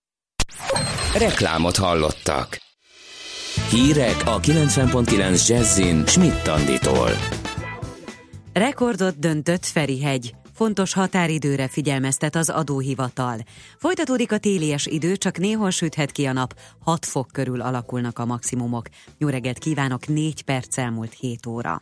Reklámot 1.13 1.77
hallottak. 1.77 2.59
Hírek 3.71 4.21
a 4.25 4.39
90.9 4.39 5.47
Jazzin 5.47 6.05
Schmidt 6.05 6.43
Tanditól. 6.43 7.09
Rekordot 8.53 9.19
döntött 9.19 9.65
Ferihegy. 9.65 10.35
Fontos 10.53 10.93
határidőre 10.93 11.67
figyelmeztet 11.67 12.35
az 12.35 12.49
adóhivatal. 12.49 13.37
Folytatódik 13.77 14.31
a 14.31 14.37
télies 14.37 14.85
idő, 14.85 15.15
csak 15.15 15.37
néhol 15.37 15.69
süthet 15.69 16.11
ki 16.11 16.25
a 16.25 16.33
nap, 16.33 16.53
6 16.79 17.05
fok 17.05 17.27
körül 17.31 17.61
alakulnak 17.61 18.19
a 18.19 18.25
maximumok. 18.25 18.87
Jó 19.17 19.27
reggelt 19.27 19.57
kívánok, 19.57 20.07
4 20.07 20.41
perc 20.41 20.77
elmúlt 20.77 21.13
7 21.13 21.45
óra. 21.45 21.81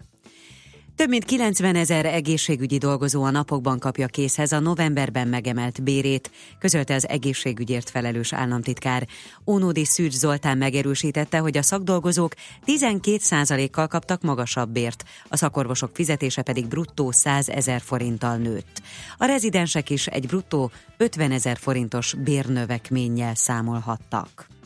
Több 0.99 1.09
mint 1.09 1.25
90 1.25 1.75
ezer 1.75 2.05
egészségügyi 2.05 2.77
dolgozó 2.77 3.23
a 3.23 3.29
napokban 3.29 3.79
kapja 3.79 4.07
készhez 4.07 4.51
a 4.51 4.59
novemberben 4.59 5.27
megemelt 5.27 5.83
bérét, 5.83 6.31
közölte 6.59 6.93
az 6.93 7.07
egészségügyért 7.07 7.89
felelős 7.89 8.33
államtitkár. 8.33 9.07
Ónódi 9.47 9.85
Szűcs 9.85 10.13
Zoltán 10.13 10.57
megerősítette, 10.57 11.38
hogy 11.38 11.57
a 11.57 11.62
szakdolgozók 11.62 12.33
12%-kal 12.65 13.88
kaptak 13.88 14.21
magasabb 14.21 14.69
bért, 14.69 15.03
a 15.27 15.38
szakorvosok 15.38 15.89
fizetése 15.93 16.41
pedig 16.41 16.67
bruttó 16.67 17.12
100 17.12 17.49
ezer 17.49 17.81
forinttal 17.81 18.38
nőtt. 18.38 18.81
A 19.17 19.25
rezidensek 19.25 19.89
is 19.89 20.07
egy 20.07 20.27
bruttó 20.27 20.71
50 20.97 21.31
ezer 21.31 21.57
forintos 21.57 22.13
bérnövekménnyel 22.13 23.35
számolhattak. 23.35 24.59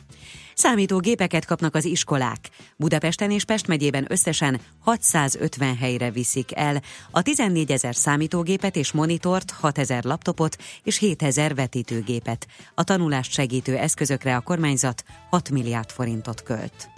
Számítógépeket 0.56 1.46
kapnak 1.46 1.76
az 1.76 1.86
iskolák. 1.86 2.50
Budapesten 2.78 3.32
és 3.32 3.46
Pest 3.46 3.68
megyében 3.68 4.06
összesen 4.10 4.60
650 4.80 5.78
helyre 5.78 6.12
viszik 6.12 6.56
el. 6.56 6.82
A 7.12 7.22
14 7.22 7.72
ezer 7.72 7.96
számítógépet 7.96 8.76
és 8.76 8.92
monitort, 8.92 9.52
6 9.52 9.78
ezer 9.78 10.04
laptopot 10.04 10.58
és 10.84 10.98
7 10.98 11.24
ezer 11.24 11.56
vetítőgépet. 11.56 12.48
A 12.76 12.84
tanulást 12.84 13.32
segítő 13.32 13.78
eszközökre 13.78 14.36
a 14.36 14.42
kormányzat 14.42 15.04
6 15.30 15.50
milliárd 15.50 15.90
forintot 15.90 16.44
költ. 16.44 16.93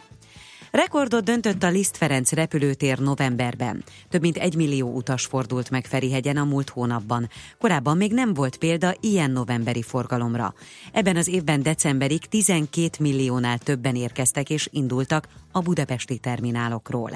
Rekordot 0.75 1.23
döntött 1.23 1.63
a 1.63 1.69
Liszt 1.69 1.97
Ferenc 1.97 2.31
repülőtér 2.31 2.99
novemberben. 2.99 3.83
Több 4.09 4.21
mint 4.21 4.37
egy 4.37 4.55
millió 4.55 4.95
utas 4.95 5.25
fordult 5.25 5.69
meg 5.69 5.85
Ferihegyen 5.85 6.37
a 6.37 6.43
múlt 6.43 6.69
hónapban. 6.69 7.29
Korábban 7.59 7.97
még 7.97 8.13
nem 8.13 8.33
volt 8.33 8.57
példa 8.57 8.95
ilyen 8.99 9.31
novemberi 9.31 9.81
forgalomra. 9.81 10.53
Ebben 10.91 11.15
az 11.15 11.27
évben 11.27 11.63
decemberig 11.63 12.25
12 12.25 12.89
milliónál 12.99 13.57
többen 13.57 13.95
érkeztek 13.95 14.49
és 14.49 14.69
indultak 14.71 15.27
a 15.51 15.59
budapesti 15.59 16.17
terminálokról. 16.17 17.11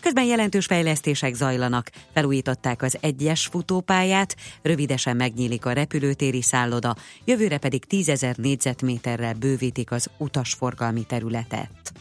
Közben 0.00 0.24
jelentős 0.24 0.66
fejlesztések 0.66 1.34
zajlanak, 1.34 1.90
felújították 2.14 2.82
az 2.82 2.98
egyes 3.00 3.46
futópályát, 3.46 4.36
rövidesen 4.62 5.16
megnyílik 5.16 5.66
a 5.66 5.72
repülőtéri 5.72 6.42
szálloda, 6.42 6.96
jövőre 7.24 7.58
pedig 7.58 7.84
10 7.84 8.08
ezer 8.08 8.36
négyzetméterrel 8.36 9.34
bővítik 9.34 9.90
az 9.90 10.10
utasforgalmi 10.18 11.04
területet. 11.04 11.92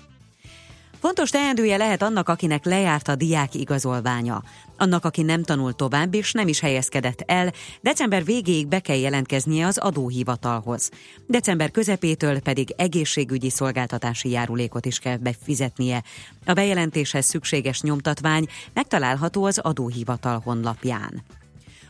Fontos 0.99 1.29
teendője 1.29 1.77
lehet 1.77 2.01
annak, 2.01 2.29
akinek 2.29 2.65
lejárt 2.65 3.07
a 3.07 3.15
diák 3.15 3.55
igazolványa. 3.55 4.43
Annak, 4.77 5.05
aki 5.05 5.21
nem 5.21 5.43
tanul 5.43 5.73
tovább 5.73 6.13
és 6.13 6.31
nem 6.31 6.47
is 6.47 6.59
helyezkedett 6.59 7.23
el, 7.25 7.53
december 7.81 8.25
végéig 8.25 8.67
be 8.67 8.79
kell 8.79 8.97
jelentkeznie 8.97 9.65
az 9.65 9.77
adóhivatalhoz. 9.77 10.89
December 11.27 11.71
közepétől 11.71 12.39
pedig 12.39 12.73
egészségügyi 12.77 13.49
szolgáltatási 13.49 14.29
járulékot 14.29 14.85
is 14.85 14.99
kell 14.99 15.17
befizetnie. 15.17 16.03
A 16.45 16.53
bejelentéshez 16.53 17.25
szükséges 17.25 17.81
nyomtatvány 17.81 18.47
megtalálható 18.73 19.43
az 19.43 19.57
adóhivatal 19.57 20.41
honlapján. 20.43 21.23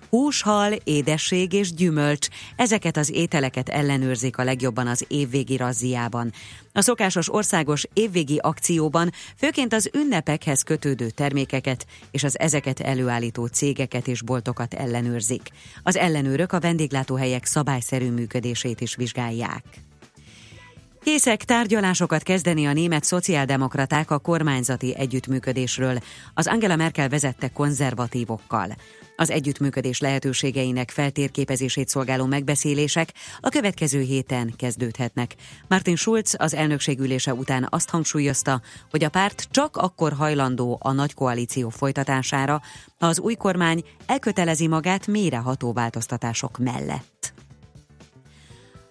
Húshal, 0.09 0.73
édesség 0.83 1.53
és 1.53 1.73
gyümölcs, 1.73 2.27
ezeket 2.55 2.97
az 2.97 3.11
ételeket 3.11 3.69
ellenőrzik 3.69 4.37
a 4.37 4.43
legjobban 4.43 4.87
az 4.87 5.05
évvégi 5.07 5.57
razziában. 5.57 6.31
A 6.73 6.81
szokásos 6.81 7.33
országos 7.33 7.85
évvégi 7.93 8.37
akcióban 8.37 9.11
főként 9.37 9.73
az 9.73 9.89
ünnepekhez 9.93 10.61
kötődő 10.61 11.09
termékeket 11.09 11.85
és 12.11 12.23
az 12.23 12.39
ezeket 12.39 12.79
előállító 12.79 13.45
cégeket 13.45 14.07
és 14.07 14.21
boltokat 14.21 14.73
ellenőrzik. 14.73 15.49
Az 15.83 15.95
ellenőrök 15.95 16.51
a 16.51 16.59
vendéglátóhelyek 16.59 17.45
szabályszerű 17.45 18.11
működését 18.11 18.81
is 18.81 18.95
vizsgálják. 18.95 19.63
Készek 21.03 21.43
tárgyalásokat 21.43 22.23
kezdeni 22.23 22.65
a 22.65 22.73
német 22.73 23.03
szociáldemokraták 23.03 24.11
a 24.11 24.19
kormányzati 24.19 24.95
együttműködésről, 24.95 25.99
az 26.33 26.47
Angela 26.47 26.75
Merkel 26.75 27.09
vezette 27.09 27.49
konzervatívokkal. 27.49 28.75
Az 29.19 29.29
együttműködés 29.29 29.99
lehetőségeinek 29.99 30.91
feltérképezését 30.91 31.89
szolgáló 31.89 32.25
megbeszélések 32.25 33.13
a 33.39 33.49
következő 33.49 34.01
héten 34.01 34.53
kezdődhetnek. 34.55 35.35
Martin 35.67 35.95
Schulz 35.95 36.35
az 36.37 36.53
elnökségülése 36.53 37.33
után 37.33 37.67
azt 37.69 37.89
hangsúlyozta, 37.89 38.61
hogy 38.89 39.03
a 39.03 39.09
párt 39.09 39.47
csak 39.51 39.77
akkor 39.77 40.13
hajlandó 40.13 40.77
a 40.81 40.91
nagy 40.91 41.13
koalíció 41.13 41.69
folytatására, 41.69 42.61
ha 42.99 43.07
az 43.07 43.19
új 43.19 43.35
kormány 43.35 43.83
elkötelezi 44.05 44.67
magát 44.67 45.07
mélyreható 45.07 45.73
változtatások 45.73 46.57
mellett. 46.57 47.33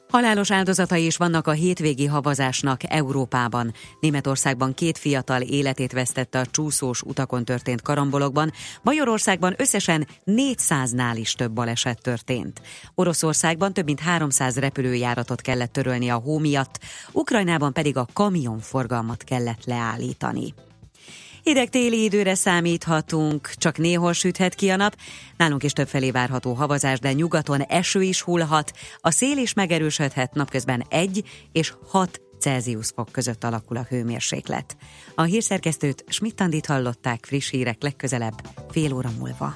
Halálos 0.09 0.51
áldozatai 0.51 1.05
is 1.05 1.17
vannak 1.17 1.47
a 1.47 1.51
hétvégi 1.51 2.07
havazásnak 2.07 2.81
Európában. 2.93 3.73
Németországban 4.01 4.75
két 4.75 4.99
fiatal 4.99 5.43
életét 5.43 5.93
vesztette 5.93 6.39
a 6.39 6.47
csúszós 6.47 7.03
utakon 7.03 7.45
történt 7.45 7.83
karambolokban, 7.83 8.53
Magyarországban 8.83 9.55
összesen 9.57 10.07
400-nál 10.27 11.15
is 11.15 11.33
több 11.33 11.53
baleset 11.53 12.03
történt. 12.03 12.61
Oroszországban 12.95 13.73
több 13.73 13.85
mint 13.85 14.01
300 14.01 14.57
repülőjáratot 14.57 15.41
kellett 15.41 15.73
törölni 15.73 16.09
a 16.09 16.17
hó 16.17 16.39
miatt, 16.39 16.79
Ukrajnában 17.13 17.73
pedig 17.73 17.97
a 17.97 18.07
kamionforgalmat 18.13 19.25
kellett 19.25 19.65
leállítani. 19.65 20.55
Hideg 21.49 21.69
téli 21.69 22.03
időre 22.03 22.35
számíthatunk, 22.35 23.51
csak 23.57 23.79
néhol 23.79 24.13
süthet 24.13 24.55
ki 24.55 24.69
a 24.69 24.77
nap. 24.77 24.97
Nálunk 25.37 25.63
is 25.63 25.73
többfelé 25.73 26.11
várható 26.11 26.53
havazás, 26.53 26.99
de 26.99 27.13
nyugaton 27.13 27.61
eső 27.61 28.03
is 28.03 28.21
hullhat. 28.21 28.73
A 29.01 29.11
szél 29.11 29.37
is 29.37 29.53
megerősödhet 29.53 30.35
napközben 30.35 30.85
1 30.89 31.25
és 31.53 31.73
6 31.87 32.21
Celsius 32.39 32.91
fok 32.95 33.09
között 33.13 33.45
alakul 33.45 33.77
a 33.77 33.87
hőmérséklet. 33.89 34.77
A 35.15 35.23
hírszerkesztőt 35.23 36.05
Schmidt-Tandit 36.09 36.67
hallották 36.67 37.25
friss 37.27 37.51
hírek 37.51 37.83
legközelebb, 37.83 38.35
fél 38.71 38.93
óra 38.93 39.11
múlva. 39.19 39.55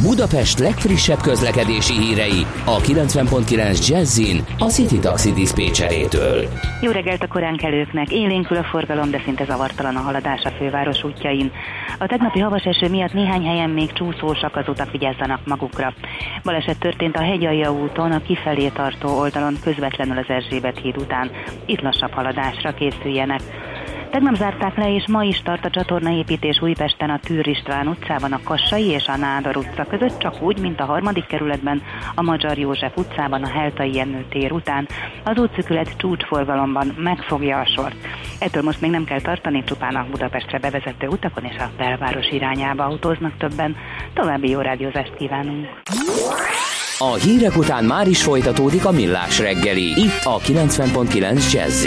Budapest 0.00 0.58
legfrissebb 0.58 1.20
közlekedési 1.20 1.92
hírei 1.92 2.46
a 2.64 2.76
90.9 2.80 3.88
Jazzin 3.88 4.44
a 4.58 4.64
City 4.64 4.98
Taxi 4.98 5.32
Dispécsejétől. 5.32 6.48
Jó 6.80 6.90
reggelt 6.90 7.22
a 7.22 7.26
koránkelőknek. 7.26 8.10
Élénkül 8.10 8.56
a 8.56 8.64
forgalom, 8.64 9.10
de 9.10 9.20
szinte 9.24 9.44
zavartalan 9.44 9.96
a 9.96 10.00
haladás 10.00 10.42
a 10.42 10.50
főváros 10.50 11.04
útjain. 11.04 11.52
A 11.98 12.06
tegnapi 12.06 12.38
havas 12.38 12.62
eső 12.62 12.88
miatt 12.88 13.12
néhány 13.12 13.46
helyen 13.46 13.70
még 13.70 13.92
csúszósak 13.92 14.56
az 14.56 14.68
utak 14.68 14.90
vigyázzanak 14.90 15.40
magukra. 15.44 15.94
Baleset 16.42 16.78
történt 16.78 17.16
a 17.16 17.22
Hegyalja 17.22 17.72
úton, 17.72 18.12
a 18.12 18.22
kifelé 18.22 18.68
tartó 18.68 19.18
oldalon 19.18 19.56
közvetlenül 19.64 20.18
az 20.18 20.28
Erzsébet 20.28 20.78
híd 20.78 20.96
után. 20.96 21.30
Itt 21.66 21.80
lassabb 21.80 22.12
haladásra 22.12 22.74
készüljenek. 22.74 23.40
Tegnap 24.12 24.34
zárták 24.34 24.76
le, 24.76 24.94
és 24.94 25.04
ma 25.08 25.24
is 25.24 25.42
tart 25.42 25.64
a 25.64 25.70
csatornaépítés 25.70 26.60
Újpesten 26.62 27.10
a 27.10 27.18
Tűr 27.18 27.46
István 27.46 27.88
utcában, 27.88 28.32
a 28.32 28.40
Kassai 28.44 28.86
és 28.86 29.06
a 29.06 29.16
Nádor 29.16 29.56
utca 29.56 29.84
között, 29.84 30.18
csak 30.18 30.42
úgy, 30.42 30.60
mint 30.60 30.80
a 30.80 30.84
harmadik 30.84 31.26
kerületben, 31.26 31.82
a 32.14 32.22
Magyar 32.22 32.58
József 32.58 32.96
utcában, 32.96 33.42
a 33.42 33.48
Heltai 33.48 33.94
Jennő 33.94 34.24
tér 34.30 34.52
után. 34.52 34.88
Az 35.24 35.38
útszükület 35.38 35.96
csúcsforgalomban 35.96 36.94
megfogja 36.98 37.58
a 37.58 37.66
sort. 37.66 37.96
Ettől 38.38 38.62
most 38.62 38.80
még 38.80 38.90
nem 38.90 39.04
kell 39.04 39.20
tartani, 39.20 39.64
csupán 39.64 39.94
a 39.94 40.06
Budapestre 40.10 40.58
bevezető 40.58 41.06
utakon 41.06 41.44
és 41.44 41.56
a 41.58 41.70
belváros 41.76 42.28
irányába 42.30 42.84
autóznak 42.84 43.36
többen. 43.38 43.76
További 44.14 44.48
jó 44.48 44.60
rádiózást 44.60 45.14
kívánunk! 45.18 45.68
A 46.98 47.14
hírek 47.14 47.56
után 47.56 47.84
már 47.84 48.08
is 48.08 48.22
folytatódik 48.22 48.84
a 48.84 48.90
millás 48.90 49.38
reggeli, 49.38 50.00
itt 50.00 50.24
a 50.24 50.38
90.9 50.38 51.52
jazz 51.52 51.86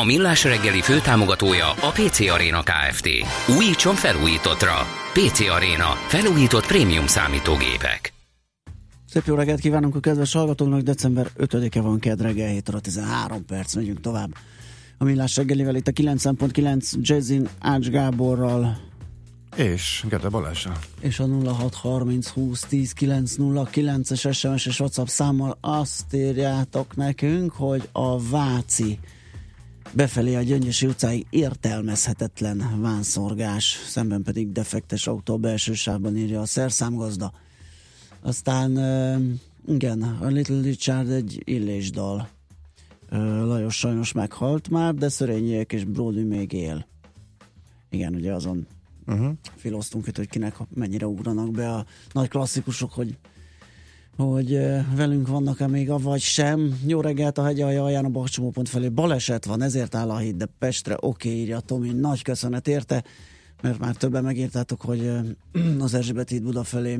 A 0.00 0.04
Millás 0.04 0.44
reggeli 0.44 0.80
főtámogatója 0.80 1.70
a 1.70 1.90
PC 1.90 2.20
Arena 2.20 2.62
Kft. 2.62 3.08
Újítson 3.58 3.94
felújítottra. 3.94 4.74
PC 5.12 5.40
Arena. 5.40 5.88
Felújított 6.06 6.66
prémium 6.66 7.06
számítógépek. 7.06 8.12
Szép 9.08 9.22
jó 9.26 9.34
reggelt 9.34 9.60
kívánunk 9.60 9.94
a 9.94 10.00
kedves 10.00 10.32
hallgatóknak, 10.32 10.80
december 10.80 11.30
5-e 11.38 11.80
van 11.80 11.98
kedd 11.98 12.22
reggel, 12.22 12.48
7 12.48 12.68
óra 12.68 12.80
13 12.80 13.44
perc, 13.44 13.74
megyünk 13.74 14.00
tovább. 14.00 14.34
A 14.98 15.04
millás 15.04 15.36
reggelivel 15.36 15.74
itt 15.74 15.88
a 15.88 15.92
9.9 15.92 16.92
Jazzin 17.00 17.48
Ács 17.58 17.88
Gáborral, 17.88 18.78
És 19.56 20.04
Gede 20.08 20.28
Balázsa. 20.28 20.72
és 21.00 21.18
a 21.18 21.26
0630 21.26 22.28
20 22.28 22.60
10 22.60 22.92
909-es 23.00 24.34
SMS 24.34 24.66
és 24.66 24.80
WhatsApp 24.80 25.06
számmal 25.06 25.58
azt 25.60 26.14
írjátok 26.14 26.96
nekünk, 26.96 27.52
hogy 27.52 27.88
a 27.92 28.20
Váci 28.28 28.98
befelé 29.92 30.34
a 30.34 30.42
Gyöngyösi 30.42 30.86
utcáig 30.86 31.26
értelmezhetetlen 31.30 32.80
vánszorgás, 32.80 33.82
szemben 33.86 34.22
pedig 34.22 34.52
defektes 34.52 35.06
autó 35.06 35.34
a 35.34 35.36
belső 35.36 35.72
sávban 35.72 36.16
írja 36.16 36.40
a 36.40 36.46
szerszámgazda. 36.46 37.32
Aztán 38.20 38.70
igen, 39.66 40.02
a 40.02 40.26
Little 40.26 40.60
Richard 40.60 41.10
egy 41.10 41.42
illésdal. 41.44 42.28
Lajos 43.10 43.76
sajnos 43.76 44.12
meghalt 44.12 44.68
már, 44.68 44.94
de 44.94 45.08
Szörényiek 45.08 45.72
és 45.72 45.84
Brody 45.84 46.22
még 46.22 46.52
él. 46.52 46.86
Igen, 47.90 48.14
ugye 48.14 48.32
azon 48.32 48.66
Uh-huh. 49.06 49.32
filoztunk 49.56 50.06
itt, 50.06 50.16
hogy 50.16 50.28
kinek 50.28 50.56
mennyire 50.74 51.06
ugranak 51.06 51.50
be 51.50 51.72
a 51.72 51.86
nagy 52.12 52.28
klasszikusok, 52.28 52.92
hogy 52.92 53.16
hogy 54.24 54.58
velünk 54.96 55.28
vannak-e 55.28 55.66
még, 55.66 55.90
avagy 55.90 56.20
sem. 56.20 56.80
Jó 56.86 57.00
reggelt 57.00 57.38
a 57.38 57.44
hegy 57.44 57.60
alján 57.60 58.04
a 58.04 58.08
Bakcsomópont 58.08 58.68
felé. 58.68 58.88
Baleset 58.88 59.44
van, 59.44 59.62
ezért 59.62 59.94
áll 59.94 60.10
a 60.10 60.16
híd, 60.16 60.36
de 60.36 60.46
Pestre 60.58 60.96
oké, 61.00 61.28
okay, 61.28 61.40
írja 61.40 61.60
Tomi, 61.60 61.92
nagy 61.92 62.22
köszönet 62.22 62.68
érte, 62.68 63.04
mert 63.62 63.78
már 63.78 63.96
többen 63.96 64.24
megírtátok, 64.24 64.80
hogy 64.80 65.10
az 65.78 65.94
Erzsébet 65.94 66.28
híd 66.28 66.42
Buda 66.42 66.64
felé 66.64 66.98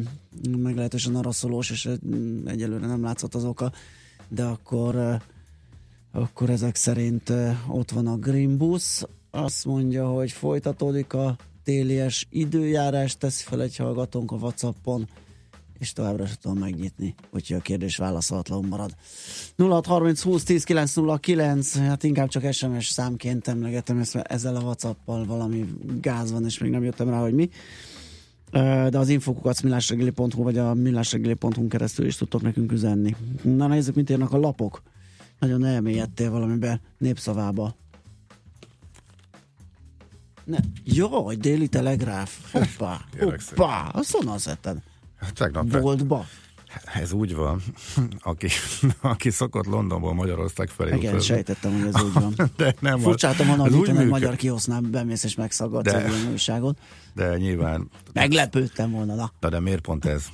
meglehetősen 0.57 1.17
araszolós, 1.17 1.71
és 1.71 1.89
egyelőre 2.45 2.87
nem 2.87 3.03
látszott 3.03 3.35
az 3.35 3.45
oka, 3.45 3.73
de 4.29 4.45
akkor 4.45 5.21
akkor 6.13 6.51
ezek 6.51 6.77
szerint 6.77 7.33
ott 7.69 7.91
van 7.91 8.07
a 8.07 8.17
Green 8.17 8.57
Bus, 8.57 9.03
azt 9.31 9.65
mondja, 9.65 10.09
hogy 10.09 10.33
folytatódik 10.33 11.13
a 11.13 11.37
télies 11.65 12.27
időjárás, 12.31 13.17
teszi 13.17 13.45
fel 13.45 13.63
egy 13.63 13.77
hallgatónk 13.77 14.33
a 14.33 14.37
Whatsappon, 14.37 15.09
és 15.79 15.93
továbbra 15.93 16.27
sem 16.27 16.37
tudom 16.41 16.59
megnyitni, 16.59 17.15
úgyhogy 17.31 17.57
a 17.57 17.61
kérdés 17.63 17.97
válaszolatlanul 17.97 18.67
marad. 18.67 18.95
0630 19.57 20.23
20 20.23 20.43
10 20.43 20.65
909, 20.65 21.77
hát 21.79 22.03
inkább 22.03 22.29
csak 22.29 22.53
SMS 22.53 22.89
számként 22.89 23.49
emlegetem 23.49 23.99
ezt, 23.99 24.15
mert 24.15 24.33
ezzel 24.33 24.57
a 24.57 24.61
Whatsappal 24.61 25.25
valami 25.25 25.65
gáz 26.01 26.33
van, 26.33 26.45
és 26.45 26.59
még 26.59 26.71
nem 26.71 26.85
jöttem 26.85 27.09
rá, 27.09 27.21
hogy 27.21 27.35
mi. 27.35 27.51
De 28.91 28.99
az 28.99 29.09
infokukat 29.09 29.63
millásregeli.hu 29.63 30.43
vagy 30.43 30.59
a 30.59 30.75
millásregeli.hu 30.75 31.69
keresztül 31.69 32.07
is 32.07 32.17
tudtok 32.17 32.43
nekünk 32.43 32.73
üzenni. 32.73 33.17
Na 33.43 33.67
nézzük, 33.67 33.95
mit 33.95 34.11
írnak 34.11 34.33
a 34.33 34.39
lapok. 34.39 34.83
Nagyon 35.39 35.65
elmélyedtél 35.65 36.31
valamibe, 36.31 36.81
népszavába. 36.99 37.77
Ne. 40.45 40.59
Jaj, 40.85 41.37
déli 41.37 41.69
telegráf. 41.69 42.53
Hoppá, 42.53 43.01
hoppá, 43.19 43.89
azt 43.93 44.11
honnan 44.11 44.39
szedted? 44.39 44.77
Tegnap 45.35 45.67
Boltba? 45.81 46.25
ez 46.95 47.13
úgy 47.13 47.35
van, 47.35 47.63
aki, 48.21 48.49
aki 49.01 49.31
szokott 49.31 49.67
Londonból 49.67 50.15
Magyarország 50.15 50.69
felé 50.69 50.89
Igen, 50.97 51.01
utazni. 51.13 51.27
sejtettem, 51.35 51.73
hogy 51.73 51.95
ez 51.95 52.03
úgy 52.03 52.13
van. 52.13 52.35
De 52.57 52.75
nem, 52.81 53.01
hogy 53.03 53.75
úgy 53.75 53.89
itt 53.89 53.97
egy 53.97 54.09
magyar 54.09 54.37
kiosznál 54.37 54.81
bemész 54.81 55.25
és 55.25 55.35
megszagadsz 55.35 55.93
De- 55.93 56.05
egy 56.05 56.27
újságot. 56.31 56.79
De 57.15 57.37
nyilván, 57.37 57.91
Meglepődtem 58.13 58.91
volna, 58.91 59.15
na. 59.15 59.33
de, 59.41 59.49
de 59.49 59.61
miért 59.61 59.81
pont 59.81 60.05
ez? 60.05 60.25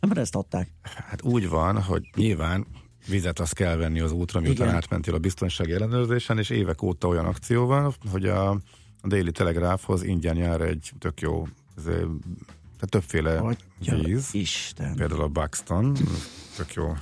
Nem, 0.00 0.10
ezt 0.10 0.34
adták. 0.34 0.68
Hát 0.82 1.22
úgy 1.22 1.48
van, 1.48 1.82
hogy 1.82 2.10
nyilván 2.16 2.66
vizet 3.08 3.40
azt 3.40 3.54
kell 3.54 3.76
venni 3.76 4.00
az 4.00 4.12
útra, 4.12 4.40
miután 4.40 4.66
Igen. 4.66 4.76
átmentél 4.76 5.14
a 5.14 5.18
biztonsági 5.18 5.72
ellenőrzésen, 5.72 6.38
és 6.38 6.50
évek 6.50 6.82
óta 6.82 7.08
olyan 7.08 7.24
akció 7.24 7.66
van, 7.66 7.94
hogy 8.10 8.24
a, 8.24 8.60
Daily 9.04 9.30
Telegraphhoz 9.30 10.02
ingyen 10.02 10.36
jár 10.36 10.60
egy 10.60 10.92
tök 10.98 11.20
jó, 11.20 11.46
tehát 12.80 12.90
többféle 12.90 13.38
Atya 13.38 13.98
víz, 13.98 14.28
Isten. 14.32 14.94
például 14.94 15.22
a 15.22 15.28
Buxton, 15.28 15.96
tök 16.56 16.74
jó 16.74 16.96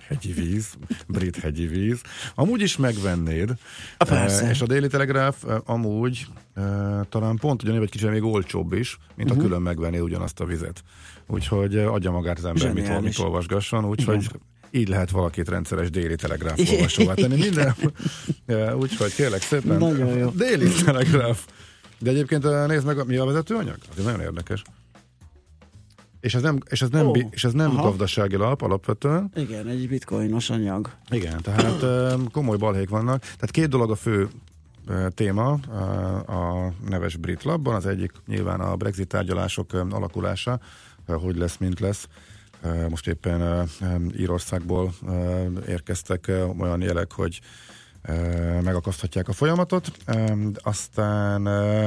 hegyi 0.00 0.32
víz, 0.32 0.74
brit 1.06 1.36
hegyi 1.36 1.66
víz. 1.66 2.00
Amúgy 2.34 2.60
is 2.60 2.76
megvennéd, 2.76 3.50
A 3.98 4.04
persze. 4.04 4.44
Eh, 4.44 4.50
és 4.50 4.60
a 4.60 4.66
Daily 4.66 4.86
Telegraph 4.86 5.36
eh, 5.48 5.56
amúgy 5.64 6.26
eh, 6.54 6.64
talán 7.08 7.36
pont 7.36 7.62
ugyanúgy, 7.62 7.80
vagy 7.80 7.90
kicsit 7.90 8.10
még 8.10 8.22
olcsóbb 8.22 8.72
is, 8.72 8.98
mint 9.14 9.30
uh-huh. 9.30 9.44
a 9.44 9.46
külön 9.46 9.62
megvennéd 9.62 10.00
ugyanazt 10.00 10.40
a 10.40 10.44
vizet. 10.44 10.82
Úgyhogy 11.26 11.76
adja 11.76 12.10
magát 12.10 12.38
az 12.38 12.44
ember, 12.44 12.72
mit, 12.72 12.84
Zseniális. 12.84 13.16
mit 13.16 13.26
olvasgasson, 13.26 13.84
úgyhogy 13.84 14.30
így 14.70 14.88
lehet 14.88 15.10
valakit 15.10 15.48
rendszeres 15.48 15.90
Daily 15.90 16.14
Telegraph 16.14 16.72
olvasóvá 16.72 17.14
tenni 17.14 17.36
minden. 17.36 17.74
Úgyhogy 18.82 19.14
kérlek 19.14 19.42
szépen. 19.42 19.76
Nagyon 19.76 20.18
jó. 20.18 20.30
Daily 20.30 20.68
Telegraph. 20.84 21.40
De 21.98 22.10
egyébként 22.10 22.66
nézd 22.66 22.86
meg, 22.86 23.06
mi 23.06 23.16
a 23.16 23.24
vezetőanyag? 23.24 23.76
Ez 23.98 24.04
nagyon 24.04 24.20
érdekes. 24.20 24.62
És 26.20 26.34
ez 26.34 26.42
nem, 26.42 26.58
és 26.68 26.82
ez 26.82 26.88
nem, 26.88 27.12
bi- 27.12 27.26
és 27.30 27.44
ez 27.44 27.52
nem 27.52 27.70
aha. 27.70 27.88
gazdasági 27.88 28.36
lap 28.36 28.62
alapvetően. 28.62 29.30
Igen, 29.34 29.66
egy 29.66 29.88
bitcoinos 29.88 30.50
anyag. 30.50 30.90
Igen, 31.10 31.40
tehát 31.42 31.84
komoly 32.32 32.56
balhék 32.56 32.88
vannak. 32.88 33.20
Tehát 33.20 33.50
két 33.50 33.68
dolog 33.68 33.90
a 33.90 33.94
fő 33.94 34.28
téma 35.14 35.50
a 36.26 36.72
neves 36.88 37.16
brit 37.16 37.42
labban. 37.42 37.74
Az 37.74 37.86
egyik 37.86 38.12
nyilván 38.26 38.60
a 38.60 38.76
Brexit 38.76 39.06
tárgyalások 39.08 39.72
alakulása, 39.72 40.60
hogy 41.06 41.36
lesz, 41.36 41.56
mint 41.56 41.80
lesz. 41.80 42.08
Most 42.88 43.06
éppen 43.08 43.68
Írországból 44.18 44.92
érkeztek 45.68 46.30
olyan 46.58 46.80
jelek, 46.80 47.12
hogy 47.12 47.40
megakaszthatják 48.62 49.28
a 49.28 49.32
folyamatot. 49.32 49.92
Aztán 50.54 51.46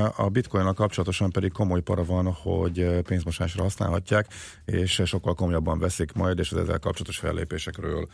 a 0.10 0.30
bitcoinnal 0.30 0.74
kapcsolatosan 0.74 1.32
pedig 1.32 1.52
komoly 1.52 1.82
para 1.82 2.04
van, 2.04 2.32
hogy 2.32 3.02
pénzmosásra 3.02 3.64
használhatják, 3.64 4.28
és 4.66 5.02
sokkal 5.06 5.34
komolyabban 5.34 5.80
veszik 5.80 6.14
majd, 6.14 6.40
és 6.40 6.52
az 6.52 6.58
ezzel 6.58 6.80
kapcsolatos 6.80 7.18
fellépésekről 7.18 8.08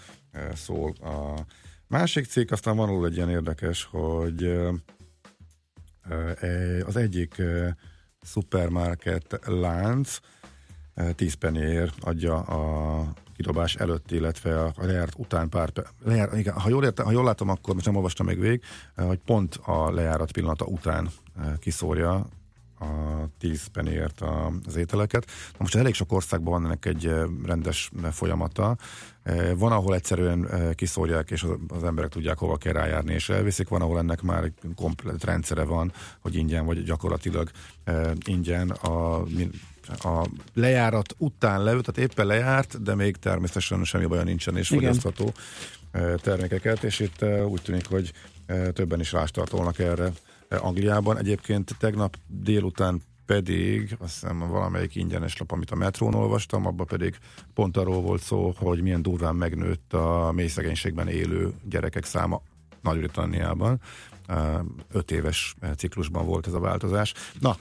szól 0.54 0.94
a 1.02 1.46
másik 1.88 2.26
cikk. 2.26 2.52
Aztán 2.52 2.76
van 2.76 2.90
alul 2.90 3.06
egy 3.06 3.16
ilyen 3.16 3.30
érdekes, 3.30 3.88
hogy 3.92 4.44
ö, 4.44 4.72
az 6.86 6.96
egyik 6.96 7.42
szupermarket 8.22 9.40
lánc 9.46 10.18
ö, 10.94 11.12
10 11.12 11.34
pennyért 11.34 11.96
adja 12.00 12.40
a 12.40 13.04
kidobás 13.40 13.76
előtt, 13.76 14.12
illetve 14.12 14.60
a 14.64 14.74
lejárt 14.78 15.14
után 15.18 15.50
pár 15.50 15.72
lejár, 16.04 16.38
igen, 16.38 16.54
ha, 16.54 16.70
jól 16.70 16.84
érte, 16.84 17.04
ha 17.04 17.12
jól 17.12 17.24
látom, 17.24 17.50
akkor 17.50 17.74
most 17.74 17.86
nem 17.86 17.96
olvastam 17.96 18.26
még 18.26 18.40
végig, 18.40 18.62
ö, 18.96 19.04
hogy 19.04 19.20
pont 19.26 19.56
a 19.56 19.92
lejárat 19.92 20.32
pillanata 20.32 20.66
után 20.66 21.10
ö, 21.38 21.42
kiszórja 21.60 22.14
a 22.80 22.86
10 23.38 23.66
pennyért 23.66 24.22
a- 24.22 24.52
az 24.66 24.76
ételeket. 24.76 25.26
Na 25.52 25.58
most 25.58 25.76
elég 25.76 25.94
sok 25.94 26.12
országban 26.12 26.54
van 26.54 26.66
ennek 26.66 26.86
egy 26.86 27.06
ö, 27.06 27.26
rendes 27.46 27.92
folyamata. 28.12 28.78
Ö, 29.24 29.56
Van, 29.58 29.72
ahol 29.72 29.96
egyszerűen 29.96 30.48
kiszórják, 30.76 31.32
és 31.32 31.46
az, 31.68 31.84
emberek 31.84 32.10
tudják, 32.10 32.38
hova 32.38 32.58
kell 32.58 32.74
rájárni, 32.74 33.14
és 33.14 33.30
elviszik. 33.30 33.68
Van, 33.68 33.82
ahol 33.82 33.98
ennek 33.98 34.22
már 34.22 34.52
komplet 34.76 35.24
rendszere 35.24 35.64
van, 35.64 35.92
hogy 36.20 36.36
ingyen, 36.36 36.66
vagy 36.66 36.84
gyakorlatilag 36.84 37.50
ingyen 38.26 38.70
a, 38.70 39.24
a 39.88 40.28
lejárat 40.54 41.16
után 41.18 41.64
levő, 41.64 41.82
tehát 41.82 42.12
éppen 42.12 42.26
lejárt, 42.26 42.84
de 42.84 42.96
még 42.96 43.18
természetesen 43.18 43.84
semmi 43.84 44.06
baja 44.06 44.24
nincsen, 44.24 44.58
és 44.58 44.70
Igen. 44.70 44.84
fogyasztható 44.84 45.34
ö, 45.92 46.16
termékeket, 46.22 46.84
és 46.84 47.00
itt 47.00 47.22
ö, 47.22 47.44
úgy 47.44 47.62
tűnik, 47.62 47.88
hogy 47.88 48.12
ö, 48.46 48.72
többen 48.72 49.00
is 49.00 49.12
rástartolnak 49.12 49.80
erre 49.80 50.12
Angliában. 50.50 51.18
Egyébként 51.18 51.76
tegnap 51.80 52.18
délután 52.28 53.02
pedig, 53.26 53.96
azt 54.00 54.14
hiszem 54.14 54.40
valamelyik 54.40 54.96
ingyenes 54.96 55.38
lap, 55.38 55.52
amit 55.52 55.72
a 55.72 55.76
metrón 55.76 56.14
olvastam, 56.14 56.66
abban 56.66 56.86
pedig 56.86 57.18
pont 57.54 57.78
arról 57.78 58.02
volt 58.02 58.22
szó, 58.22 58.54
hogy 58.58 58.82
milyen 58.82 59.02
durván 59.02 59.36
megnőtt 59.36 59.94
a 59.94 60.32
mély 60.36 60.48
szegénységben 60.48 61.08
élő 61.08 61.54
gyerekek 61.64 62.06
száma 62.06 62.42
Nagy-Britanniában. 62.82 63.82
Öt 64.92 65.12
éves 65.12 65.56
ciklusban 65.78 66.26
volt 66.26 66.48
ez 66.48 66.54
a 66.54 66.60
változás. 66.60 67.14
Na, 67.40 67.58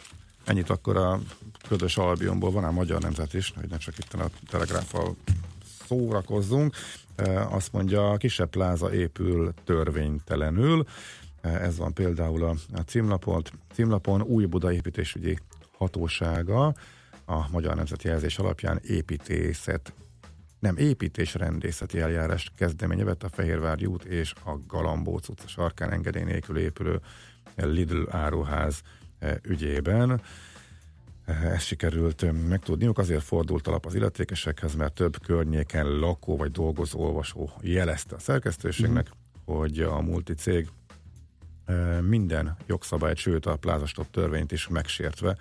ennyit 0.48 0.70
akkor 0.70 0.96
a 0.96 1.20
ködös 1.68 1.96
albionból, 1.96 2.50
van 2.50 2.64
ám 2.64 2.74
magyar 2.74 3.02
nemzet 3.02 3.34
is, 3.34 3.52
hogy 3.56 3.68
ne 3.68 3.76
csak 3.76 3.98
itt 3.98 4.12
a 4.14 4.30
telegráffal 4.50 5.16
szórakozzunk. 5.86 6.74
E, 7.16 7.46
Azt 7.46 7.72
mondja, 7.72 8.10
a 8.10 8.16
kisebb 8.16 8.50
pláza 8.50 8.94
épül 8.94 9.54
törvénytelenül. 9.64 10.84
E, 11.40 11.48
Ez 11.48 11.76
van 11.76 11.92
például 11.92 12.44
a, 12.44 12.54
a 12.72 12.80
címlapon. 13.74 14.22
Új 14.22 14.44
Buda 14.44 14.72
építésügyi 14.72 15.38
hatósága 15.78 16.74
a 17.24 17.50
Magyar 17.50 17.74
Nemzeti 17.74 18.08
Jelzés 18.08 18.38
alapján 18.38 18.80
építészet 18.82 19.92
nem 20.58 20.76
építésrendészeti 20.76 22.00
eljárást 22.00 22.52
kezdeményezett 22.56 23.22
a 23.22 23.28
Fehérvári 23.28 23.86
út 23.86 24.04
és 24.04 24.32
a 24.44 24.50
Galambóc 24.66 25.28
utca 25.28 25.48
sarkán 25.48 25.92
engedély 25.92 26.22
nélkül 26.22 26.58
épülő 26.58 27.00
Lidl 27.56 28.02
áruház 28.10 28.82
ügyében. 29.42 30.20
ezt 31.24 31.66
sikerült 31.66 32.48
megtudniuk, 32.48 32.98
azért 32.98 33.22
fordult 33.22 33.66
alap 33.66 33.86
az 33.86 33.94
illetékesekhez, 33.94 34.74
mert 34.74 34.92
több 34.92 35.22
környéken 35.22 35.86
lakó 35.86 36.36
vagy 36.36 36.50
dolgozó 36.50 37.00
olvasó 37.00 37.50
jelezte 37.60 38.14
a 38.14 38.18
szerkesztőségnek, 38.18 39.08
mm. 39.08 39.54
hogy 39.54 39.80
a 39.80 40.00
multicég 40.00 40.68
minden 42.00 42.56
jogszabályt, 42.66 43.16
sőt 43.16 43.46
a 43.46 43.56
plázastop 43.56 44.10
törvényt 44.10 44.52
is 44.52 44.68
megsértve 44.68 45.36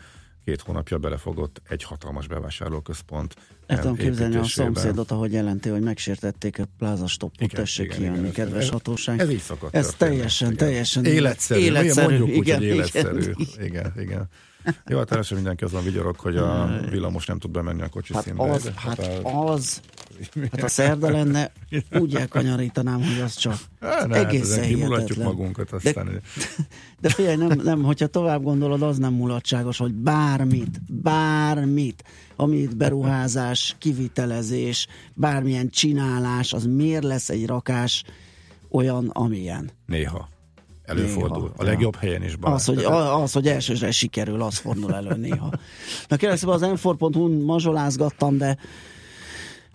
két 0.48 0.62
hónapja 0.62 0.98
belefogott 0.98 1.62
egy 1.70 1.84
hatalmas 1.84 2.28
bevásárlóközpont 2.28 3.36
El 3.66 3.80
tudom 3.80 3.96
képzelni 3.96 4.36
a 4.36 4.44
szomszédot, 4.44 5.12
ahogy 5.12 5.32
jelenti, 5.32 5.70
hogy 5.70 5.82
megsértették 5.82 6.60
a 6.60 6.64
plázastopot, 6.78 7.50
tessék 7.50 7.90
kijönni, 7.90 8.32
kedves 8.32 8.64
ez, 8.64 8.70
hatóság. 8.70 9.20
Ez 9.20 9.30
így 9.30 9.40
szokott 9.40 9.76
Ez 9.76 9.86
történni. 9.86 10.12
teljesen, 10.12 10.52
igen. 10.52 10.68
teljesen 10.68 11.06
életszerű. 11.06 11.60
Életszerű, 11.60 12.18
mondjuk 12.18 12.46
igen, 12.46 12.60
úgy, 12.60 12.66
hogy 12.68 12.76
életszerű. 12.76 13.32
Igen, 13.40 13.68
igen. 13.68 13.94
igen. 13.98 14.30
Jó, 14.88 15.04
teljesen 15.04 15.38
mindenki 15.38 15.64
azon 15.64 15.84
vigyorog, 15.84 16.16
hogy 16.16 16.38
a 16.38 16.80
villamos 16.90 17.26
nem 17.26 17.40
tud 17.40 17.52
bemenni 17.52 17.82
a 17.82 17.90
kocsi 17.90 18.14
hát 18.14 18.24
színbe. 18.24 18.44
Az, 18.44 18.72
hát, 18.76 19.06
hát 19.06 19.22
az, 19.24 19.82
hát 20.52 20.64
a 20.64 20.68
szerda 20.68 21.10
lenne, 21.10 21.52
úgy 21.92 22.16
elkanyarítanám, 22.16 23.04
hogy 23.04 23.22
az 23.22 23.36
csak 23.36 23.58
hát, 23.80 24.14
egészen 24.14 24.60
hát, 24.60 24.68
hihetetlen. 24.68 25.28
magunkat 25.28 25.72
aztán. 25.72 26.06
De, 26.06 26.22
de 27.00 27.10
figyelj, 27.10 27.36
nem, 27.36 27.62
nem, 27.64 27.84
hogyha 27.84 28.08
tovább 28.08 28.44
gondolod, 28.44 28.82
az 28.82 28.98
nem 28.98 29.14
mulatságos, 29.14 29.78
hogy 29.78 29.94
bármit, 29.94 30.82
bármit, 31.02 32.04
amit 32.36 32.78
beruházás, 32.78 33.76
kivitelezés, 33.78 34.88
bármilyen 35.14 35.70
csinálás, 35.70 36.54
az 36.54 36.66
miért 36.66 37.04
lesz 37.04 37.30
egy 37.30 37.46
rakás 37.46 38.04
olyan, 38.70 39.08
amilyen? 39.08 39.70
Néha. 39.86 40.30
Előfordul. 40.88 41.42
Néha, 41.42 41.54
a 41.58 41.64
legjobb 41.64 41.94
ja. 41.94 42.00
helyen 42.00 42.24
is. 42.24 42.34
Az 42.42 42.66
hogy, 42.66 42.84
az, 42.84 43.32
hogy 43.32 43.48
elsőre 43.48 43.92
sikerül, 43.92 44.42
az 44.42 44.58
fordul 44.58 44.94
elő 44.94 45.16
néha. 45.16 45.52
Na 46.08 46.16
kérlek 46.16 46.38
szépen 46.38 46.62
az 46.62 47.08
m 47.14 47.20
mazsolázgattam, 47.46 48.38
de 48.38 48.58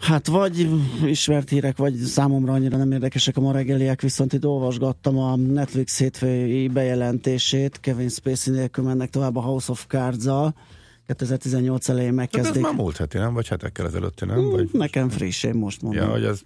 Hát 0.02 0.26
vagy 0.26 0.68
ismert 1.04 1.48
hírek, 1.48 1.76
vagy 1.76 1.94
számomra 1.94 2.52
annyira 2.52 2.76
nem 2.76 2.92
érdekesek 2.92 3.36
a 3.36 3.40
ma 3.40 3.52
reggeliek, 3.52 4.00
viszont 4.00 4.32
itt 4.32 4.46
olvasgattam 4.46 5.18
a 5.18 5.36
Netflix 5.36 5.98
hétfői 5.98 6.68
bejelentését, 6.68 7.80
Kevin 7.80 8.08
Spacey 8.08 8.54
nélkül 8.54 8.84
mennek 8.84 9.10
tovább 9.10 9.36
a 9.36 9.40
House 9.40 9.72
of 9.72 9.84
Cards-al, 9.88 10.54
2018 11.07 11.88
elején 11.88 12.12
megkezdik. 12.12 12.46
Hát 12.46 12.57
ez 12.57 12.62
már 12.62 12.74
múlt 12.74 12.96
heti, 12.96 13.18
nem? 13.18 13.34
Vagy 13.34 13.48
hetekkel 13.48 13.86
ezelőtti, 13.86 14.24
nem? 14.24 14.50
Vagy... 14.50 14.68
Nekem 14.72 15.09
friss, 15.09 15.42
én 15.42 15.55
most 15.55 15.82
mondom. 15.82 16.03
Ja, 16.03 16.11
hogy 16.11 16.24
ez 16.24 16.40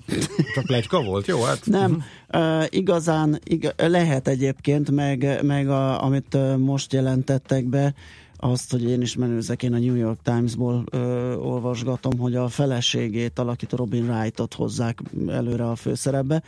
csak 0.55 0.69
legyka 0.69 1.03
volt, 1.03 1.27
jó? 1.27 1.43
Hát... 1.43 1.67
Nem, 1.67 2.03
uh, 2.33 2.65
igazán 2.69 3.41
ig- 3.45 3.75
lehet 3.77 4.29
egyébként, 4.29 4.91
meg, 4.91 5.39
meg 5.43 5.69
a, 5.69 6.03
amit 6.03 6.35
uh, 6.35 6.57
most 6.57 6.93
jelentettek 6.93 7.65
be, 7.65 7.95
azt, 8.39 8.71
hogy 8.71 8.83
én 8.83 9.01
is 9.01 9.17
menőzek, 9.17 9.63
én 9.63 9.73
a 9.73 9.79
New 9.79 9.95
York 9.95 10.23
Times-ból 10.23 10.85
ö, 10.91 11.35
olvasgatom, 11.35 12.19
hogy 12.19 12.35
a 12.35 12.49
feleségét 12.49 13.39
alakító 13.39 13.77
Robin 13.77 14.11
Wright-ot 14.11 14.55
hozzák 14.55 14.99
előre 15.29 15.69
a 15.69 15.77
főszerepbe, 15.77 16.43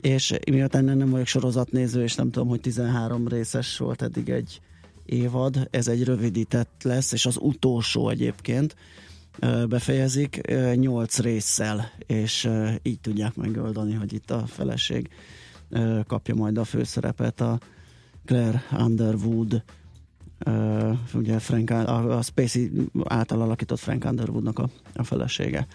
és 0.00 0.34
miután 0.50 0.84
nem 0.84 1.10
vagyok 1.10 1.26
sorozatnéző, 1.26 2.02
és 2.02 2.14
nem 2.14 2.30
tudom, 2.30 2.48
hogy 2.48 2.60
13 2.60 3.28
részes 3.28 3.78
volt 3.78 4.02
eddig 4.02 4.28
egy 4.28 4.60
évad, 5.08 5.68
ez 5.70 5.88
egy 5.88 6.04
rövidített 6.04 6.82
lesz, 6.82 7.12
és 7.12 7.26
az 7.26 7.36
utolsó 7.40 8.08
egyébként 8.08 8.76
befejezik 9.68 10.40
nyolc 10.74 11.18
résszel, 11.18 11.90
és 12.06 12.50
így 12.82 13.00
tudják 13.00 13.34
megoldani, 13.34 13.94
hogy 13.94 14.12
itt 14.12 14.30
a 14.30 14.46
feleség 14.46 15.08
kapja 16.06 16.34
majd 16.34 16.58
a 16.58 16.64
főszerepet 16.64 17.40
a 17.40 17.58
Claire 18.24 18.62
Underwood 18.78 19.62
ugye 21.14 21.38
Frank, 21.38 21.70
a, 21.70 22.16
a 22.16 22.22
Spacey 22.22 22.70
által 23.04 23.40
alakított 23.40 23.78
Frank 23.78 24.04
Underwoodnak 24.04 24.58
a, 24.58 24.68
a 24.94 25.04
felesége. 25.04 25.66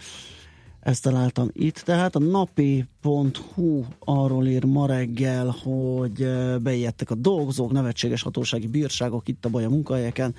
Ezt 0.83 1.03
találtam 1.03 1.49
itt, 1.53 1.75
tehát 1.75 2.15
a 2.15 2.19
napi.hu 2.19 3.83
arról 3.99 4.45
ír 4.47 4.63
ma 4.63 4.85
reggel, 4.85 5.55
hogy 5.63 6.27
beijedtek 6.61 7.11
a 7.11 7.15
dolgozók, 7.15 7.71
nevetséges 7.71 8.21
hatósági 8.21 8.67
bírságok 8.67 9.27
itt 9.27 9.45
a 9.45 9.49
baj 9.49 9.63
a 9.65 9.69
munkahelyeken. 9.69 10.35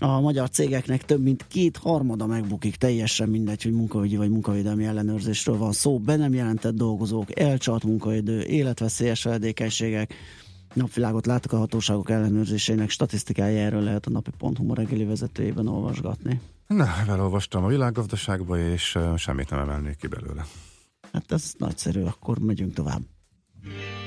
A 0.00 0.20
magyar 0.20 0.50
cégeknek 0.50 1.04
több 1.04 1.22
mint 1.22 1.46
két 1.48 1.76
harmada 1.76 2.26
megbukik, 2.26 2.76
teljesen 2.76 3.28
mindegy, 3.28 3.62
hogy 3.62 3.72
munkaügyi 3.72 4.16
vagy 4.16 4.30
munkavédelmi 4.30 4.84
ellenőrzésről 4.84 5.56
van 5.56 5.72
szó. 5.72 5.98
Be 5.98 6.16
nem 6.16 6.34
jelentett 6.34 6.74
dolgozók, 6.74 7.40
elcsalt 7.40 7.84
munkaidő, 7.84 8.42
életveszélyes 8.42 9.20
feledékenységek, 9.20 10.14
napvilágot 10.74 11.26
láttak 11.26 11.52
a 11.52 11.58
hatóságok 11.58 12.10
ellenőrzésének 12.10 12.90
statisztikája, 12.90 13.58
erről 13.58 13.82
lehet 13.82 14.06
a 14.06 14.10
napi.hu 14.10 14.74
reggeli 14.74 15.04
vezetőjében 15.04 15.68
olvasgatni. 15.68 16.40
Na, 16.68 16.86
elolvastam 17.06 17.64
a 17.64 17.68
világgazdaságba, 17.68 18.58
és 18.58 18.98
semmit 19.16 19.50
nem 19.50 19.58
emelnék 19.58 19.96
ki 19.96 20.06
belőle. 20.06 20.46
Hát 21.12 21.32
ez 21.32 21.52
nagyszerű, 21.58 22.02
akkor 22.02 22.38
megyünk 22.38 22.74
tovább. 22.74 23.02
Megy 23.62 23.98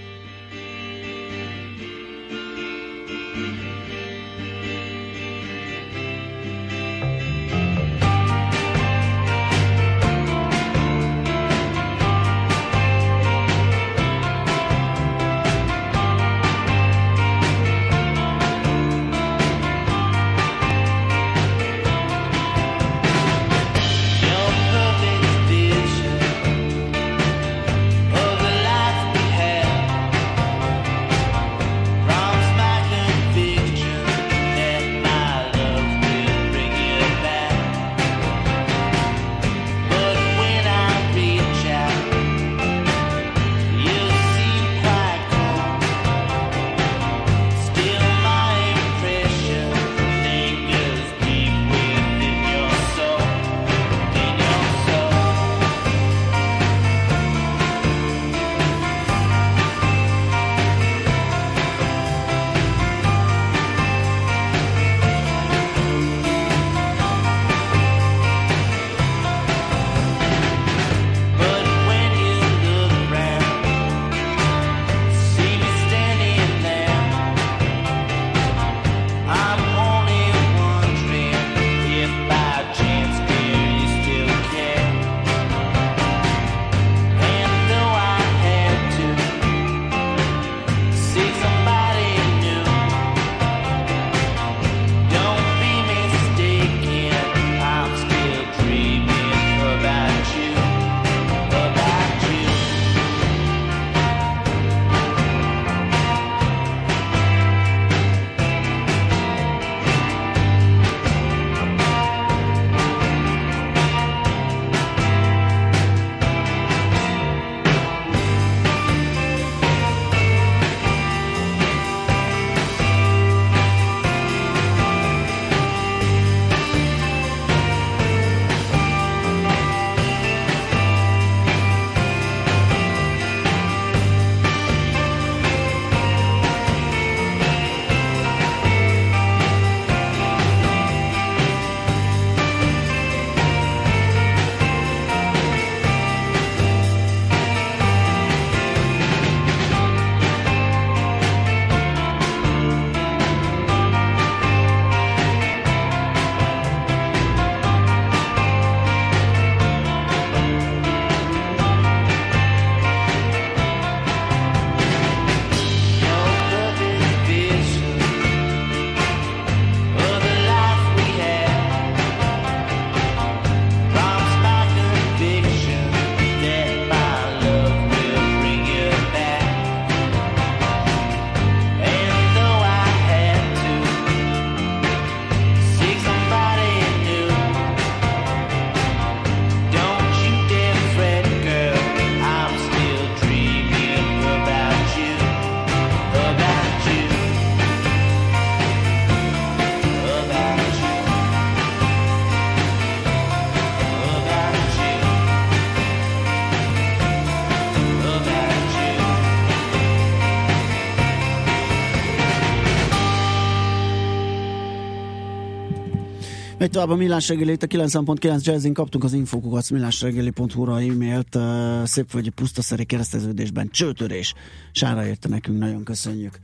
tovább 216.72 216.90
a 216.90 216.96
millás 216.96 217.28
reggeli, 217.28 217.52
itt 217.52 217.64
a 217.64 217.68
9.9 217.68 218.44
jazzin 218.44 218.74
kaptunk 218.74 219.04
az 219.04 219.14
infokukat 219.14 219.70
millásreggeli.hu-ra 219.70 220.82
e-mailt, 220.82 221.36
uh, 221.36 221.84
szép 221.84 222.12
vagy 222.12 222.30
pusztaszeri 222.30 222.86
kereszteződésben 222.86 223.70
csőtörés. 223.70 224.34
Sára 224.72 225.06
érte 225.06 225.28
nekünk, 225.28 225.60
nagyon 225.60 225.84
köszönjük. 225.84 226.40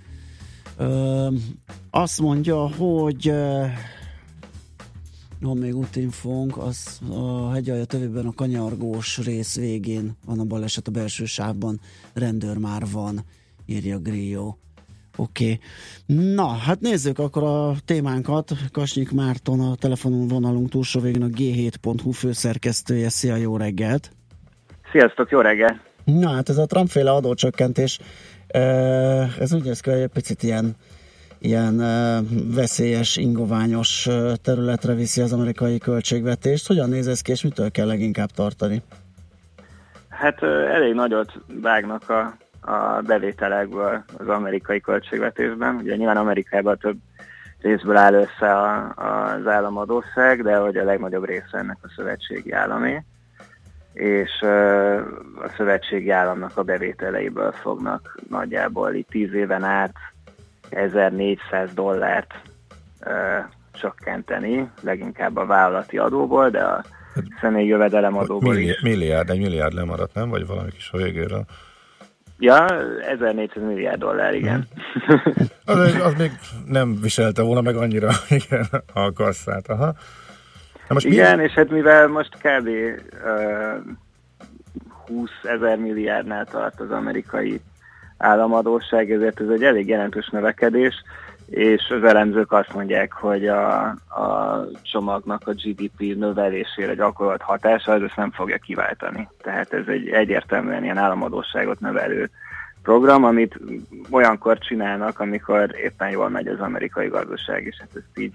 Uh, 0.79 1.33
azt 1.89 2.21
mondja, 2.21 2.67
hogy 2.67 3.29
uh, 3.29 3.65
van 5.39 5.57
még 5.57 5.75
útinfónk, 5.75 6.57
az 6.57 6.99
a 7.09 7.51
hegyalja 7.51 7.85
tövében 7.85 8.25
a 8.25 8.33
kanyargós 8.33 9.17
rész 9.17 9.55
végén 9.55 10.17
van 10.25 10.39
a 10.39 10.43
baleset 10.43 10.87
a 10.87 10.91
belső 10.91 11.25
sávban, 11.25 11.79
rendőr 12.13 12.57
már 12.57 12.83
van, 12.91 13.23
írja 13.65 13.99
Grió. 13.99 14.57
Oké. 15.17 15.43
Okay. 15.43 15.59
Na, 16.35 16.47
hát 16.47 16.79
nézzük 16.79 17.19
akkor 17.19 17.43
a 17.43 17.73
témánkat. 17.85 18.51
Kasnyik 18.71 19.11
Márton 19.11 19.59
a 19.59 19.75
telefonon 19.75 20.27
vonalunk 20.27 20.69
túlsó 20.69 20.99
végén 20.99 21.23
a 21.23 21.27
g7.hu 21.27 22.11
főszerkesztője. 22.11 23.09
Szia, 23.09 23.35
jó 23.35 23.57
reggelt! 23.57 24.11
Sziasztok, 24.91 25.29
jó 25.29 25.39
reggel! 25.39 25.81
Na, 26.03 26.29
hát 26.29 26.49
ez 26.49 26.57
a 26.57 26.65
Trump-féle 26.65 27.11
adócsökkentés, 27.11 27.99
ez 29.39 29.53
úgy 29.53 29.63
néz 29.63 29.79
ki, 29.79 29.89
hogy 29.89 29.99
egy 29.99 30.07
picit 30.07 30.43
ilyen, 30.43 30.75
ilyen 31.39 31.77
veszélyes, 32.53 33.17
ingoványos 33.17 34.07
területre 34.41 34.93
viszi 34.93 35.21
az 35.21 35.33
amerikai 35.33 35.77
költségvetést. 35.77 36.67
Hogyan 36.67 36.89
néz 36.89 37.07
ez 37.07 37.21
ki, 37.21 37.31
és 37.31 37.43
mitől 37.43 37.71
kell 37.71 37.85
leginkább 37.85 38.29
tartani? 38.31 38.81
Hát 40.09 40.43
elég 40.43 40.93
nagyot 40.93 41.31
vágnak 41.61 42.09
a 42.09 42.37
a 42.67 43.01
bevételekből 43.01 44.03
az 44.17 44.27
amerikai 44.27 44.81
költségvetésben. 44.81 45.75
Ugye 45.75 45.95
nyilván 45.95 46.17
Amerikában 46.17 46.77
több 46.77 46.97
részből 47.61 47.97
áll 47.97 48.13
össze 48.13 48.55
a, 48.55 48.93
az 48.95 49.47
államadóság, 49.47 50.43
de 50.43 50.57
hogy 50.57 50.77
a 50.77 50.83
legnagyobb 50.83 51.25
része 51.25 51.57
ennek 51.57 51.77
a 51.81 51.91
szövetségi 51.95 52.51
állami, 52.51 53.03
és 53.93 54.41
a 55.41 55.49
szövetségi 55.57 56.09
államnak 56.09 56.57
a 56.57 56.63
bevételeiből 56.63 57.51
fognak 57.51 58.17
nagyjából 58.29 58.93
itt 58.93 59.09
10 59.09 59.33
éven 59.33 59.63
át 59.63 59.95
1400 60.69 61.73
dollárt 61.73 62.33
csökkenteni, 63.71 64.69
leginkább 64.81 65.35
a 65.35 65.45
vállalati 65.45 65.97
adóból, 65.97 66.49
de 66.49 66.63
a 66.63 66.83
személyi 67.41 67.67
jövedelem 67.67 68.17
adóból 68.17 68.53
milliárd, 68.53 68.77
is. 68.77 68.81
Milliárd, 68.81 69.29
egy 69.29 69.39
milliárd 69.39 69.73
lemaradt, 69.73 70.13
nem? 70.13 70.29
Vagy 70.29 70.47
valami 70.47 70.69
kis 70.71 70.89
a 70.91 70.97
végéről. 70.97 71.45
Ja, 72.39 72.65
1400 73.01 73.63
milliárd 73.63 73.99
dollár, 73.99 74.33
igen. 74.33 74.67
az, 75.65 75.95
az 76.03 76.13
még 76.17 76.31
nem 76.65 77.01
viselte 77.01 77.41
volna 77.41 77.61
meg 77.61 77.75
annyira 77.75 78.09
igen, 78.39 78.65
a 78.93 79.13
kasszát. 79.13 79.67
Aha. 79.67 79.93
Na 80.87 80.93
most 80.93 81.05
igen, 81.05 81.37
mi... 81.37 81.43
és 81.43 81.51
hát 81.51 81.69
mivel 81.69 82.07
most 82.07 82.37
kb. 82.37 82.67
Uh, 82.67 83.95
20 85.07 85.29
ezer 85.43 85.77
milliárdnál 85.77 86.45
tart 86.45 86.79
az 86.79 86.91
amerikai 86.91 87.61
államadóság, 88.17 89.11
ezért 89.11 89.41
ez 89.41 89.49
egy 89.49 89.63
elég 89.63 89.87
jelentős 89.87 90.29
növekedés, 90.29 91.03
és 91.49 91.89
az 91.89 92.03
elemzők 92.03 92.51
azt 92.51 92.73
mondják, 92.73 93.11
hogy 93.11 93.47
a, 93.47 93.85
a 94.07 94.65
csomagnak 94.81 95.47
a 95.47 95.53
GDP 95.53 95.99
növelésére 95.99 96.93
gyakorolt 96.93 97.41
hatása, 97.41 97.93
ez 97.93 98.01
ezt 98.01 98.15
nem 98.15 98.31
fogja 98.31 98.57
kiváltani. 98.57 99.29
Tehát 99.41 99.73
ez 99.73 99.87
egy 99.87 100.07
egyértelműen 100.07 100.83
ilyen 100.83 100.97
államadóságot 100.97 101.79
növelő 101.79 102.29
program, 102.81 103.23
amit 103.23 103.59
olyankor 104.09 104.57
csinálnak, 104.57 105.19
amikor 105.19 105.75
éppen 105.83 106.09
jól 106.09 106.29
megy 106.29 106.47
az 106.47 106.59
amerikai 106.59 107.07
gazdaság, 107.07 107.63
és 107.65 107.75
hát 107.79 107.89
ezt 107.95 108.19
így 108.19 108.33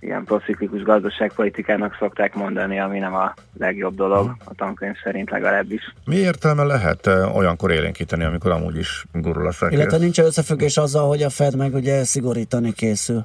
ilyen 0.00 0.24
prociklikus 0.24 0.82
gazdaságpolitikának 0.82 1.96
szokták 1.98 2.34
mondani, 2.34 2.80
ami 2.80 2.98
nem 2.98 3.14
a 3.14 3.34
legjobb 3.58 3.94
dolog, 3.94 4.36
a 4.44 4.54
tankönyv 4.54 4.94
szerint 5.04 5.30
legalábbis. 5.30 5.94
Mi 6.04 6.16
értelme 6.16 6.62
lehet 6.62 7.06
eh, 7.06 7.36
olyankor 7.36 7.70
élénkíteni, 7.70 8.24
amikor 8.24 8.50
amúgy 8.50 8.76
is 8.76 9.04
gurul 9.12 9.46
a 9.46 9.52
szekér? 9.52 9.78
Illetve 9.78 9.98
nincs 9.98 10.18
összefüggés 10.18 10.76
azzal, 10.76 11.08
hogy 11.08 11.22
a 11.22 11.30
Fed 11.30 11.56
meg 11.56 11.74
ugye 11.74 12.04
szigorítani 12.04 12.72
készül. 12.72 13.24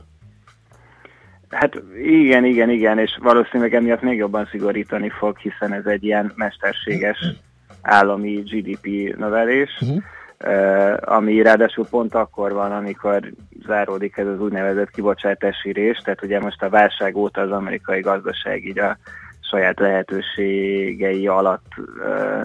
Hát 1.49 1.81
igen, 2.03 2.45
igen, 2.45 2.69
igen, 2.69 2.99
és 2.99 3.17
valószínűleg 3.21 3.73
emiatt 3.73 4.01
még 4.01 4.17
jobban 4.17 4.47
szigorítani 4.51 5.09
fog, 5.09 5.37
hiszen 5.37 5.73
ez 5.73 5.85
egy 5.85 6.03
ilyen 6.03 6.33
mesterséges 6.35 7.17
állami 7.81 8.33
GDP 8.33 9.15
növelés. 9.17 9.77
Uh-huh 9.81 10.03
ami 10.99 11.41
ráadásul 11.41 11.87
pont 11.89 12.15
akkor 12.15 12.53
van, 12.53 12.71
amikor 12.71 13.31
záródik 13.65 14.17
ez 14.17 14.27
az 14.27 14.39
úgynevezett 14.39 14.91
kibocsátási 14.91 15.71
rés, 15.71 15.97
tehát 15.97 16.23
ugye 16.23 16.39
most 16.39 16.63
a 16.63 16.69
válság 16.69 17.15
óta 17.15 17.41
az 17.41 17.51
amerikai 17.51 18.01
gazdaság 18.01 18.65
így 18.65 18.79
a 18.79 18.97
saját 19.39 19.79
lehetőségei 19.79 21.27
alatt 21.27 21.71
ö, 21.99 22.41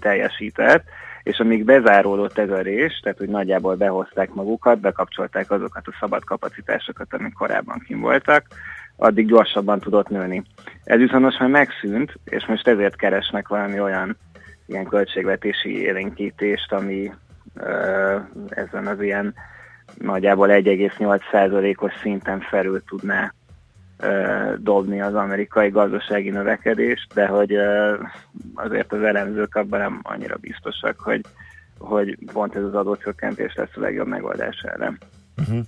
teljesített, 0.00 0.84
és 1.22 1.38
amíg 1.38 1.64
bezáródott 1.64 2.38
ez 2.38 2.50
a 2.50 2.60
rés, 2.60 3.00
tehát 3.02 3.18
hogy 3.18 3.28
nagyjából 3.28 3.74
behozták 3.74 4.32
magukat, 4.34 4.80
bekapcsolták 4.80 5.50
azokat 5.50 5.86
a 5.86 5.96
szabad 6.00 6.24
kapacitásokat, 6.24 7.14
amik 7.14 7.32
korábban 7.32 7.82
kim 7.86 8.00
voltak, 8.00 8.46
addig 8.96 9.26
gyorsabban 9.26 9.80
tudott 9.80 10.08
nőni. 10.08 10.42
Ez 10.84 10.98
viszont 10.98 11.22
most 11.22 11.38
már 11.38 11.48
megszűnt, 11.48 12.12
és 12.24 12.46
most 12.46 12.68
ezért 12.68 12.96
keresnek 12.96 13.48
valami 13.48 13.80
olyan 13.80 14.16
ilyen 14.66 14.84
költségvetési 14.84 15.80
élénkítést, 15.80 16.72
ami 16.72 17.12
ezen 18.48 18.86
az 18.86 19.00
ilyen 19.00 19.34
nagyjából 19.94 20.48
1,8%-os 20.50 21.92
szinten 22.02 22.40
felül 22.40 22.82
tudná 22.84 23.32
dobni 24.58 25.00
az 25.00 25.14
amerikai 25.14 25.68
gazdasági 25.68 26.30
növekedést, 26.30 27.14
de 27.14 27.26
hogy 27.26 27.56
azért 28.54 28.92
az 28.92 29.02
elemzők 29.02 29.54
abban 29.54 29.80
nem 29.80 30.00
annyira 30.02 30.36
biztosak, 30.36 31.00
hogy, 31.00 31.20
hogy 31.78 32.18
pont 32.32 32.56
ez 32.56 32.62
az 32.62 32.74
adócsökkentés 32.74 33.54
lesz 33.54 33.76
a 33.76 33.80
legjobb 33.80 34.06
megoldás 34.06 34.56
erre. 34.62 34.98
Uh-huh. 35.38 35.58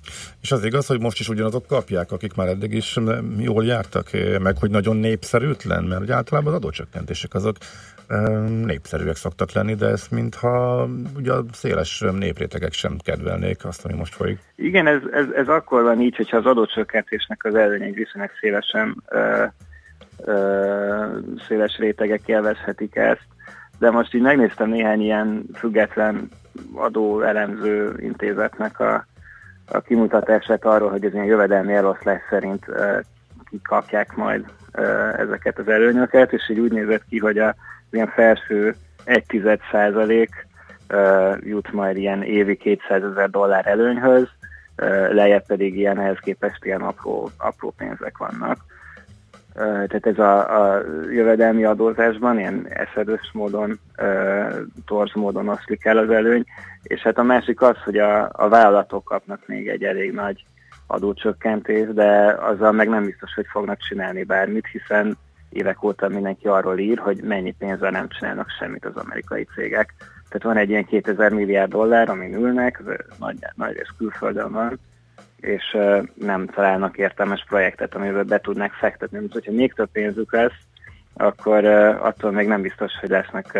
És 0.40 0.52
az 0.52 0.64
igaz, 0.64 0.86
hogy 0.86 1.00
most 1.00 1.20
is 1.20 1.28
ugyanazok 1.28 1.66
kapják, 1.66 2.12
akik 2.12 2.34
már 2.34 2.48
eddig 2.48 2.72
is 2.72 2.98
jól 3.38 3.64
jártak, 3.64 4.10
meg 4.40 4.58
hogy 4.58 4.70
nagyon 4.70 4.96
népszerűtlen, 4.96 5.84
mert 5.84 6.10
általában 6.10 6.52
az 6.52 6.58
adócsökkentések 6.58 7.34
azok 7.34 7.56
népszerűek 8.64 9.16
szoktak 9.16 9.52
lenni, 9.52 9.74
de 9.74 9.86
ezt 9.86 10.10
mintha 10.10 10.88
ugye 11.16 11.32
a 11.32 11.44
széles 11.52 12.04
néprétegek 12.18 12.72
sem 12.72 12.96
kedvelnék 13.04 13.64
azt, 13.64 13.84
ami 13.84 13.94
most 13.94 14.14
folyik. 14.14 14.38
Igen, 14.56 14.86
ez, 14.86 15.00
ez, 15.12 15.26
ez 15.36 15.48
akkor 15.48 15.82
van 15.82 16.00
így, 16.00 16.16
hogyha 16.16 16.36
az 16.36 16.46
adócsökkentésnek 16.46 17.44
az 17.44 17.54
előnyei 17.54 17.90
viszonylag 17.90 18.30
szélesen 18.40 19.02
ö, 19.08 19.44
ö, 20.24 21.06
széles 21.48 21.78
rétegek 21.78 22.20
élvezhetik 22.26 22.96
ezt, 22.96 23.26
de 23.78 23.90
most 23.90 24.14
így 24.14 24.22
megnéztem 24.22 24.68
néhány 24.68 25.00
ilyen 25.00 25.44
független 25.54 26.28
adóelemző 26.74 27.94
intézetnek 27.98 28.80
a, 28.80 29.06
a 29.66 29.80
kimutatását 29.80 30.64
arról, 30.64 30.90
hogy 30.90 31.04
ez 31.04 31.12
ilyen 31.12 31.24
jövedelmi 31.24 31.72
eloszlás 31.72 32.20
szerint 32.30 32.68
uh, 32.68 33.00
kikapják 33.50 34.16
majd 34.16 34.44
uh, 34.78 35.18
ezeket 35.18 35.58
az 35.58 35.68
előnyöket, 35.68 36.32
és 36.32 36.50
így 36.50 36.58
úgy 36.58 36.72
nézett 36.72 37.04
ki, 37.08 37.18
hogy 37.18 37.38
a 37.38 37.54
ilyen 37.94 38.12
felső 38.14 38.74
1 39.04 39.60
százalék 39.70 40.46
jut 41.40 41.72
majd 41.72 41.96
ilyen 41.96 42.22
évi 42.22 42.56
200 42.56 43.02
ezer 43.02 43.30
dollár 43.30 43.66
előnyhöz, 43.66 44.28
lejjebb 45.10 45.46
pedig 45.46 45.76
ilyen 45.76 46.00
ehhez 46.00 46.18
képest 46.18 46.64
ilyen 46.64 46.80
apró, 46.80 47.30
apró 47.38 47.74
pénzek 47.76 48.18
vannak. 48.18 48.58
Tehát 49.54 50.06
ez 50.06 50.18
a, 50.18 50.62
a 50.62 50.82
jövedelmi 51.10 51.64
adózásban 51.64 52.38
ilyen 52.38 52.66
eszedős 52.68 53.30
módon, 53.32 53.78
torz 54.86 55.14
módon 55.14 55.48
oszlik 55.48 55.84
el 55.84 55.98
az 55.98 56.10
előny, 56.10 56.44
és 56.82 57.00
hát 57.00 57.18
a 57.18 57.22
másik 57.22 57.60
az, 57.60 57.76
hogy 57.84 57.98
a, 57.98 58.30
a 58.32 58.48
vállalatok 58.48 59.04
kapnak 59.04 59.46
még 59.46 59.68
egy 59.68 59.84
elég 59.84 60.12
nagy 60.12 60.44
adócsökkentést, 60.86 61.94
de 61.94 62.36
azzal 62.40 62.72
meg 62.72 62.88
nem 62.88 63.04
biztos, 63.04 63.34
hogy 63.34 63.46
fognak 63.48 63.78
csinálni 63.78 64.22
bármit, 64.22 64.66
hiszen 64.66 65.16
évek 65.54 65.82
óta 65.82 66.08
mindenki 66.08 66.46
arról 66.46 66.78
ír, 66.78 66.98
hogy 66.98 67.22
mennyi 67.22 67.54
pénzzel 67.58 67.90
nem 67.90 68.08
csinálnak 68.08 68.50
semmit 68.58 68.84
az 68.84 68.96
amerikai 68.96 69.46
cégek. 69.54 69.94
Tehát 70.28 70.42
van 70.42 70.56
egy 70.56 70.70
ilyen 70.70 70.84
2000 70.84 71.32
milliárd 71.32 71.70
dollár, 71.70 72.08
amin 72.08 72.34
ülnek, 72.34 72.82
nagy, 73.18 73.36
nagy 73.54 73.72
rész 73.72 73.92
külföldön 73.98 74.52
van, 74.52 74.78
és 75.40 75.76
nem 76.14 76.46
találnak 76.46 76.96
értelmes 76.96 77.44
projektet, 77.48 77.94
amivel 77.94 78.22
be 78.22 78.40
tudnak 78.40 78.72
fektetni. 78.72 79.18
Mert 79.18 79.32
hogyha 79.32 79.52
még 79.52 79.72
több 79.72 79.90
pénzük 79.92 80.32
lesz, 80.32 80.58
akkor 81.14 81.64
attól 82.00 82.30
még 82.30 82.46
nem 82.46 82.62
biztos, 82.62 82.92
hogy 83.00 83.08
lesznek 83.08 83.58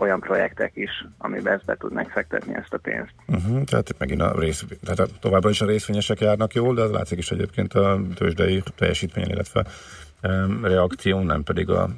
olyan 0.00 0.20
projektek 0.20 0.72
is, 0.74 0.90
amiben 1.18 1.52
ezt 1.52 1.64
be 1.64 1.76
tudnak 1.76 2.10
fektetni 2.10 2.54
ezt 2.54 2.72
a 2.74 2.78
pénzt. 2.78 3.12
Uh-huh, 3.26 3.64
tehát 3.64 3.88
itt 3.88 3.98
megint 3.98 4.20
a 4.20 4.34
rész, 4.38 4.64
tehát 4.84 5.10
továbbra 5.20 5.50
is 5.50 5.60
a 5.60 5.66
részvényesek 5.66 6.20
járnak 6.20 6.54
jól, 6.54 6.74
de 6.74 6.82
az 6.82 6.90
látszik 6.90 7.18
is 7.18 7.30
egyébként 7.30 7.74
a 7.74 8.00
tőzsdei 8.14 8.62
teljesítményen, 8.76 9.30
illetve 9.30 9.64
reakció, 10.62 11.20
nem 11.20 11.42
pedig 11.42 11.70
a 11.70 11.88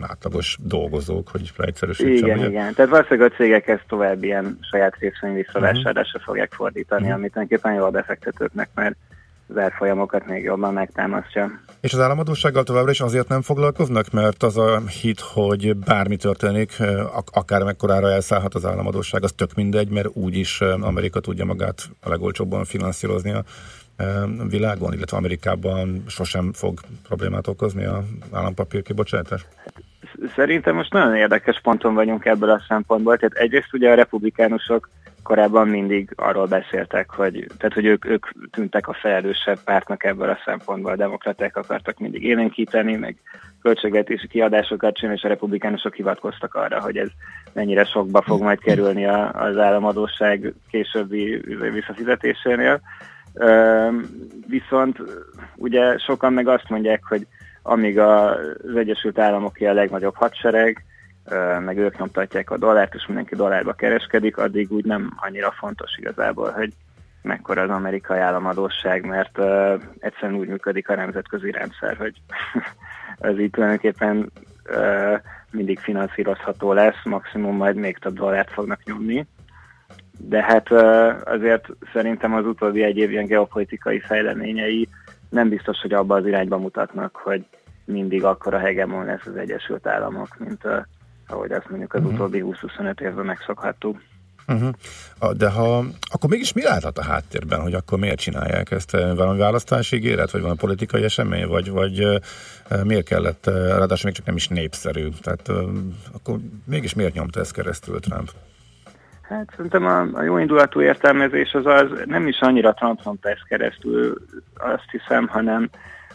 átlagos 0.00 0.58
dolgozók, 0.62 1.28
hogy 1.28 1.52
leegyszerűsítsem. 1.56 2.28
Igen, 2.28 2.38
ugye? 2.38 2.48
igen. 2.48 2.74
Tehát 2.74 2.90
valószínűleg 2.90 3.32
a 3.32 3.36
cégek 3.36 3.68
ezt 3.68 3.84
tovább 3.88 4.22
ilyen 4.22 4.58
saját 4.70 4.96
részvény 4.98 5.34
visszavásárlásra 5.34 6.00
uh-huh. 6.02 6.22
fogják 6.22 6.52
fordítani, 6.52 7.02
uh-huh. 7.02 7.18
amit 7.18 7.32
tulajdonképpen 7.32 7.74
jó 7.74 7.84
a 7.84 7.90
befektetőknek, 7.90 8.68
mert 8.74 8.96
az 9.48 9.58
árfolyamokat 9.58 10.26
még 10.26 10.42
jobban 10.42 10.72
megtámasztja. 10.72 11.60
És 11.80 11.92
az 11.92 12.00
államadósággal 12.00 12.62
továbbra 12.62 12.90
is 12.90 13.00
azért 13.00 13.28
nem 13.28 13.42
foglalkoznak, 13.42 14.10
mert 14.10 14.42
az 14.42 14.56
a 14.56 14.80
hit, 14.86 15.20
hogy 15.20 15.76
bármi 15.76 16.16
történik, 16.16 16.76
akár 17.32 17.62
mekkorára 17.62 18.10
elszállhat 18.10 18.54
az 18.54 18.64
államadóság, 18.64 19.22
az 19.22 19.32
tök 19.32 19.54
mindegy, 19.54 19.88
mert 19.88 20.08
úgyis 20.12 20.60
Amerika 20.60 21.20
tudja 21.20 21.44
magát 21.44 21.82
a 22.00 22.08
legolcsóbban 22.08 22.64
finanszírozni 22.64 23.30
a 23.30 23.44
világon, 24.48 24.92
illetve 24.92 25.16
Amerikában 25.16 26.02
sosem 26.06 26.52
fog 26.52 26.80
problémát 27.02 27.46
okozni 27.46 27.84
a 27.84 28.02
állampapír 28.32 28.82
kibocsátás? 28.82 29.46
Szerintem 30.34 30.74
most 30.74 30.92
nagyon 30.92 31.16
érdekes 31.16 31.60
ponton 31.60 31.94
vagyunk 31.94 32.24
ebből 32.24 32.50
a 32.50 32.64
szempontból. 32.68 33.16
Tehát 33.16 33.36
egyrészt 33.36 33.72
ugye 33.72 33.90
a 33.90 33.94
republikánusok 33.94 34.88
korábban 35.22 35.68
mindig 35.68 36.12
arról 36.16 36.46
beszéltek, 36.46 37.10
hogy, 37.10 37.46
tehát, 37.58 37.74
hogy 37.74 37.84
ők, 37.84 38.04
ők 38.04 38.26
tűntek 38.50 38.88
a 38.88 38.96
felelősebb 39.00 39.58
pártnak 39.64 40.04
ebből 40.04 40.28
a 40.28 40.38
szempontból. 40.44 40.92
A 40.92 40.96
demokraták 40.96 41.56
akartak 41.56 41.98
mindig 41.98 42.24
élénkíteni, 42.24 42.96
meg 42.96 43.16
költségvetési 43.62 44.28
kiadásokat 44.28 44.96
csinálni, 44.96 45.18
és 45.18 45.24
a 45.24 45.28
republikánusok 45.28 45.94
hivatkoztak 45.94 46.54
arra, 46.54 46.80
hogy 46.80 46.96
ez 46.96 47.08
mennyire 47.52 47.84
sokba 47.84 48.22
fog 48.22 48.42
majd 48.42 48.58
kerülni 48.58 49.06
a, 49.06 49.32
az 49.32 49.56
államadóság 49.58 50.54
későbbi 50.70 51.40
visszafizetésénél. 51.72 52.80
Viszont 54.46 54.98
ugye 55.56 55.98
sokan 55.98 56.32
meg 56.32 56.48
azt 56.48 56.68
mondják, 56.68 57.04
hogy 57.04 57.26
amíg 57.62 57.98
az 57.98 58.76
Egyesült 58.76 59.18
Államok 59.18 59.56
a 59.60 59.72
legnagyobb 59.72 60.14
hadsereg, 60.14 60.84
meg 61.64 61.78
ők 61.78 61.98
nyomtatják 61.98 62.50
a 62.50 62.58
dollárt, 62.58 62.94
és 62.94 63.06
mindenki 63.06 63.34
dollárba 63.34 63.72
kereskedik, 63.72 64.36
addig 64.36 64.72
úgy 64.72 64.84
nem 64.84 65.12
annyira 65.16 65.50
fontos 65.50 65.96
igazából, 65.98 66.50
hogy 66.50 66.72
mekkora 67.22 67.62
az 67.62 67.70
amerikai 67.70 68.18
államadóság, 68.18 69.04
mert 69.04 69.38
uh, 69.38 69.82
egyszerűen 69.98 70.38
úgy 70.38 70.48
működik 70.48 70.88
a 70.88 70.94
nemzetközi 70.94 71.50
rendszer, 71.50 71.96
hogy 71.96 72.14
ez 73.28 73.38
így 73.38 73.50
tulajdonképpen 73.50 74.32
mindig 75.50 75.78
finanszírozható 75.78 76.72
lesz, 76.72 77.04
maximum 77.04 77.56
majd 77.56 77.76
még 77.76 77.98
több 77.98 78.14
dollárt 78.14 78.50
fognak 78.50 78.84
nyomni. 78.84 79.26
De 80.18 80.42
hát 80.42 80.70
azért 81.24 81.68
szerintem 81.92 82.34
az 82.34 82.46
utóbbi 82.46 82.82
egy 82.82 82.96
év 82.96 83.10
ilyen 83.10 83.26
geopolitikai 83.26 84.00
fejleményei 84.00 84.88
nem 85.28 85.48
biztos, 85.48 85.80
hogy 85.80 85.92
abba 85.92 86.14
az 86.14 86.26
irányba 86.26 86.58
mutatnak, 86.58 87.16
hogy 87.16 87.44
mindig 87.84 88.24
akkor 88.24 88.54
a 88.54 88.58
hegemon 88.58 89.04
lesz 89.04 89.26
az 89.26 89.36
Egyesült 89.36 89.86
Államok, 89.86 90.36
mint 90.38 90.62
ahogy 91.26 91.52
azt 91.52 91.68
mondjuk 91.68 91.94
az 91.94 92.00
uh-huh. 92.00 92.14
utóbbi 92.14 92.42
20-25 92.44 93.00
évben 93.00 93.24
megszokhattuk. 93.24 94.00
Uh-huh. 94.48 95.32
De 95.36 95.50
ha, 95.50 95.84
akkor 96.12 96.30
mégis 96.30 96.52
mi 96.52 96.64
állhat 96.64 96.98
a 96.98 97.04
háttérben, 97.04 97.60
hogy 97.60 97.74
akkor 97.74 97.98
miért 97.98 98.18
csinálják 98.18 98.70
ezt? 98.70 98.90
Valami 98.90 99.38
választási 99.38 99.96
ígéret, 99.96 100.30
vagy 100.30 100.40
valami 100.40 100.58
politikai 100.58 101.02
esemény, 101.02 101.46
vagy, 101.46 101.70
vagy 101.70 102.20
miért 102.84 103.06
kellett, 103.06 103.46
ráadásul 103.46 104.04
még 104.04 104.14
csak 104.14 104.26
nem 104.26 104.36
is 104.36 104.48
népszerű. 104.48 105.08
Tehát 105.22 105.48
akkor 106.12 106.38
mégis 106.64 106.94
miért 106.94 107.14
nyomta 107.14 107.40
ezt 107.40 107.52
keresztül 107.52 108.00
Trump? 108.00 108.30
Hát 109.28 109.50
szerintem 109.56 109.86
a, 109.86 110.00
a 110.12 110.22
jó 110.22 110.38
indulatú 110.38 110.80
értelmezés 110.80 111.52
az 111.52 111.66
az 111.66 112.02
nem 112.04 112.26
is 112.26 112.40
annyira 112.40 112.74
Trump 112.74 113.00
nyomta 113.04 113.28
ezt 113.28 113.46
keresztül, 113.48 114.16
azt 114.54 114.90
hiszem, 114.90 115.28
hanem, 115.28 115.68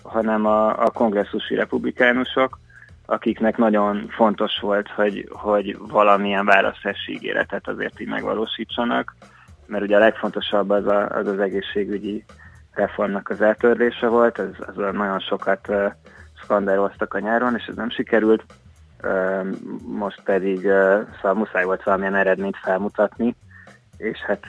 hanem 0.03 0.45
a, 0.45 0.83
a 0.83 0.89
kongresszusi 0.89 1.55
republikánusok, 1.55 2.59
akiknek 3.05 3.57
nagyon 3.57 4.07
fontos 4.09 4.59
volt, 4.61 4.89
hogy, 4.89 5.27
hogy 5.31 5.77
valamilyen 5.79 6.45
választási 6.45 7.11
ígéretet 7.11 7.67
azért 7.67 7.99
így 7.99 8.07
megvalósítsanak, 8.07 9.15
mert 9.65 9.83
ugye 9.83 9.95
a 9.95 9.99
legfontosabb 9.99 10.69
az 10.69 10.85
a, 10.85 11.07
az, 11.09 11.27
az 11.27 11.39
egészségügyi 11.39 12.23
reformnak 12.73 13.29
az 13.29 13.41
eltörlése 13.41 14.07
volt, 14.07 14.39
ez, 14.39 14.49
az 14.59 14.75
nagyon 14.75 15.19
sokat 15.19 15.67
uh, 15.67 15.91
skandáloztak 16.43 17.13
a 17.13 17.19
nyáron, 17.19 17.55
és 17.55 17.65
ez 17.65 17.75
nem 17.75 17.89
sikerült, 17.89 18.43
most 19.85 20.21
pedig 20.23 20.59
szóval 21.15 21.33
muszáj 21.33 21.63
volt 21.63 21.83
valamilyen 21.83 22.15
eredményt 22.15 22.57
felmutatni, 22.57 23.35
és 23.97 24.17
hát 24.19 24.45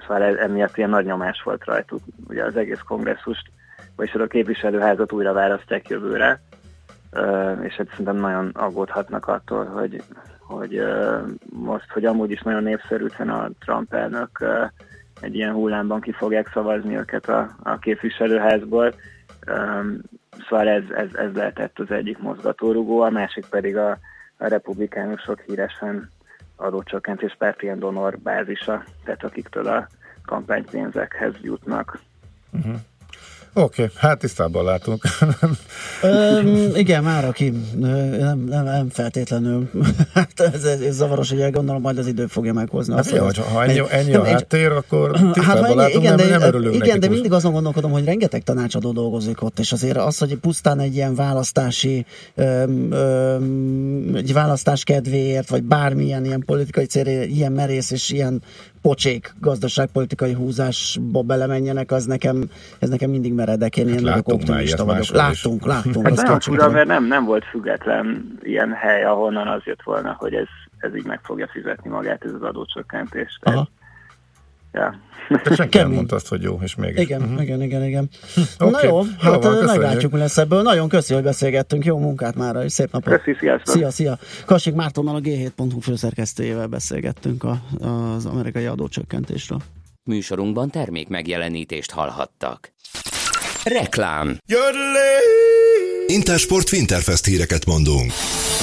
szóval 0.00 0.22
ez, 0.22 0.36
emiatt 0.36 0.76
ilyen 0.76 0.90
nagy 0.90 1.04
nyomás 1.04 1.42
volt 1.42 1.64
rajtuk, 1.64 2.00
ugye 2.28 2.44
az 2.44 2.56
egész 2.56 2.80
kongresszust, 2.86 3.50
vagyis 3.96 4.14
a 4.14 4.26
képviselőházat 4.26 5.12
újra 5.12 5.32
választják 5.32 5.88
jövőre, 5.88 6.40
és 7.62 7.74
hát 7.74 7.88
szerintem 7.90 8.16
nagyon 8.16 8.50
aggódhatnak 8.54 9.26
attól, 9.26 9.64
hogy, 9.64 10.02
hogy 10.38 10.82
most, 11.50 11.90
hogy 11.90 12.04
amúgy 12.04 12.30
is 12.30 12.40
nagyon 12.40 12.62
népszerűtlen 12.62 13.28
a 13.28 13.48
Trump 13.60 13.94
elnök, 13.94 14.44
egy 15.20 15.34
ilyen 15.34 15.52
hullámban 15.52 16.00
ki 16.00 16.12
fogják 16.12 16.50
szavazni 16.52 16.96
őket 16.96 17.28
a, 17.28 17.48
a 17.62 17.78
képviselőházból. 17.78 18.94
Szóval 20.48 20.68
ez, 20.68 20.82
ez, 20.90 21.14
ez 21.14 21.34
lehetett 21.34 21.78
az 21.78 21.90
egyik 21.90 22.18
mozgatórugó, 22.18 23.00
a 23.00 23.10
másik 23.10 23.46
pedig 23.46 23.76
a, 23.76 23.90
a 24.36 24.46
republikánusok 24.46 25.40
híresen 25.40 26.10
adócsökkentés 26.56 27.34
párt 27.38 27.62
ilyen 27.62 27.78
donor 27.78 28.18
bázisa, 28.18 28.84
tehát 29.04 29.24
akiktől 29.24 29.66
a 29.66 29.86
kampánypénzekhez 30.24 31.34
jutnak. 31.42 31.98
Uh-huh. 32.52 32.74
Oké, 33.54 33.82
okay, 33.82 33.94
hát 33.96 34.18
tisztában 34.18 34.64
látunk. 34.64 35.04
Öm, 36.02 36.70
igen, 36.74 37.02
már 37.02 37.24
aki 37.24 37.52
nem, 37.76 38.44
nem, 38.48 38.64
nem 38.64 38.88
feltétlenül. 38.88 39.70
hát 40.14 40.40
ez, 40.40 40.64
ez 40.64 40.94
zavaros, 40.94 41.30
hogy 41.30 41.50
gondolom, 41.50 41.80
majd 41.80 41.98
az 41.98 42.06
idő 42.06 42.26
fogja 42.26 42.52
meghozni. 42.52 42.94
Hát 42.94 43.10
jó, 43.10 43.26
ha 43.52 43.64
ennyi, 43.64 43.82
ennyi 43.90 44.14
a 44.14 44.24
háttér, 44.24 44.70
akkor 44.70 45.10
tisztában 45.32 45.64
hát, 45.64 45.74
látunk, 45.74 46.04
igen, 46.04 46.14
nem, 46.14 46.26
de, 46.26 46.38
nem 46.38 46.48
örülünk 46.48 46.74
Igen, 46.74 47.00
de 47.00 47.08
mindig 47.08 47.32
azon 47.32 47.52
gondolkodom, 47.52 47.90
hogy 47.90 48.04
rengeteg 48.04 48.42
tanácsadó 48.42 48.92
dolgozik 48.92 49.42
ott, 49.42 49.58
és 49.58 49.72
azért 49.72 49.96
az, 49.96 50.18
hogy 50.18 50.36
pusztán 50.36 50.80
egy 50.80 50.94
ilyen 50.94 51.14
választási 51.14 52.06
öm, 52.34 52.92
öm, 52.92 54.14
egy 54.14 54.32
választás 54.32 54.84
kedvéért, 54.84 55.48
vagy 55.48 55.62
bármilyen 55.62 56.24
ilyen 56.24 56.42
politikai 56.46 56.84
célért, 56.84 57.30
ilyen 57.30 57.52
merész 57.52 57.90
és 57.90 58.10
ilyen 58.10 58.42
pocsék 58.82 59.34
gazdaságpolitikai 59.40 60.32
húzásba 60.32 61.22
belemenjenek, 61.22 61.90
az 61.90 62.04
nekem, 62.04 62.50
ez 62.78 62.88
nekem 62.88 63.10
mindig 63.10 63.32
meredek, 63.32 63.76
én 63.76 63.84
hát 63.84 63.92
ilyen 63.92 64.10
nagyok 64.10 64.28
optimista 64.28 64.84
vagyok. 64.84 65.08
Láttunk, 65.08 65.66
láttunk. 65.66 66.08
Hát 66.08 66.26
nem, 66.26 66.40
fura, 66.40 66.70
mert 66.70 66.86
nem, 66.86 67.04
nem 67.06 67.24
volt 67.24 67.44
független 67.44 68.38
ilyen 68.42 68.72
hely, 68.72 69.04
ahonnan 69.04 69.48
az 69.48 69.62
jött 69.64 69.82
volna, 69.82 70.16
hogy 70.18 70.34
ez, 70.34 70.46
ez 70.78 70.96
így 70.96 71.06
meg 71.06 71.20
fogja 71.22 71.48
fizetni 71.48 71.90
magát, 71.90 72.24
ez 72.24 72.32
az 72.32 72.42
adócsökkentés. 72.42 73.38
Aha. 73.42 73.68
Ja. 74.72 74.94
De 75.44 75.54
senki 75.54 75.78
nem 75.78 75.90
mondta 75.90 76.16
azt, 76.16 76.28
hogy 76.28 76.42
jó, 76.42 76.58
és 76.62 76.74
még. 76.74 76.98
Igen, 76.98 77.22
uh-huh. 77.22 77.42
igen, 77.42 77.62
igen, 77.62 77.84
igen. 77.84 78.08
okay. 78.58 78.70
Na 78.70 78.84
jó, 78.84 79.02
hát 79.18 79.44
van, 79.44 79.64
meglátjuk, 79.64 80.12
mi 80.12 80.18
lesz 80.18 80.38
ebből. 80.38 80.62
Nagyon 80.62 80.88
köszi, 80.88 81.14
hogy 81.14 81.22
beszélgettünk. 81.22 81.84
Jó 81.84 81.98
munkát 81.98 82.34
már, 82.34 82.64
és 82.64 82.72
szép 82.72 82.92
napot. 82.92 83.12
Köszi, 83.12 83.36
sziasztok. 83.38 83.74
Szia, 83.74 83.90
szia. 83.90 84.18
Kassik 84.44 84.74
Mártonnal 84.74 85.14
a 85.14 85.20
G7.hu 85.20 85.80
főszerkesztőjével 85.80 86.66
beszélgettünk 86.66 87.44
a, 87.44 87.62
az 87.86 88.26
amerikai 88.26 88.64
adócsökkentésről. 88.64 89.58
Műsorunkban 90.04 90.70
termék 90.70 91.08
megjelenítést 91.08 91.90
hallhattak. 91.90 92.72
Reklám. 93.64 94.38
Intersport 96.12 96.72
Winterfest 96.72 97.24
híreket 97.26 97.66
mondunk. 97.66 98.12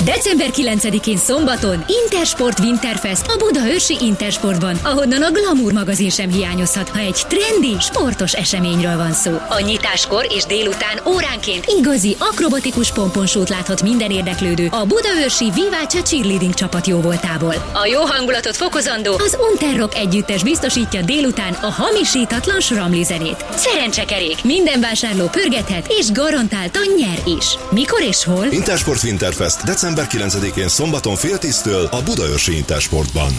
December 0.03 0.49
9-én 0.51 1.17
szombaton 1.17 1.85
Intersport 2.03 2.59
Winterfest 2.59 3.25
a 3.27 3.37
Budaörsi 3.37 3.97
Intersportban, 4.01 4.79
ahonnan 4.83 5.21
a 5.21 5.31
Glamour 5.31 5.71
magazin 5.71 6.09
sem 6.09 6.31
hiányozhat, 6.31 6.89
ha 6.89 6.99
egy 6.99 7.25
trendi, 7.27 7.75
sportos 7.79 8.33
eseményről 8.33 8.97
van 8.97 9.13
szó. 9.13 9.31
A 9.49 9.59
nyitáskor 9.59 10.27
és 10.35 10.43
délután 10.43 11.01
óránként 11.05 11.65
igazi, 11.77 12.15
akrobatikus 12.19 12.91
pomponsót 12.91 13.49
láthat 13.49 13.81
minden 13.81 14.11
érdeklődő 14.11 14.67
a 14.71 14.85
Budaörsi 14.85 15.51
Vivácsa 15.51 16.01
Cheerleading 16.01 16.53
csapat 16.53 16.87
jóvoltából. 16.87 17.69
A 17.73 17.85
jó 17.85 18.01
hangulatot 18.01 18.55
fokozandó 18.55 19.13
az 19.13 19.37
Unterrock 19.51 19.95
együttes 19.95 20.43
biztosítja 20.43 21.01
délután 21.01 21.53
a 21.53 21.71
hamisítatlan 21.71 22.59
sramli 22.59 23.03
zenét. 23.03 23.45
Szerencsekerék, 23.55 24.43
minden 24.43 24.79
vásárló 24.79 25.27
pörgethet 25.27 25.93
és 25.99 26.11
garantáltan 26.11 26.85
nyer 26.97 27.21
is. 27.25 27.38
Mikor 27.71 28.01
és 28.01 28.23
hol? 28.23 28.45
Intersport 28.51 29.03
Winterfest, 29.03 29.63
december 29.63 29.99
december 29.99 30.07
9-én 30.09 30.67
szombaton 30.67 31.15
fél 31.15 31.37
tíztől 31.37 31.85
a 31.91 32.01
Budaörsi 32.03 32.55
Intersportban. 32.55 33.31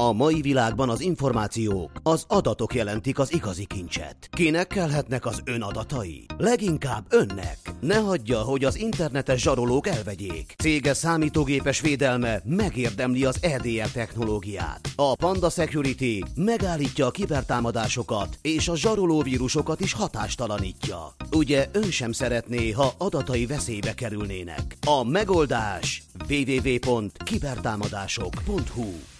A 0.00 0.12
mai 0.12 0.40
világban 0.40 0.88
az 0.88 1.00
információk, 1.00 1.90
az 2.02 2.24
adatok 2.28 2.74
jelentik 2.74 3.18
az 3.18 3.32
igazi 3.32 3.64
kincset. 3.64 4.28
Kinek 4.30 4.66
kelhetnek 4.66 5.26
az 5.26 5.40
ön 5.44 5.62
adatai? 5.62 6.24
Leginkább 6.36 7.04
önnek. 7.08 7.58
Ne 7.80 7.96
hagyja, 7.96 8.38
hogy 8.38 8.64
az 8.64 8.76
internetes 8.76 9.40
zsarolók 9.40 9.86
elvegyék. 9.86 10.54
Cége 10.58 10.94
számítógépes 10.94 11.80
védelme 11.80 12.40
megérdemli 12.44 13.24
az 13.24 13.38
EDR 13.40 13.90
technológiát. 13.92 14.88
A 14.96 15.14
Panda 15.14 15.50
Security 15.50 16.22
megállítja 16.34 17.06
a 17.06 17.10
kibertámadásokat, 17.10 18.38
és 18.42 18.68
a 18.68 18.76
zsaroló 18.76 19.22
vírusokat 19.22 19.80
is 19.80 19.92
hatástalanítja. 19.92 21.14
Ugye 21.32 21.68
ön 21.72 21.90
sem 21.90 22.12
szeretné, 22.12 22.70
ha 22.70 22.92
adatai 22.98 23.46
veszélybe 23.46 23.94
kerülnének. 23.94 24.76
A 24.86 25.04
megoldás 25.04 26.02
www.kibertámadások.hu 26.28 29.17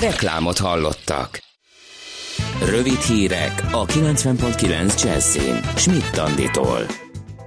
Reklámot 0.00 0.58
hallottak. 0.58 1.40
Rövid 2.64 3.00
hírek 3.00 3.62
a 3.70 3.84
90.9 3.84 5.02
Jazzin. 5.02 5.60
Schmidt 5.76 6.16
Anditól. 6.16 6.86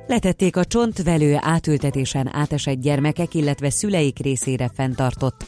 Letették 0.08 0.56
a 0.56 0.66
csontvelő 0.66 1.38
átültetésen 1.40 2.30
átesett 2.34 2.82
gyermekek, 2.82 3.34
illetve 3.34 3.70
szüleik 3.70 4.20
részére 4.20 4.72
fenntartott 4.76 5.46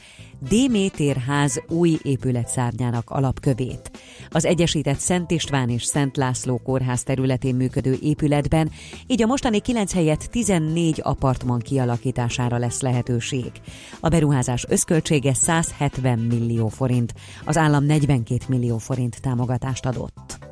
Démétérház 0.49 1.61
új 1.67 1.97
épületszárnyának 2.01 3.09
alapkövét. 3.09 3.91
Az 4.29 4.45
Egyesített 4.45 4.97
Szent 4.97 5.31
István 5.31 5.69
és 5.69 5.83
Szent 5.83 6.17
László 6.17 6.57
kórház 6.57 7.03
területén 7.03 7.55
működő 7.55 7.97
épületben, 8.01 8.71
így 9.07 9.21
a 9.21 9.25
mostani 9.25 9.59
9 9.59 9.93
helyett 9.93 10.19
14 10.19 10.99
apartman 11.03 11.59
kialakítására 11.59 12.57
lesz 12.57 12.81
lehetőség. 12.81 13.51
A 13.99 14.09
beruházás 14.09 14.65
összköltsége 14.69 15.33
170 15.33 16.19
millió 16.19 16.67
forint, 16.67 17.13
az 17.45 17.57
állam 17.57 17.83
42 17.83 18.45
millió 18.47 18.77
forint 18.77 19.21
támogatást 19.21 19.85
adott. 19.85 20.50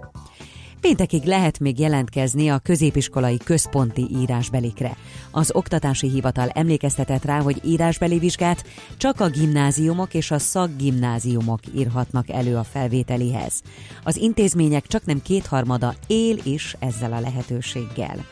Péntekig 0.81 1.23
lehet 1.23 1.59
még 1.59 1.79
jelentkezni 1.79 2.49
a 2.49 2.59
középiskolai 2.59 3.37
központi 3.37 4.07
írásbelikre. 4.11 4.97
Az 5.31 5.51
Oktatási 5.53 6.09
Hivatal 6.09 6.49
emlékeztetett 6.49 7.25
rá, 7.25 7.41
hogy 7.41 7.61
írásbeli 7.65 8.19
vizsgát 8.19 8.65
csak 8.97 9.19
a 9.19 9.29
gimnáziumok 9.29 10.13
és 10.13 10.31
a 10.31 10.39
szakgimnáziumok 10.39 11.59
írhatnak 11.75 12.29
elő 12.29 12.55
a 12.55 12.63
felvételihez. 12.63 13.61
Az 14.03 14.17
intézmények 14.17 14.87
csak 14.87 15.05
nem 15.05 15.21
kétharmada 15.21 15.93
él 16.07 16.37
is 16.43 16.75
ezzel 16.79 17.13
a 17.13 17.19
lehetőséggel. 17.19 18.25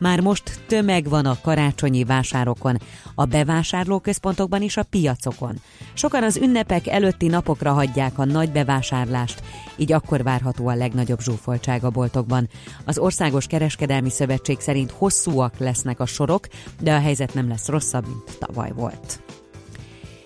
Már 0.00 0.20
most 0.20 0.60
tömeg 0.66 1.08
van 1.08 1.26
a 1.26 1.40
karácsonyi 1.42 2.04
vásárokon, 2.04 2.76
a 3.14 3.24
bevásárlóközpontokban 3.24 4.62
és 4.62 4.76
a 4.76 4.82
piacokon. 4.82 5.60
Sokan 5.92 6.22
az 6.22 6.36
ünnepek 6.36 6.86
előtti 6.86 7.26
napokra 7.26 7.72
hagyják 7.72 8.18
a 8.18 8.24
nagy 8.24 8.52
bevásárlást, 8.52 9.42
így 9.76 9.92
akkor 9.92 10.22
várható 10.22 10.68
a 10.68 10.74
legnagyobb 10.74 11.20
zsúfoltság 11.20 11.84
a 11.84 11.90
boltokban. 11.90 12.48
Az 12.84 12.98
Országos 12.98 13.46
Kereskedelmi 13.46 14.10
Szövetség 14.10 14.60
szerint 14.60 14.90
hosszúak 14.90 15.58
lesznek 15.58 16.00
a 16.00 16.06
sorok, 16.06 16.48
de 16.80 16.94
a 16.94 17.00
helyzet 17.00 17.34
nem 17.34 17.48
lesz 17.48 17.68
rosszabb, 17.68 18.06
mint 18.06 18.38
tavaly 18.38 18.72
volt. 18.74 19.20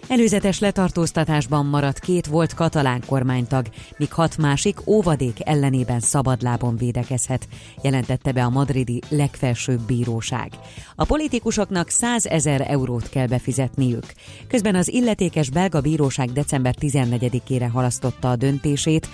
Előzetes 0.09 0.59
letartóztatásban 0.59 1.67
maradt 1.67 1.99
két 1.99 2.27
volt 2.27 2.55
katalán 2.55 3.03
kormánytag, 3.07 3.67
míg 3.97 4.13
hat 4.13 4.37
másik 4.37 4.87
óvadék 4.87 5.37
ellenében 5.49 6.01
szabadlábon 6.01 6.77
védekezhet, 6.77 7.49
jelentette 7.83 8.33
be 8.33 8.45
a 8.45 8.51
madridi 8.51 9.01
legfelsőbb 9.09 9.81
bíróság. 9.81 10.51
A 10.97 11.05
politikusoknak 11.05 11.89
100 11.89 12.27
ezer 12.27 12.71
eurót 12.71 13.09
kell 13.09 13.27
befizetniük. 13.27 14.05
Közben 14.49 14.75
az 14.75 14.89
illetékes 14.89 15.51
belga 15.51 15.81
bíróság 15.81 16.33
december 16.33 16.75
14-ére 16.81 17.69
halasztotta 17.73 18.31
a 18.31 18.37
döntését, 18.37 19.09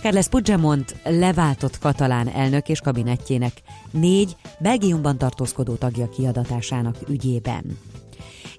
Carles 0.00 0.28
Puigdemont 0.28 0.96
leváltott 1.04 1.78
katalán 1.78 2.28
elnök 2.28 2.68
és 2.68 2.80
kabinettjének 2.80 3.52
négy 3.90 4.36
Belgiumban 4.58 5.18
tartózkodó 5.18 5.74
tagja 5.74 6.08
kiadatásának 6.08 6.96
ügyében. 7.08 7.78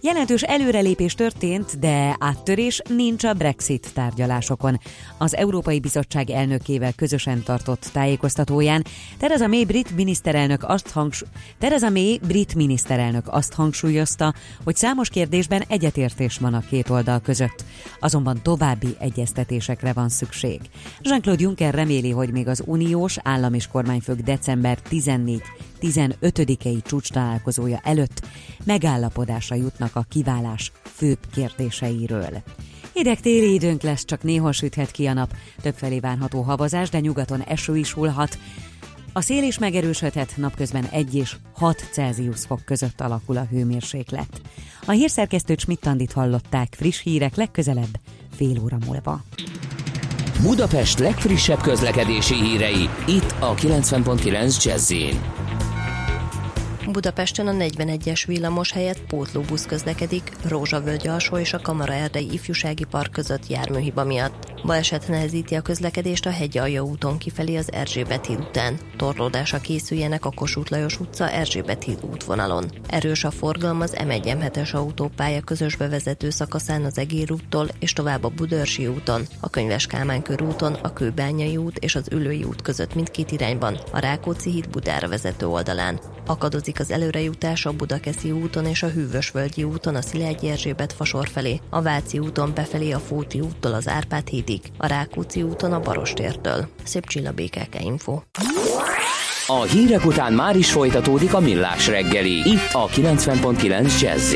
Jelentős 0.01 0.41
előrelépés 0.41 1.13
történt, 1.13 1.79
de 1.79 2.15
áttörés 2.19 2.81
nincs 2.89 3.23
a 3.23 3.33
Brexit 3.33 3.93
tárgyalásokon. 3.93 4.79
Az 5.17 5.35
Európai 5.35 5.79
Bizottság 5.79 6.29
elnökével 6.29 6.93
közösen 6.93 7.43
tartott 7.43 7.89
tájékoztatóján 7.93 8.83
Theresa 9.17 9.47
May 9.47 9.65
brit 9.65 9.95
miniszterelnök 9.95 10.63
azt, 10.63 10.89
hangs- 10.89 11.25
May 11.91 12.19
brit 12.27 12.55
miniszterelnök 12.55 13.25
azt 13.27 13.53
hangsúlyozta, 13.53 14.33
hogy 14.63 14.75
számos 14.75 15.09
kérdésben 15.09 15.63
egyetértés 15.67 16.37
van 16.37 16.53
a 16.53 16.63
két 16.69 16.89
oldal 16.89 17.19
között. 17.19 17.63
Azonban 17.99 18.39
további 18.41 18.95
egyeztetésekre 18.99 19.93
van 19.93 20.09
szükség. 20.09 20.59
Jean-Claude 21.01 21.43
Juncker 21.43 21.73
reméli, 21.73 22.11
hogy 22.11 22.31
még 22.31 22.47
az 22.47 22.63
uniós 22.65 23.17
állam 23.23 23.53
és 23.53 23.67
kormányfők 23.67 24.19
december 24.19 24.79
14 24.79 25.41
15-i 25.81 26.83
csúcs 26.83 27.11
találkozója 27.11 27.79
előtt 27.83 28.25
megállapodásra 28.63 29.55
jutnak 29.55 29.95
a 29.95 30.05
kiválás 30.09 30.71
főbb 30.83 31.19
kérdéseiről. 31.31 32.43
Hideg 32.93 33.19
téli 33.19 33.53
időnk 33.53 33.81
lesz, 33.81 34.05
csak 34.05 34.23
néhol 34.23 34.51
süthet 34.51 34.91
ki 34.91 35.05
a 35.05 35.13
nap, 35.13 35.33
többfelé 35.61 35.99
várható 35.99 36.41
havazás, 36.41 36.89
de 36.89 36.99
nyugaton 36.99 37.41
eső 37.41 37.77
is 37.77 37.91
hullhat. 37.91 38.37
A 39.13 39.21
szél 39.21 39.43
is 39.43 39.57
megerősödhet, 39.57 40.33
napközben 40.37 40.85
1 40.91 41.15
és 41.15 41.35
6 41.53 41.89
Celsius 41.91 42.45
fok 42.45 42.65
között 42.65 43.01
alakul 43.01 43.37
a 43.37 43.47
hőmérséklet. 43.49 44.41
A 44.85 44.91
hírszerkesztő 44.91 45.55
Schmidt 45.57 46.11
hallották 46.13 46.73
friss 46.77 47.01
hírek 47.01 47.35
legközelebb 47.35 47.99
fél 48.35 48.59
óra 48.63 48.77
múlva. 48.85 49.23
Budapest 50.41 50.99
legfrissebb 50.99 51.61
közlekedési 51.61 52.35
hírei 52.35 52.89
itt 53.07 53.35
a 53.39 53.55
90.9 53.55 54.63
jazz 54.63 54.93
Budapesten 56.91 57.47
a 57.47 57.51
41-es 57.51 58.23
villamos 58.27 58.71
helyett 58.71 59.01
pótlóbusz 59.07 59.65
közlekedik, 59.65 60.31
Rózsavölgy 60.43 61.07
alsó 61.07 61.37
és 61.37 61.53
a 61.53 61.59
Kamara 61.59 61.93
Erdei 61.93 62.33
Ifjúsági 62.33 62.83
Park 62.83 63.11
között 63.11 63.47
járműhiba 63.47 64.03
miatt. 64.03 64.55
Baleset 64.63 65.07
nehezíti 65.07 65.55
a 65.55 65.61
közlekedést 65.61 66.25
a 66.25 66.29
Hegyalja 66.29 66.81
úton 66.81 67.17
kifelé 67.17 67.55
az 67.55 67.71
Erzsébet 67.71 68.25
híd 68.25 68.39
után. 68.39 68.77
Torlódásra 68.97 69.59
készüljenek 69.59 70.25
a 70.25 70.31
Kossuth 70.31 70.71
Lajos 70.71 70.99
utca 70.99 71.29
Erzsébet 71.29 71.83
híd 71.83 71.99
útvonalon. 72.11 72.71
Erős 72.87 73.23
a 73.23 73.31
forgalom 73.31 73.81
az 73.81 73.95
m 74.05 74.09
1 74.09 74.27
es 74.53 74.73
autópálya 74.73 75.41
közös 75.41 75.75
bevezető 75.75 76.29
szakaszán 76.29 76.85
az 76.85 76.97
Egér 76.97 77.31
úttól 77.31 77.67
és 77.79 77.93
tovább 77.93 78.23
a 78.23 78.29
Budörsi 78.29 78.87
úton, 78.87 79.21
a 79.39 79.49
Könyves 79.49 79.87
Kálmán 79.87 80.21
körúton, 80.21 80.73
a 80.73 80.93
Kőbányai 80.93 81.57
út 81.57 81.77
és 81.77 81.95
az 81.95 82.07
Ülői 82.11 82.43
út 82.43 82.61
között 82.61 82.95
mindkét 82.95 83.31
irányban, 83.31 83.79
a 83.91 83.99
Rákóczi 83.99 84.49
híd 84.49 84.69
Budára 84.69 85.07
vezető 85.07 85.47
oldalán. 85.47 85.99
Akadozik 86.25 86.76
az 86.79 86.91
előrejutás 86.91 87.65
a 87.65 87.73
Budakeszi 87.73 88.31
úton 88.31 88.65
és 88.65 88.83
a 88.83 88.87
Hűvösvölgyi 88.87 89.63
úton 89.63 89.95
a 89.95 90.01
Szilágyi 90.01 90.49
Erzsébet 90.49 90.93
fasor 90.93 91.27
felé, 91.27 91.59
a 91.69 91.81
Váci 91.81 92.19
úton 92.19 92.51
befelé 92.53 92.91
a 92.91 92.99
Fóti 92.99 93.39
úttól 93.39 93.73
az 93.73 93.87
Árpád 93.87 94.27
hídig, 94.27 94.61
a 94.77 94.87
Rákóczi 94.87 95.43
úton 95.43 95.73
a 95.73 95.79
Barostértől. 95.79 96.67
Szép 96.83 97.05
csilla 97.05 97.31
BKK 97.31 97.83
Info. 97.83 98.21
A 99.47 99.61
hírek 99.61 100.05
után 100.05 100.33
már 100.33 100.55
is 100.55 100.71
folytatódik 100.71 101.33
a 101.33 101.39
millás 101.39 101.87
reggeli, 101.87 102.49
itt 102.49 102.71
a 102.71 102.87
90.9 102.87 104.01
jazz 104.01 104.35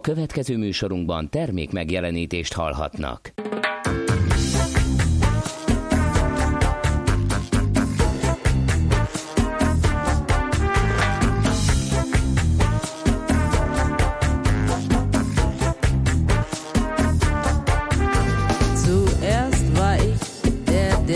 Következő 0.00 0.56
műsorunkban 0.56 1.30
termék 1.30 1.70
megjelenítést 1.70 2.52
hallhatnak. 2.52 3.32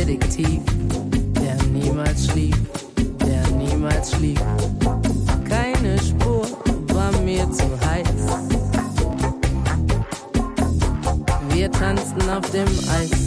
Detektiv, 0.06 0.60
der 1.40 1.56
niemals 1.72 2.28
schlief, 2.28 2.54
der 3.26 3.44
niemals 3.56 4.12
schlief. 4.12 4.40
Keine 5.48 5.98
Spur 6.00 6.46
war 6.94 7.10
mir 7.22 7.50
zu 7.50 7.64
heiß. 7.84 8.06
Wir 11.48 11.72
tanzten 11.72 12.30
auf 12.30 12.48
dem 12.52 12.68
Eis. 12.88 13.25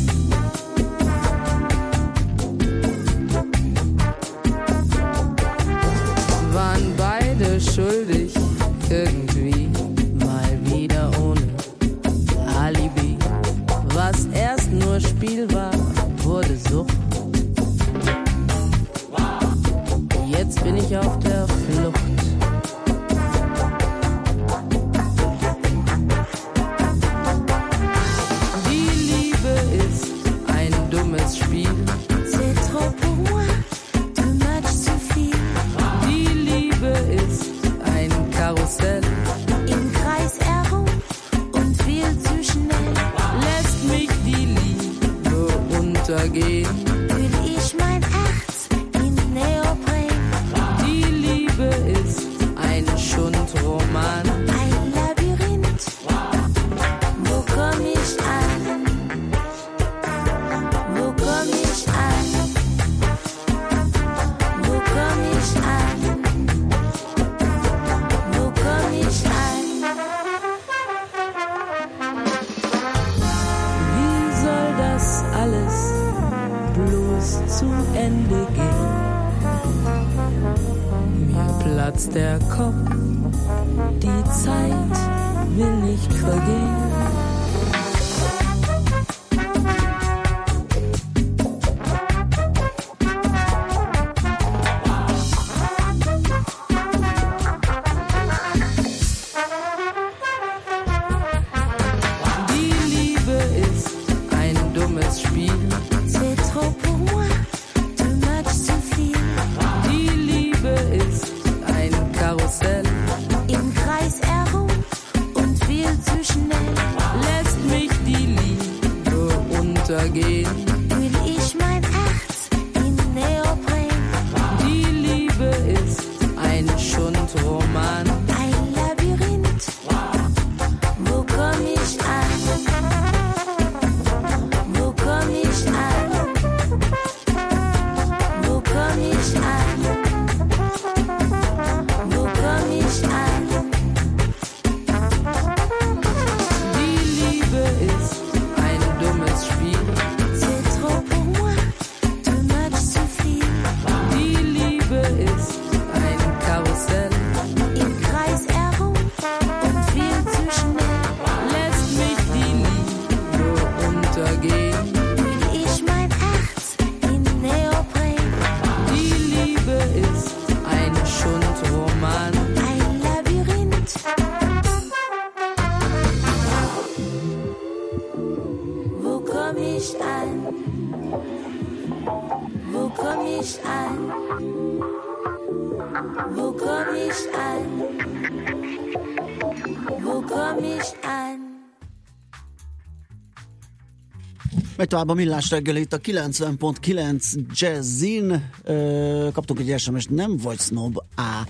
Megy 194.89 194.97
tovább 194.99 195.17
a 195.17 195.21
millás 195.21 195.49
reggel 195.49 195.75
itt 195.75 195.93
a 195.93 195.97
90.9 195.97 197.35
Jazzin. 197.53 198.49
Ö, 198.63 199.27
kaptunk 199.33 199.59
egy 199.59 199.79
sms 199.79 200.05
nem 200.09 200.37
vagy 200.37 200.59
snob, 200.59 200.97
á. 201.15 201.47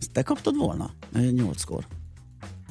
Ezt 0.00 0.10
te 0.12 0.22
kaptad 0.22 0.56
volna? 0.56 0.90
Nyolckor. 1.30 1.86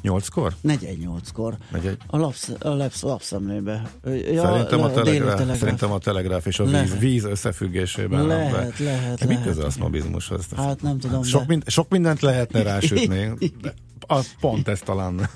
Nyolckor? 0.02 0.54
Negyed 0.62 0.98
nyolckor. 1.00 1.58
Negyed. 1.72 1.98
A, 2.08 2.18
lapsz, 2.18 2.50
a 2.60 2.68
lapsz, 2.70 3.02
lapszemlébe. 3.02 3.92
Ja, 4.04 4.42
szerintem, 4.42 4.82
a 4.82 4.88
le- 4.88 5.02
déli 5.02 5.18
telegráf, 5.18 5.58
szerintem 5.58 5.92
a 5.92 5.98
telegráf 5.98 6.46
és 6.46 6.60
a 6.60 6.64
víz, 6.64 6.72
Lehet. 6.74 7.00
víz 7.00 7.24
összefüggésében. 7.24 8.28
Lehet, 8.28 8.52
nem 8.52 8.62
be. 8.78 8.84
lehet, 8.84 9.20
Mit 9.20 9.28
lehet. 9.30 9.44
köze 9.44 9.66
a 9.66 9.70
sznobizmushoz? 9.70 10.46
Hát 10.56 10.82
nem 10.82 10.98
tudom, 11.00 11.24
Sok, 11.24 11.40
de- 11.42 11.46
mind, 11.48 11.64
sok 11.70 11.90
mindent 11.90 12.22
lehetne 12.22 12.62
rásütni. 12.62 13.32
De 13.62 13.74
a, 14.08 14.20
pont 14.40 14.68
ez 14.68 14.80
talán 14.80 15.14
nem. 15.14 15.30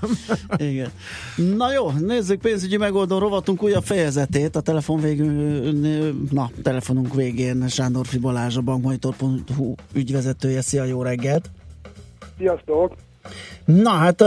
Igen. 0.70 0.92
Na 1.58 1.74
jó, 1.74 1.90
nézzük 1.90 2.42
pénzügyi 2.42 2.78
megoldó 2.78 3.18
rovatunk 3.18 3.64
újabb 3.64 3.84
fejezetét. 3.84 4.56
A 4.56 4.62
telefon 4.62 5.00
végül, 5.00 5.32
na, 6.32 6.50
telefonunk 6.64 7.14
végén 7.14 7.68
Sándor 7.68 8.06
Balázs, 8.22 8.58
a 8.58 8.62
bankmonitor.hu 8.62 9.74
ügyvezetője. 9.94 10.62
Szia, 10.62 10.84
jó 10.84 11.02
reggelt! 11.02 11.50
Sziasztok! 12.38 12.96
Na 13.66 13.90
hát 13.90 14.24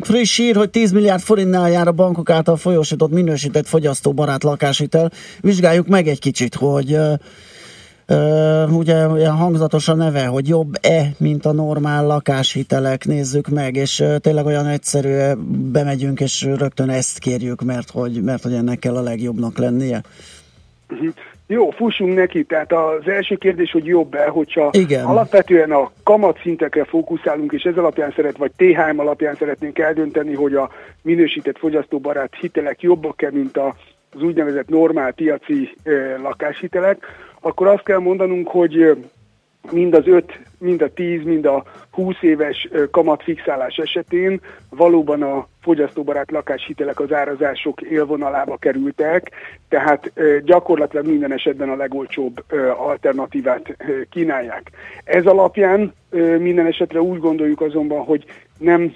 friss 0.00 0.36
hír, 0.36 0.56
hogy 0.56 0.70
10 0.70 0.92
milliárd 0.92 1.22
forintnál 1.22 1.70
jár 1.70 1.88
a 1.88 1.92
bankok 1.92 2.30
által 2.30 2.56
folyósított 2.56 3.10
minősített 3.10 3.66
fogyasztóbarát 3.66 4.42
lakáshitel. 4.42 5.12
Vizsgáljuk 5.40 5.86
meg 5.86 6.08
egy 6.08 6.18
kicsit, 6.18 6.54
hogy 6.54 6.98
ugye 8.70 9.08
olyan 9.08 9.36
hangzatos 9.36 9.88
a 9.88 9.94
neve, 9.94 10.26
hogy 10.26 10.48
jobb-e, 10.48 11.08
mint 11.18 11.46
a 11.46 11.52
normál 11.52 12.06
lakáshitelek, 12.06 13.04
nézzük 13.04 13.48
meg, 13.48 13.76
és 13.76 14.04
tényleg 14.20 14.46
olyan 14.46 14.66
egyszerű, 14.66 15.40
bemegyünk, 15.72 16.20
és 16.20 16.42
rögtön 16.42 16.88
ezt 16.88 17.18
kérjük, 17.18 17.62
mert 17.62 17.90
hogy, 17.90 18.22
mert 18.22 18.42
hogy 18.42 18.52
ennek 18.52 18.78
kell 18.78 18.96
a 18.96 19.02
legjobbnak 19.02 19.58
lennie. 19.58 20.00
Mhm. 20.88 21.08
Jó, 21.50 21.70
fussunk 21.70 22.14
neki. 22.14 22.44
Tehát 22.44 22.72
az 22.72 23.08
első 23.08 23.36
kérdés, 23.36 23.70
hogy 23.70 23.86
jobb-e, 23.86 24.26
hogyha 24.26 24.70
Igen. 24.72 25.04
alapvetően 25.04 25.70
a 25.70 25.90
kamatszintekre 26.02 26.84
fókuszálunk, 26.84 27.52
és 27.52 27.62
ez 27.62 27.76
alapján 27.76 28.12
szeret, 28.16 28.36
vagy 28.36 28.50
THM 28.56 28.98
alapján 28.98 29.34
szeretnénk 29.34 29.78
eldönteni, 29.78 30.34
hogy 30.34 30.54
a 30.54 30.70
minősített 31.02 31.58
fogyasztóbarát 31.58 32.34
hitelek 32.40 32.82
jobbak-e, 32.82 33.30
mint 33.30 33.56
a, 33.56 33.76
az 34.14 34.22
úgynevezett 34.22 34.68
normál 34.68 35.12
piaci 35.12 35.76
lakáshitelek, 36.22 37.06
akkor 37.40 37.66
azt 37.66 37.84
kell 37.84 37.98
mondanunk, 37.98 38.48
hogy 38.48 38.96
mind 39.70 39.94
az 39.94 40.06
5, 40.06 40.40
mind 40.58 40.82
a 40.82 40.92
10, 40.92 41.22
mind 41.24 41.44
a 41.44 41.64
20 41.90 42.14
éves 42.20 42.68
kamatfixálás 42.90 43.76
esetén 43.76 44.40
valóban 44.70 45.22
a 45.22 45.46
fogyasztóbarát 45.60 46.30
lakáshitelek 46.30 47.00
az 47.00 47.12
árazások 47.12 47.80
élvonalába 47.80 48.56
kerültek, 48.56 49.30
tehát 49.68 50.12
gyakorlatilag 50.44 51.06
minden 51.06 51.32
esetben 51.32 51.68
a 51.68 51.76
legolcsóbb 51.76 52.44
alternatívát 52.76 53.76
kínálják. 54.10 54.70
Ez 55.04 55.26
alapján 55.26 55.92
minden 56.38 56.66
esetre 56.66 57.00
úgy 57.00 57.18
gondoljuk 57.18 57.60
azonban, 57.60 58.04
hogy 58.04 58.24
nem 58.58 58.92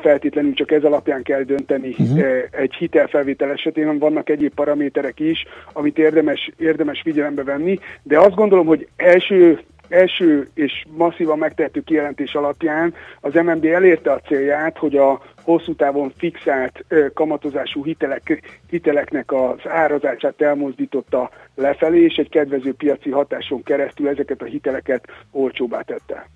feltétlenül 0.00 0.54
csak 0.54 0.70
ez 0.70 0.84
alapján 0.84 1.22
kell 1.22 1.42
dönteni 1.42 1.94
ö, 2.18 2.38
egy 2.50 2.74
hitelfelvétel 2.74 3.50
esetén, 3.50 3.98
vannak 3.98 4.28
egyéb 4.28 4.54
paraméterek 4.54 5.20
is, 5.20 5.44
amit 5.72 5.98
érdemes, 5.98 6.50
érdemes 6.58 7.00
figyelembe 7.00 7.42
venni, 7.42 7.78
de 8.02 8.18
azt 8.18 8.34
gondolom, 8.34 8.66
hogy 8.66 8.88
első 8.96 9.60
első 9.88 10.48
és 10.54 10.84
masszívan 10.96 11.38
megtehető 11.38 11.80
kijelentés 11.80 12.34
alapján 12.34 12.94
az 13.20 13.34
MNB 13.34 13.64
elérte 13.64 14.12
a 14.12 14.20
célját, 14.20 14.78
hogy 14.78 14.96
a 14.96 15.22
hosszú 15.42 15.74
távon 15.74 16.12
fixált 16.16 16.84
kamatozású 17.14 17.84
hitelek, 17.84 18.42
hiteleknek 18.70 19.32
az 19.32 19.58
árazását 19.68 20.40
elmozdította 20.40 21.30
lefelé, 21.54 22.02
és 22.02 22.16
egy 22.16 22.28
kedvező 22.28 22.74
piaci 22.74 23.10
hatáson 23.10 23.62
keresztül 23.62 24.08
ezeket 24.08 24.42
a 24.42 24.44
hiteleket 24.44 25.04
olcsóbbá 25.30 25.80
tette. 25.80 26.28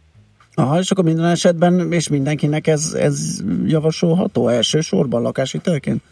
Aha, 0.59 0.79
és 0.79 0.91
akkor 0.91 1.05
minden 1.05 1.25
esetben, 1.25 1.93
és 1.93 2.09
mindenkinek 2.09 2.67
ez, 2.67 2.97
ez 2.99 3.41
javasolható 3.67 4.49
elsősorban 4.49 5.23
lakáshitelként? 5.23 6.03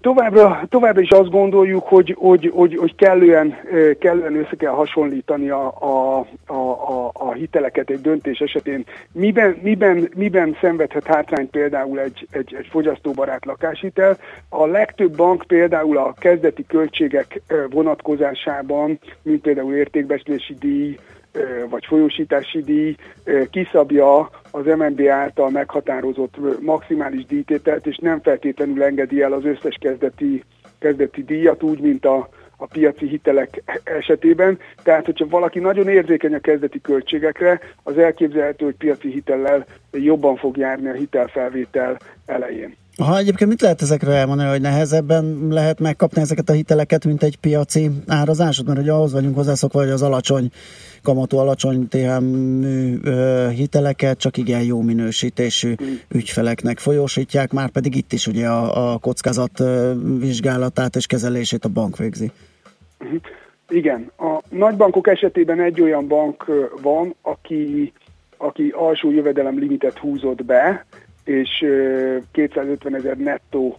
Továbbra, 0.00 0.62
továbbra 0.68 1.00
is 1.00 1.10
azt 1.10 1.30
gondoljuk, 1.30 1.84
hogy, 1.84 2.16
hogy, 2.18 2.50
hogy, 2.54 2.76
hogy 2.76 2.94
kellően, 2.94 3.54
kellően 3.98 4.36
össze 4.36 4.56
kell 4.58 4.70
hasonlítani 4.70 5.48
a, 5.48 5.66
a, 5.80 6.18
a, 6.46 6.54
a, 6.54 7.10
a 7.12 7.32
hiteleket 7.32 7.90
egy 7.90 8.00
döntés 8.00 8.38
esetén. 8.38 8.84
Miben, 9.12 9.58
miben, 9.62 10.08
miben 10.16 10.56
szenvedhet 10.60 11.06
hátrányt 11.06 11.50
például 11.50 12.00
egy, 12.00 12.26
egy, 12.30 12.54
egy 12.58 12.66
fogyasztóbarát 12.70 13.44
lakáshitel? 13.44 14.18
A 14.48 14.66
legtöbb 14.66 15.16
bank 15.16 15.44
például 15.46 15.98
a 15.98 16.14
kezdeti 16.18 16.66
költségek 16.66 17.42
vonatkozásában, 17.70 18.98
mint 19.22 19.40
például 19.40 19.74
értékbecslési 19.74 20.54
díj, 20.60 20.96
vagy 21.68 21.84
folyósítási 21.86 22.62
díj 22.62 22.96
kiszabja 23.50 24.30
az 24.50 24.64
MNB 24.64 25.00
által 25.00 25.50
meghatározott 25.50 26.60
maximális 26.60 27.24
díjtételt, 27.24 27.86
és 27.86 27.96
nem 27.96 28.20
feltétlenül 28.20 28.82
engedi 28.82 29.22
el 29.22 29.32
az 29.32 29.44
összes 29.44 29.76
kezdeti, 29.80 30.44
kezdeti 30.78 31.24
díjat, 31.24 31.62
úgy, 31.62 31.80
mint 31.80 32.04
a, 32.04 32.28
a 32.56 32.66
piaci 32.66 33.08
hitelek 33.08 33.62
esetében. 33.84 34.58
Tehát, 34.82 35.04
hogyha 35.04 35.26
valaki 35.28 35.58
nagyon 35.58 35.88
érzékeny 35.88 36.34
a 36.34 36.38
kezdeti 36.38 36.80
költségekre, 36.80 37.60
az 37.82 37.98
elképzelhető, 37.98 38.64
hogy 38.64 38.76
piaci 38.76 39.10
hitellel 39.10 39.66
jobban 39.92 40.36
fog 40.36 40.56
járni 40.56 40.88
a 40.88 40.92
hitelfelvétel 40.92 41.98
elején. 42.26 42.76
Ha 43.04 43.18
egyébként 43.18 43.50
mit 43.50 43.60
lehet 43.60 43.82
ezekről 43.82 44.12
elmondani, 44.12 44.48
hogy 44.48 44.60
nehezebben 44.60 45.46
lehet 45.50 45.80
megkapni 45.80 46.20
ezeket 46.20 46.48
a 46.48 46.52
hiteleket, 46.52 47.04
mint 47.04 47.22
egy 47.22 47.36
piaci 47.36 47.90
árazásod? 48.06 48.66
Mert 48.66 48.78
ugye 48.78 48.92
ahhoz 48.92 49.12
vagyunk 49.12 49.34
hozzászokva, 49.34 49.80
hogy 49.80 49.90
az 49.90 50.02
alacsony 50.02 50.50
kamatú, 51.02 51.36
alacsony 51.36 51.88
THM 51.88 52.62
hiteleket 53.48 54.18
csak 54.18 54.36
igen 54.36 54.62
jó 54.62 54.80
minősítésű 54.80 55.74
ügyfeleknek 56.08 56.78
folyósítják, 56.78 57.52
már 57.52 57.70
pedig 57.70 57.96
itt 57.96 58.12
is 58.12 58.26
ugye 58.26 58.48
a, 58.48 58.92
a 58.92 58.98
kockázat 58.98 59.62
vizsgálatát 60.18 60.96
és 60.96 61.06
kezelését 61.06 61.64
a 61.64 61.68
bank 61.68 61.96
végzi. 61.96 62.30
Igen, 63.68 64.10
a 64.18 64.42
nagybankok 64.48 65.08
esetében 65.08 65.60
egy 65.60 65.80
olyan 65.80 66.08
bank 66.08 66.44
van, 66.82 67.14
aki, 67.22 67.92
aki 68.36 68.72
alsó 68.76 69.10
jövedelem 69.10 69.58
limitet 69.58 69.98
húzott 69.98 70.44
be, 70.44 70.86
és 71.24 71.62
ö, 71.62 72.16
250 72.32 72.94
ezer 72.94 73.16
nettó 73.16 73.78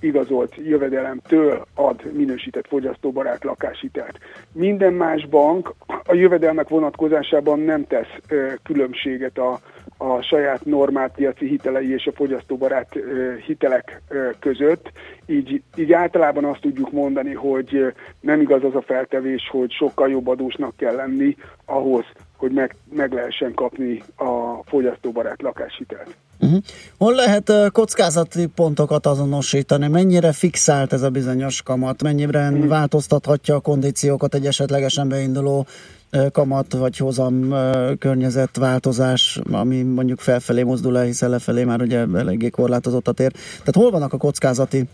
igazolt 0.00 0.54
jövedelemtől 0.56 1.66
ad 1.74 2.12
minősített 2.12 2.66
fogyasztóbarát 2.66 3.44
lakáshitelt. 3.44 4.18
Minden 4.52 4.92
más 4.92 5.26
bank 5.26 5.74
a 5.86 6.14
jövedelmek 6.14 6.68
vonatkozásában 6.68 7.60
nem 7.60 7.86
tesz 7.86 8.36
különbséget 8.62 9.38
a, 9.38 9.60
a 9.96 10.22
saját 10.22 10.64
normál 10.64 11.10
piaci 11.10 11.46
hitelei 11.46 11.92
és 11.92 12.06
a 12.06 12.12
fogyasztóbarát 12.12 12.98
hitelek 13.46 14.02
között. 14.38 14.92
Így, 15.26 15.62
így 15.76 15.92
általában 15.92 16.44
azt 16.44 16.60
tudjuk 16.60 16.92
mondani, 16.92 17.34
hogy 17.34 17.94
nem 18.20 18.40
igaz 18.40 18.64
az 18.64 18.74
a 18.74 18.82
feltevés, 18.82 19.48
hogy 19.50 19.72
sokkal 19.72 20.10
jobb 20.10 20.28
adósnak 20.28 20.76
kell 20.76 20.94
lenni 20.94 21.36
ahhoz, 21.64 22.04
hogy 22.38 22.52
meg, 22.52 22.76
meg 22.94 23.12
lehessen 23.12 23.54
kapni 23.54 24.02
a 24.16 24.62
fogyasztóbarát 24.64 25.42
lakáshitelt. 25.42 26.16
Uh-huh. 26.40 26.58
Hol 26.98 27.14
lehet 27.14 27.48
uh, 27.48 27.66
kockázati 27.66 28.46
pontokat 28.46 29.06
azonosítani? 29.06 29.88
Mennyire 29.88 30.32
fixált 30.32 30.92
ez 30.92 31.02
a 31.02 31.10
bizonyos 31.10 31.62
kamat? 31.62 32.02
Mennyire 32.02 32.48
uh-huh. 32.48 32.66
változtathatja 32.66 33.54
a 33.54 33.60
kondíciókat 33.60 34.34
egy 34.34 34.46
esetlegesen 34.46 35.08
beinduló 35.08 35.66
uh, 36.12 36.30
kamat 36.30 36.72
vagy 36.72 36.96
hozam 36.96 37.50
uh, 37.50 37.96
környezetváltozás, 37.98 39.40
ami 39.50 39.82
mondjuk 39.82 40.20
felfelé 40.20 40.62
mozdul 40.62 40.98
el, 40.98 41.04
hiszen 41.04 41.30
lefelé 41.30 41.64
már 41.64 41.80
ugye 41.80 42.06
eléggé 42.14 42.48
korlátozott 42.48 43.08
a 43.08 43.12
tér. 43.12 43.32
Tehát 43.32 43.74
hol 43.74 43.90
vannak 43.90 44.12
a 44.12 44.16
kockázati 44.16 44.88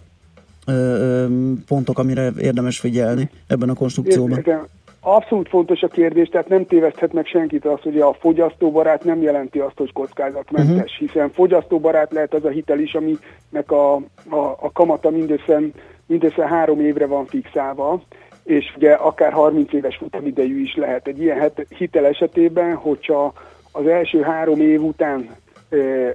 pontok, 1.67 1.99
amire 1.99 2.33
érdemes 2.39 2.79
figyelni 2.79 3.31
ebben 3.47 3.69
a 3.69 3.75
konstrukcióban? 3.75 4.39
Értem. 4.39 4.67
Abszolút 5.07 5.49
fontos 5.49 5.83
a 5.83 5.89
kérdés, 5.89 6.29
tehát 6.29 6.49
nem 6.49 6.67
téveszthet 6.67 7.13
meg 7.13 7.27
senkit 7.27 7.65
az, 7.65 7.81
hogy 7.81 8.01
a 8.01 8.13
fogyasztóbarát 8.13 9.05
nem 9.05 9.23
jelenti 9.23 9.59
azt, 9.59 9.77
hogy 9.77 9.93
kockázatmentes, 9.93 10.93
uh-huh. 10.93 11.09
hiszen 11.09 11.31
fogyasztóbarát 11.31 12.13
lehet 12.13 12.35
az 12.35 12.45
a 12.45 12.49
hitel 12.49 12.79
is, 12.79 12.95
aminek 12.95 13.71
a, 13.71 13.95
a, 14.31 14.57
a 14.61 14.73
kamata 14.73 15.11
mindössze, 15.11 15.61
mindössze 16.07 16.47
három 16.47 16.81
évre 16.81 17.07
van 17.07 17.27
fixálva, 17.27 18.03
és 18.45 18.73
ugye 18.77 18.93
akár 18.93 19.33
30 19.33 19.73
éves 19.73 19.97
futamidejű 19.97 20.63
is 20.63 20.75
lehet. 20.75 21.07
Egy 21.07 21.21
ilyen 21.21 21.53
hitel 21.69 22.07
esetében, 22.07 22.75
hogyha 22.75 23.33
az 23.73 23.87
első 23.87 24.21
három 24.21 24.61
év 24.61 24.83
után 24.83 25.29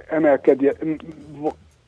emelkedje, 0.08 0.72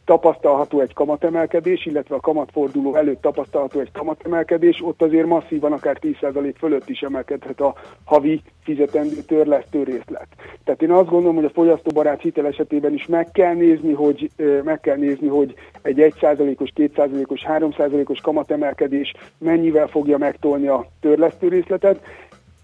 tapasztalható 0.04 0.80
egy 0.80 0.92
kamatemelkedés, 0.92 1.86
illetve 1.86 2.14
a 2.14 2.20
kamatforduló 2.20 2.94
előtt 2.94 3.20
tapasztalható 3.20 3.80
egy 3.80 3.92
kamatemelkedés, 3.92 4.82
ott 4.84 5.02
azért 5.02 5.26
masszívan 5.26 5.72
akár 5.72 5.98
10% 6.00 6.54
fölött 6.58 6.88
is 6.88 7.00
emelkedhet 7.00 7.60
a 7.60 7.74
havi 8.04 8.42
fizetendő 8.62 9.20
törlesztő 9.26 9.82
részlet. 9.82 10.26
Tehát 10.64 10.82
én 10.82 10.90
azt 10.90 11.08
gondolom, 11.08 11.34
hogy 11.34 11.44
a 11.44 11.50
fogyasztóbarát 11.50 12.20
hitel 12.20 12.46
esetében 12.46 12.92
is 12.92 13.06
meg 13.06 13.30
kell 13.32 13.54
nézni, 13.54 13.92
hogy, 13.92 14.30
meg 14.64 14.80
kell 14.80 14.96
nézni, 14.96 15.28
hogy 15.28 15.54
egy 15.82 16.14
1%-os, 16.20 16.72
2%-os, 16.76 17.44
3%-os 17.48 18.20
kamatemelkedés 18.20 19.14
mennyivel 19.38 19.86
fogja 19.86 20.18
megtolni 20.18 20.66
a 20.66 20.86
törlesztő 21.00 21.48
részletet. 21.48 22.00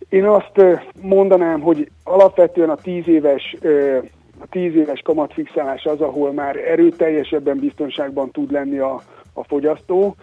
Én 0.09 0.24
azt 0.24 0.82
mondanám, 1.01 1.61
hogy 1.61 1.91
alapvetően 2.05 2.70
a 2.70 2.76
10 2.76 3.09
éves 3.09 3.57
a 4.41 4.47
tíz 4.51 4.74
éves 4.74 5.01
kamatfixálás 5.01 5.84
az, 5.84 6.01
ahol 6.01 6.32
már 6.32 6.57
erőteljesebben 6.57 7.59
biztonságban 7.59 8.30
tud 8.30 8.53
lenni 8.53 8.78
a, 8.78 9.03
a 9.32 9.45
fogyasztó, 9.45 10.16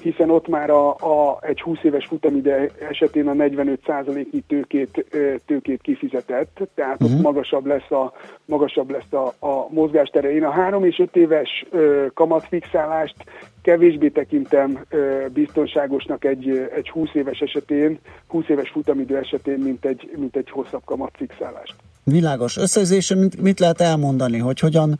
hiszen 0.00 0.30
ott 0.30 0.48
már 0.48 0.70
a, 0.70 0.88
a, 0.88 1.38
egy 1.40 1.60
20 1.60 1.78
éves 1.82 2.06
futamide 2.06 2.70
esetén 2.90 3.28
a 3.28 3.32
45%-nyi 3.32 4.40
tőkét, 4.46 5.04
tőkét 5.46 5.82
kifizetett, 5.82 6.60
tehát 6.74 7.02
uh-huh. 7.02 7.16
ott 7.16 7.22
magasabb 7.22 7.66
lesz 7.66 7.90
a, 7.90 8.12
magasabb 8.44 8.90
lesz 8.90 9.12
a, 9.12 9.46
a 9.46 9.66
mozgástere. 9.70 10.32
Én 10.32 10.44
a 10.44 10.50
3 10.50 10.84
és 10.84 10.98
5 10.98 11.16
éves 11.16 11.66
kamatfixálást 12.14 13.16
kevésbé 13.62 14.08
tekintem 14.08 14.84
biztonságosnak 15.32 16.24
egy, 16.24 16.68
egy 16.76 16.88
20 16.88 17.08
éves 17.12 17.38
esetén, 17.38 17.98
20 18.26 18.48
éves 18.48 18.70
futamidő 18.70 19.16
esetén, 19.16 19.58
mint 19.58 19.84
egy, 19.84 20.10
mint 20.16 20.36
egy 20.36 20.50
hosszabb 20.50 20.84
kamatfixálást. 20.84 21.74
Világos. 22.04 22.56
Összegzésre 22.56 23.16
mit, 23.16 23.40
mit 23.40 23.60
lehet 23.60 23.80
elmondani, 23.80 24.38
hogy 24.38 24.60
hogyan, 24.60 24.98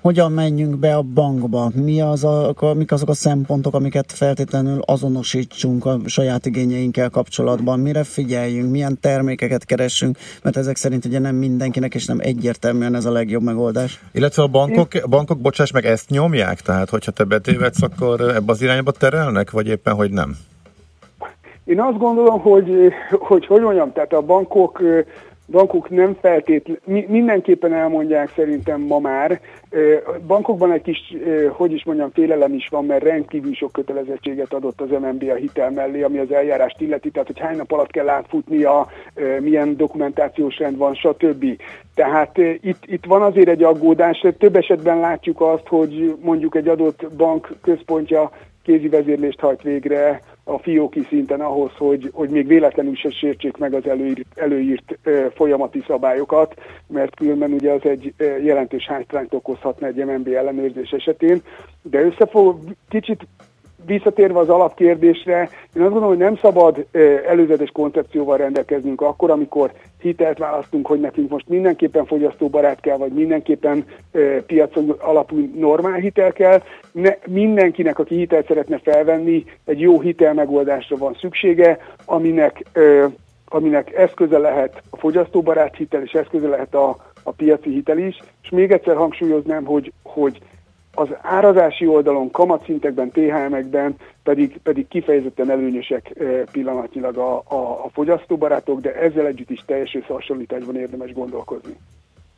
hogyan 0.00 0.32
menjünk 0.32 0.76
be 0.76 0.94
a 0.94 1.02
bankba? 1.02 1.70
Mi 1.74 2.00
az 2.00 2.24
a, 2.24 2.54
mik 2.76 2.92
azok 2.92 3.08
a 3.08 3.14
szempontok, 3.14 3.74
amiket 3.74 4.12
feltétlenül 4.12 4.80
azonosítsunk 4.84 5.86
a 5.86 5.98
saját 6.06 6.46
igényeinkkel 6.46 7.10
kapcsolatban? 7.10 7.80
Mire 7.80 8.04
figyeljünk? 8.04 8.70
Milyen 8.70 8.98
termékeket 9.00 9.64
keressünk? 9.64 10.18
Mert 10.42 10.56
ezek 10.56 10.76
szerint 10.76 11.04
ugye 11.04 11.18
nem 11.18 11.34
mindenkinek, 11.34 11.94
és 11.94 12.06
nem 12.06 12.18
egyértelműen 12.20 12.94
ez 12.94 13.04
a 13.04 13.12
legjobb 13.12 13.42
megoldás. 13.42 14.00
Illetve 14.12 14.42
a 14.42 14.46
bankok, 14.46 14.88
bankok 15.08 15.38
bocsáss 15.38 15.70
meg, 15.70 15.84
ezt 15.84 16.08
nyomják? 16.10 16.60
Tehát, 16.60 16.90
hogyha 16.90 17.10
te 17.10 17.24
betévedsz, 17.24 17.82
akkor 17.82 18.20
ebbe 18.20 18.52
az 18.52 18.62
irányba 18.62 18.90
terelnek, 18.90 19.50
vagy 19.50 19.66
éppen, 19.66 19.94
hogy 19.94 20.10
nem? 20.10 20.36
Én 21.64 21.80
azt 21.80 21.98
gondolom, 21.98 22.40
hogy, 22.40 22.92
hogy 23.10 23.46
hogy 23.46 23.60
mondjam, 23.60 23.92
tehát 23.92 24.12
a 24.12 24.20
bankok 24.20 24.82
bankok 25.50 25.90
nem 25.90 26.16
feltétlenül, 26.20 27.04
mindenképpen 27.08 27.72
elmondják 27.72 28.32
szerintem 28.36 28.80
ma 28.80 28.98
már. 28.98 29.40
Bankokban 30.26 30.72
egy 30.72 30.82
kis, 30.82 31.14
hogy 31.48 31.72
is 31.72 31.84
mondjam, 31.84 32.10
félelem 32.10 32.54
is 32.54 32.68
van, 32.68 32.84
mert 32.84 33.02
rendkívül 33.02 33.54
sok 33.54 33.72
kötelezettséget 33.72 34.52
adott 34.52 34.80
az 34.80 34.88
MNB 34.90 35.24
a 35.30 35.34
hitel 35.34 35.70
mellé, 35.70 36.02
ami 36.02 36.18
az 36.18 36.32
eljárást 36.32 36.80
illeti, 36.80 37.10
tehát 37.10 37.26
hogy 37.26 37.38
hány 37.38 37.56
nap 37.56 37.72
alatt 37.72 37.90
kell 37.90 38.08
átfutnia, 38.08 38.86
milyen 39.40 39.76
dokumentációs 39.76 40.58
rend 40.58 40.76
van, 40.76 40.94
stb. 40.94 41.44
Tehát 41.94 42.38
itt, 42.38 42.82
itt 42.86 43.04
van 43.04 43.22
azért 43.22 43.48
egy 43.48 43.62
aggódás, 43.62 44.26
több 44.38 44.56
esetben 44.56 44.98
látjuk 44.98 45.40
azt, 45.40 45.66
hogy 45.66 46.16
mondjuk 46.20 46.54
egy 46.54 46.68
adott 46.68 47.06
bank 47.16 47.48
központja 47.62 48.30
kézi 48.62 48.88
vezérlést 48.88 49.40
hajt 49.40 49.62
végre 49.62 50.20
a 50.44 50.58
fióki 50.58 51.06
szinten 51.08 51.40
ahhoz, 51.40 51.70
hogy, 51.76 52.10
hogy 52.12 52.30
még 52.30 52.46
véletlenül 52.46 52.94
se 52.94 53.10
sértsék 53.10 53.56
meg 53.56 53.74
az 53.74 53.86
előírt, 53.86 54.26
előírt 54.34 54.98
folyamati 55.34 55.84
szabályokat, 55.86 56.54
mert 56.86 57.16
különben 57.16 57.52
ugye 57.52 57.72
az 57.72 57.84
egy 57.84 58.14
jelentős 58.18 58.86
hátrányt 58.86 59.34
okozhatna 59.34 59.86
egy 59.86 60.04
MNB 60.04 60.28
ellenőrzés 60.28 60.90
esetén, 60.90 61.42
de 61.82 62.00
összefog, 62.00 62.58
kicsit 62.88 63.26
visszatérve 63.90 64.38
az 64.38 64.48
alapkérdésre, 64.48 65.38
én 65.74 65.82
azt 65.82 65.92
gondolom, 65.92 66.08
hogy 66.08 66.16
nem 66.18 66.36
szabad 66.36 66.86
előzetes 67.28 67.70
koncepcióval 67.70 68.36
rendelkeznünk 68.36 69.00
akkor, 69.00 69.30
amikor 69.30 69.72
hitelt 70.00 70.38
választunk, 70.38 70.86
hogy 70.86 71.00
nekünk 71.00 71.30
most 71.30 71.48
mindenképpen 71.48 72.06
fogyasztóbarát 72.06 72.80
kell, 72.80 72.96
vagy 72.96 73.12
mindenképpen 73.12 73.84
piacon 74.46 74.94
alapú 74.98 75.50
normál 75.54 75.98
hitel 75.98 76.32
kell. 76.32 76.62
Ne, 76.92 77.16
mindenkinek, 77.26 77.98
aki 77.98 78.14
hitelt 78.14 78.46
szeretne 78.46 78.78
felvenni, 78.78 79.44
egy 79.64 79.80
jó 79.80 80.00
hitel 80.00 80.34
megoldásra 80.34 80.96
van 80.96 81.16
szüksége, 81.20 81.78
aminek, 82.04 82.64
aminek 83.48 83.92
eszköze 83.92 84.38
lehet 84.38 84.82
a 84.90 84.96
fogyasztóbarát 84.96 85.76
hitel, 85.76 86.02
és 86.02 86.12
eszköze 86.12 86.48
lehet 86.48 86.74
a, 86.74 86.96
a 87.22 87.30
piaci 87.30 87.70
hitel 87.70 87.98
is. 87.98 88.18
És 88.42 88.48
még 88.50 88.72
egyszer 88.72 88.96
hangsúlyoznám, 88.96 89.64
hogy, 89.64 89.92
hogy 90.02 90.38
az 91.00 91.08
árazási 91.22 91.86
oldalon, 91.86 92.30
kamatszintekben, 92.30 93.10
THM-ekben 93.10 93.94
pedig, 94.22 94.58
pedig 94.62 94.88
kifejezetten 94.88 95.50
előnyösek 95.50 96.12
pillanatnyilag 96.52 97.16
a, 97.16 97.36
a, 97.36 97.84
a 97.84 97.88
fogyasztóbarátok, 97.92 98.80
de 98.80 98.94
ezzel 98.94 99.26
együtt 99.26 99.50
is 99.50 99.62
teljes 99.66 99.94
összehasonlításban 99.94 100.76
érdemes 100.76 101.12
gondolkozni. 101.12 101.76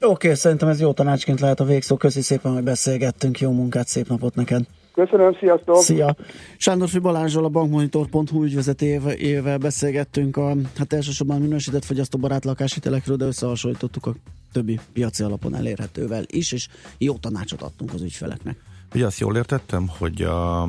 Oké, 0.00 0.12
okay, 0.12 0.34
szerintem 0.34 0.68
ez 0.68 0.80
jó 0.80 0.92
tanácsként 0.92 1.40
lehet 1.40 1.60
a 1.60 1.64
végszó. 1.64 1.96
Köszi 1.96 2.20
szépen, 2.20 2.52
hogy 2.52 2.62
beszélgettünk. 2.62 3.40
Jó 3.40 3.50
munkát, 3.50 3.86
szép 3.86 4.08
napot 4.08 4.34
neked! 4.34 4.62
Köszönöm, 4.95 5.36
sziasztok! 5.38 5.76
Szia! 5.76 6.16
Sándor 6.57 6.88
Balázsral 7.01 7.45
a 7.45 7.49
bankmonitor.hu 7.49 8.45
ügyvezetőjével 8.45 9.59
beszélgettünk 9.59 10.36
a 10.36 10.55
hát 10.76 10.93
elsősorban 10.93 11.40
minősített 11.40 11.84
fogyasztóbarát 11.84 12.45
lakáshitelekről, 12.45 13.16
de 13.16 13.24
összehasonlítottuk 13.24 14.07
a 14.07 14.14
többi 14.53 14.80
piaci 14.93 15.22
alapon 15.22 15.55
elérhetővel 15.55 16.24
is, 16.26 16.53
és 16.53 16.68
jó 16.99 17.16
tanácsot 17.16 17.62
adtunk 17.62 17.93
az 17.93 18.03
ügyfeleknek. 18.03 18.57
Ugye 18.95 19.07
azt 19.07 19.18
jól 19.18 19.36
értettem, 19.36 19.88
hogy 19.99 20.22
a 20.22 20.68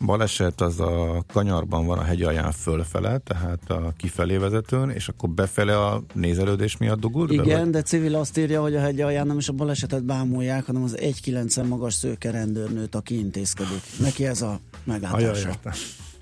baleset 0.00 0.60
az 0.60 0.80
a 0.80 1.24
kanyarban 1.32 1.86
van 1.86 1.98
a 1.98 2.02
hegy 2.02 2.22
alján 2.22 2.52
fölfele, 2.52 3.18
tehát 3.18 3.70
a 3.70 3.92
kifelé 3.96 4.36
vezetőn, 4.36 4.90
és 4.90 5.08
akkor 5.08 5.28
befele 5.28 5.78
a 5.84 6.02
nézelődés 6.12 6.76
miatt 6.76 7.00
dugult 7.00 7.30
Igen, 7.32 7.60
vagy? 7.60 7.70
de 7.70 7.82
civil 7.82 8.14
azt 8.14 8.38
írja, 8.38 8.60
hogy 8.60 8.74
a 8.76 8.80
hegy 8.80 9.00
alján 9.00 9.26
nem 9.26 9.38
is 9.38 9.48
a 9.48 9.52
balesetet 9.52 10.04
bámulják, 10.04 10.64
hanem 10.66 10.82
az 10.82 10.96
1,9 11.00 11.68
magas 11.68 11.94
szőke 11.94 12.30
rendőrnőt, 12.30 12.94
aki 12.94 13.18
intézkedik. 13.18 13.82
Neki 14.00 14.26
ez 14.26 14.42
a 14.42 14.46
Ajaj, 14.46 14.60
meglátása. 14.84 15.48
értem. 15.48 15.72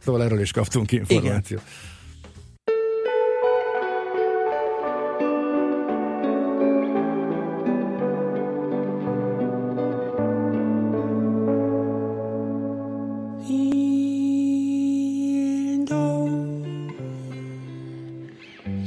Szóval 0.04 0.22
erről 0.22 0.40
is 0.40 0.50
kaptunk 0.50 0.92
információt. 0.92 1.62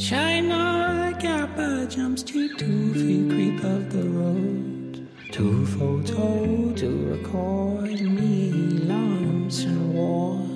China 0.08 1.14
Kappa 1.20 1.86
jumps 1.90 2.24
to 2.24 2.56
two 2.56 2.94
feet 2.94 3.30
creep 3.30 3.62
of 3.62 3.92
the 3.92 4.04
road. 4.04 5.06
Two 5.34 5.66
photo 5.66 6.74
to 6.76 7.08
record 7.08 8.00
me 8.00 8.54
lumps 8.88 9.66
and 9.66 9.94
war. 9.94 10.48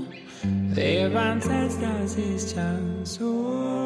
Their 0.74 1.18
ancestors 1.18 2.18
is 2.18 2.54
just 2.54 3.20
so 3.20 3.30
very 3.34 3.81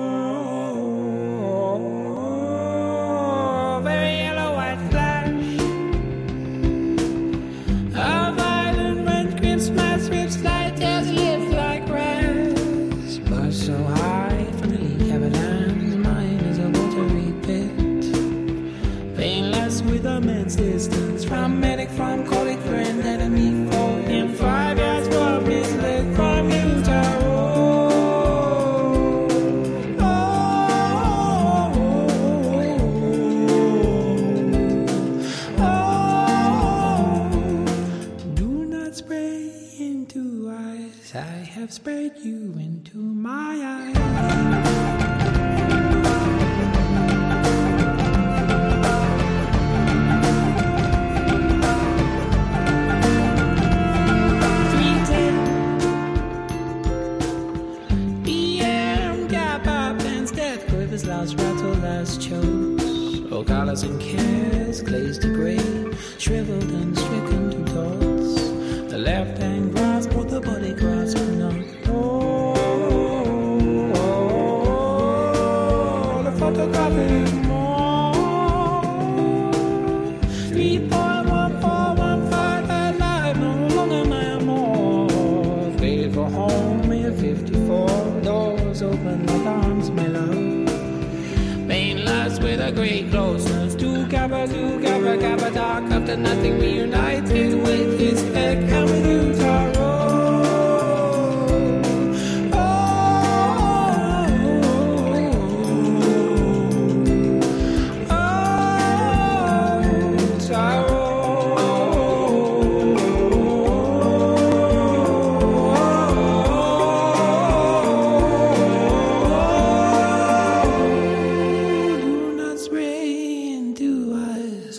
Oh, 63.78 63.90
collars 64.00 64.55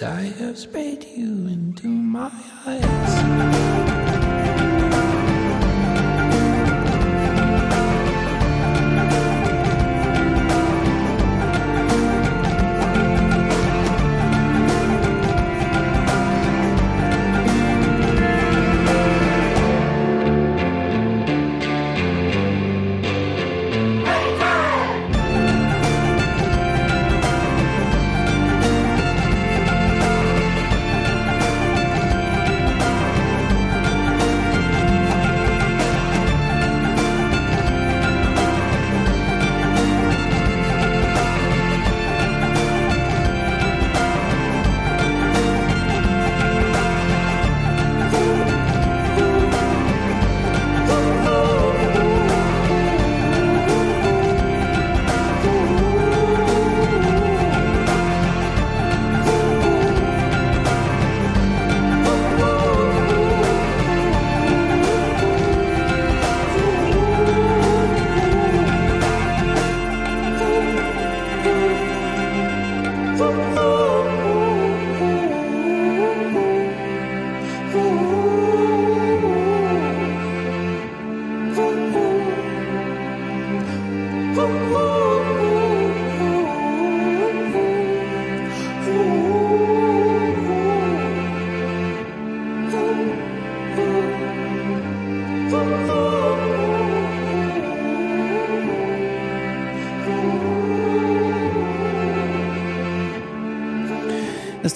I 0.03 0.23
have 0.39 0.59
sprayed 0.59 1.05
you 1.05 1.47
into 1.47 1.89
my 1.89 2.31
eyes. 2.67 3.86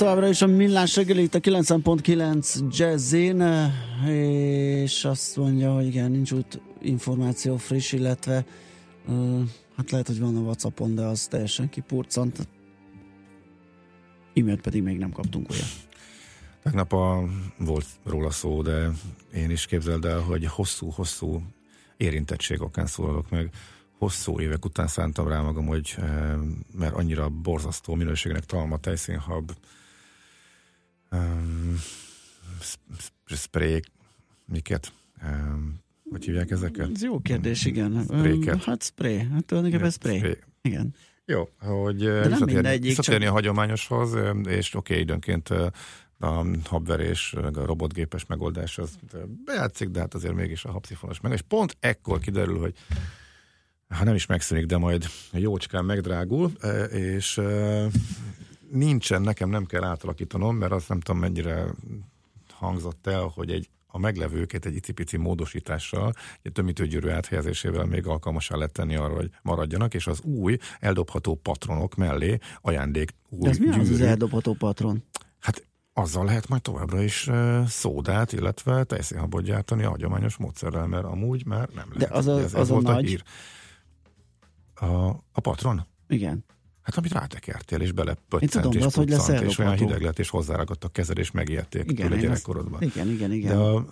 Továbbra 0.00 0.28
is 0.28 0.42
a 0.42 0.46
millás 0.46 0.96
reggeli 0.96 1.22
itt 1.22 1.34
a 1.34 1.40
90.9 1.40 2.76
Jazzin, 2.76 3.42
és 4.06 5.04
azt 5.04 5.36
mondja, 5.36 5.72
hogy 5.74 5.86
igen, 5.86 6.10
nincs 6.10 6.32
út 6.32 6.60
információ 6.82 7.56
friss, 7.56 7.92
illetve 7.92 8.44
uh, 9.06 9.40
hát 9.76 9.90
lehet, 9.90 10.06
hogy 10.06 10.20
van 10.20 10.36
a 10.36 10.40
Whatsappon, 10.40 10.94
de 10.94 11.02
az 11.02 11.26
teljesen 11.26 11.68
kipurcant. 11.68 12.48
E-mailt 14.34 14.60
pedig 14.60 14.82
még 14.82 14.98
nem 14.98 15.12
kaptunk 15.12 15.50
olyan. 15.50 15.66
Tegnap 16.62 16.92
a, 16.92 17.24
volt 17.58 17.86
róla 18.04 18.30
szó, 18.30 18.62
de 18.62 18.90
én 19.34 19.50
is 19.50 19.66
képzeld 19.66 20.04
el, 20.04 20.20
hogy 20.20 20.46
hosszú-hosszú 20.46 21.42
érintettség 21.96 22.62
okán 22.62 22.86
szólalok 22.86 23.30
meg. 23.30 23.50
Hosszú 23.98 24.40
évek 24.40 24.64
után 24.64 24.86
szántam 24.86 25.28
rá 25.28 25.40
magam, 25.40 25.66
hogy 25.66 25.94
eh, 25.98 26.34
mert 26.78 26.94
annyira 26.94 27.28
borzasztó 27.28 27.94
minőségnek 27.94 28.44
talma, 28.44 28.78
tejszínhab, 28.78 29.52
um, 31.12 31.76
spray, 33.26 33.80
miket, 34.44 34.92
um, 35.22 35.80
hogy 36.10 36.24
hívják 36.24 36.50
ezeket? 36.50 36.90
Ez 36.94 37.02
jó 37.02 37.20
kérdés, 37.20 37.64
igen. 37.64 38.02
Spréket. 38.04 38.54
Um, 38.54 38.60
hát 38.60 38.82
spray, 38.82 39.18
hát 39.18 39.44
tulajdonképpen. 39.44 39.90
Spray. 39.90 40.36
Igen. 40.62 40.94
Jó, 41.24 41.48
hogy 41.58 41.96
nem 41.96 42.22
visszatérni, 42.22 42.52
mindegyik, 42.52 42.82
visszatérni 42.82 43.24
csak- 43.24 43.32
a 43.32 43.34
hagyományoshoz, 43.34 44.14
ö, 44.14 44.30
és 44.30 44.74
oké, 44.74 44.92
okay, 44.92 45.04
időnként 45.04 45.50
ö, 45.50 45.66
a 46.18 46.46
habverés, 46.64 47.32
a 47.32 47.64
robotgépes 47.64 48.26
megoldás 48.26 48.78
az 48.78 48.98
bejátszik, 49.44 49.88
de 49.88 50.00
hát 50.00 50.14
azért 50.14 50.34
mégis 50.34 50.64
a 50.64 50.70
habszifonos 50.70 51.20
meg. 51.20 51.32
És 51.32 51.40
pont 51.40 51.76
ekkor 51.80 52.18
kiderül, 52.18 52.58
hogy 52.58 52.74
ha 53.88 54.04
nem 54.04 54.14
is 54.14 54.26
megszűnik, 54.26 54.66
de 54.66 54.76
majd 54.76 55.06
jócskán 55.32 55.84
megdrágul, 55.84 56.52
és 56.90 57.40
nincsen, 58.72 59.22
nekem 59.22 59.48
nem 59.50 59.64
kell 59.66 59.84
átalakítanom, 59.84 60.56
mert 60.56 60.72
azt 60.72 60.88
nem 60.88 61.00
tudom 61.00 61.20
mennyire 61.20 61.64
hangzott 62.50 63.06
el, 63.06 63.22
hogy 63.34 63.50
egy 63.50 63.70
a 63.92 63.98
meglevőket 63.98 64.66
egy 64.66 64.74
icipici 64.74 65.16
módosítással, 65.16 66.12
egy 66.42 66.52
tömítőgyűrű 66.52 67.08
áthelyezésével 67.08 67.84
még 67.84 68.06
alkalmasá 68.06 68.56
lehet 68.56 68.72
tenni 68.72 68.96
arra, 68.96 69.14
hogy 69.14 69.30
maradjanak, 69.42 69.94
és 69.94 70.06
az 70.06 70.20
új 70.20 70.56
eldobható 70.80 71.34
patronok 71.34 71.94
mellé 71.94 72.38
ajándék 72.60 73.14
új 73.28 73.40
De 73.42 73.48
ez 73.50 73.58
mi 73.58 73.68
az 73.68 73.76
az 73.78 73.88
gyűrű. 73.88 74.04
eldobható 74.04 74.54
patron? 74.54 75.02
Hát 75.40 75.66
azzal 75.92 76.24
lehet 76.24 76.48
majd 76.48 76.62
továbbra 76.62 77.02
is 77.02 77.30
szódát, 77.66 78.32
illetve 78.32 78.84
tejszínhabot 78.84 79.42
gyártani 79.42 79.82
a 79.84 79.88
hagyományos 79.90 80.36
módszerrel, 80.36 80.86
mert 80.86 81.04
amúgy 81.04 81.46
már 81.46 81.68
nem 81.74 81.88
lehet. 81.92 82.08
De 82.08 82.16
az 82.16 82.26
a- 82.26 82.38
ez, 82.38 82.44
az 82.44 82.54
ez 82.54 82.70
a 82.70 82.72
volt 82.72 82.84
nagy? 82.86 83.06
hír. 83.06 83.22
A, 84.74 85.08
a 85.32 85.40
patron? 85.42 85.86
Igen. 86.08 86.44
Hát 86.94 87.04
amit 87.04 87.12
rátekertél, 87.12 87.80
és 87.80 87.92
bele 87.92 88.16
Én 88.38 88.48
tudom, 88.48 88.72
és 88.72 88.84
az, 88.84 88.94
hogy 88.94 89.08
lesz 89.08 89.28
és 89.28 89.58
olyan 89.58 89.76
hideg 89.76 90.02
lett, 90.02 90.18
és 90.18 90.28
hozzáragadt 90.28 90.84
a 90.84 90.88
kezed, 90.88 91.18
és 91.18 91.30
megijedték 91.30 91.90
Igen, 91.90 92.06
tőle 92.06 92.14
én 92.14 92.20
gyerekkorodban. 92.20 92.82
azt- 92.82 92.94
igen, 92.94 93.08
igen, 93.08 93.32
igen. 93.32 93.56
De 93.56 93.62
a, 93.62 93.86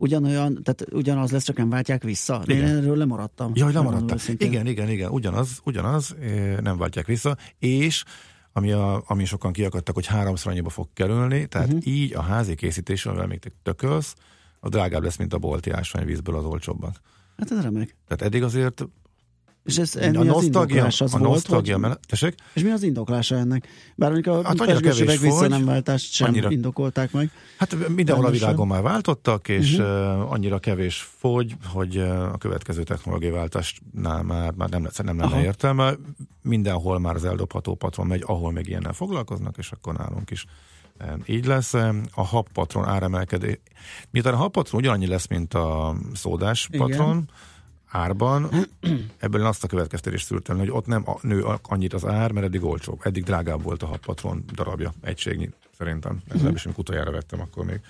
Ugyanolyan, 0.00 0.62
tehát 0.62 0.86
ugyanaz 0.92 1.30
lesz, 1.30 1.44
csak 1.44 1.56
nem 1.56 1.68
váltják 1.68 2.02
vissza. 2.02 2.42
De 2.46 2.52
én 2.52 2.58
Igen. 2.58 2.76
erről 2.76 2.96
lemaradtam. 2.96 3.52
Ja, 3.54 3.64
hogy 3.64 3.74
Megmondom 3.74 3.84
lemaradtál. 3.84 4.16
őszintén. 4.16 4.48
Igen, 4.48 4.66
igen, 4.66 4.88
igen, 4.88 5.10
ugyanaz, 5.10 5.60
ugyanaz, 5.64 6.16
eh, 6.20 6.56
nem 6.60 6.76
váltják 6.76 7.06
vissza, 7.06 7.36
és 7.58 8.04
ami, 8.52 8.72
a, 8.72 9.02
ami 9.06 9.24
sokan 9.24 9.52
kiakadtak, 9.52 9.94
hogy 9.94 10.06
háromszor 10.06 10.52
annyiba 10.52 10.68
fog 10.68 10.88
kerülni, 10.94 11.46
tehát 11.46 11.66
uh-huh. 11.66 11.86
így 11.86 12.14
a 12.14 12.22
házi 12.22 12.54
készítés, 12.54 13.06
amivel 13.06 13.26
még 13.26 13.38
te 13.38 13.50
tökölsz, 13.62 14.14
a 14.60 14.68
drágább 14.68 15.02
lesz, 15.02 15.16
mint 15.16 15.34
a 15.34 15.38
bolti 15.38 15.70
ásványvízből 15.70 16.36
az 16.36 16.44
olcsóbbak. 16.44 17.00
Hát 17.36 17.50
ez 17.50 17.62
remek. 17.62 17.96
Tehát 18.06 18.22
eddig 18.22 18.42
azért 18.42 18.88
És 19.68 19.78
ez 19.78 19.96
a 19.96 20.02
ennél 20.02 20.34
az 20.34 20.44
indoklás 20.44 21.00
az 21.00 21.14
a 21.14 21.18
volt, 21.18 21.30
nosztalgia 21.30 21.72
hogy... 21.72 21.82
mellett, 21.82 22.02
tessék? 22.02 22.34
És 22.52 22.62
mi 22.62 22.70
az 22.70 22.82
indoklása 22.82 23.36
ennek? 23.36 23.68
Bár 23.94 24.10
mondjuk 24.10 24.34
a 24.34 24.36
Hát 24.36 24.46
hát, 24.46 24.60
annyira 24.60 24.74
pesgősövek 24.74 25.14
kevés 25.14 25.20
vissza 25.20 25.38
fogy, 25.38 25.48
nem 25.48 25.64
váltást 25.64 26.12
sem 26.12 26.28
annyira- 26.28 26.50
indokolták 26.50 27.12
meg. 27.12 27.30
Hát 27.58 27.88
mindenhol 27.88 28.26
a 28.26 28.30
világon 28.30 28.66
már 28.66 28.82
váltottak, 28.82 29.48
és 29.48 29.72
uh-huh. 29.72 30.32
annyira 30.32 30.58
kevés 30.58 31.08
fogy, 31.18 31.56
hogy 31.64 31.96
a 32.32 32.38
következő 32.38 32.82
technológiaváltásnál 32.82 34.22
már, 34.22 34.52
már 34.52 34.68
nem, 34.68 34.84
lesz, 34.84 34.96
nem 34.96 35.18
lenne 35.18 35.32
Aha. 35.32 35.42
értelme. 35.42 35.94
Mindenhol 36.42 36.98
már 36.98 37.14
az 37.14 37.24
eldobható 37.24 37.74
patron 37.74 38.06
megy, 38.06 38.22
ahol 38.26 38.52
meg 38.52 38.68
ilyennel 38.68 38.92
foglalkoznak, 38.92 39.56
és 39.58 39.70
akkor 39.70 39.94
nálunk 39.94 40.30
is 40.30 40.46
így 41.26 41.46
lesz. 41.46 41.74
A 42.14 42.22
habpatron 42.24 42.84
áremelkedés. 42.84 43.58
Miután 44.10 44.34
a 44.34 44.36
habpatron 44.36 44.80
ugyanannyi 44.80 45.06
lesz, 45.06 45.26
mint 45.26 45.54
a 45.54 45.96
szódás 46.14 46.68
Igen. 46.70 47.28
Patron, 47.92 48.02
árban, 48.02 48.50
ebből 49.18 49.40
én 49.40 49.46
azt 49.46 49.64
a 49.64 49.66
következtetést 49.66 50.26
szűrtem, 50.26 50.56
le, 50.56 50.62
hogy 50.62 50.70
ott 50.70 50.86
nem 50.86 51.02
a, 51.08 51.18
nő 51.22 51.44
annyit 51.62 51.92
az 51.94 52.04
ár, 52.06 52.32
mert 52.32 52.46
eddig 52.46 52.64
olcsóbb. 52.64 53.00
Eddig 53.02 53.24
drágább 53.24 53.62
volt 53.62 53.82
a 53.82 53.86
habpatron 53.86 54.44
darabja, 54.54 54.92
egységnyi 55.02 55.50
szerintem. 55.78 56.20
Legalábbis 56.32 56.64
amikor 56.64 56.80
utoljára 56.84 57.10
vettem, 57.10 57.40
akkor 57.40 57.64
még 57.64 57.80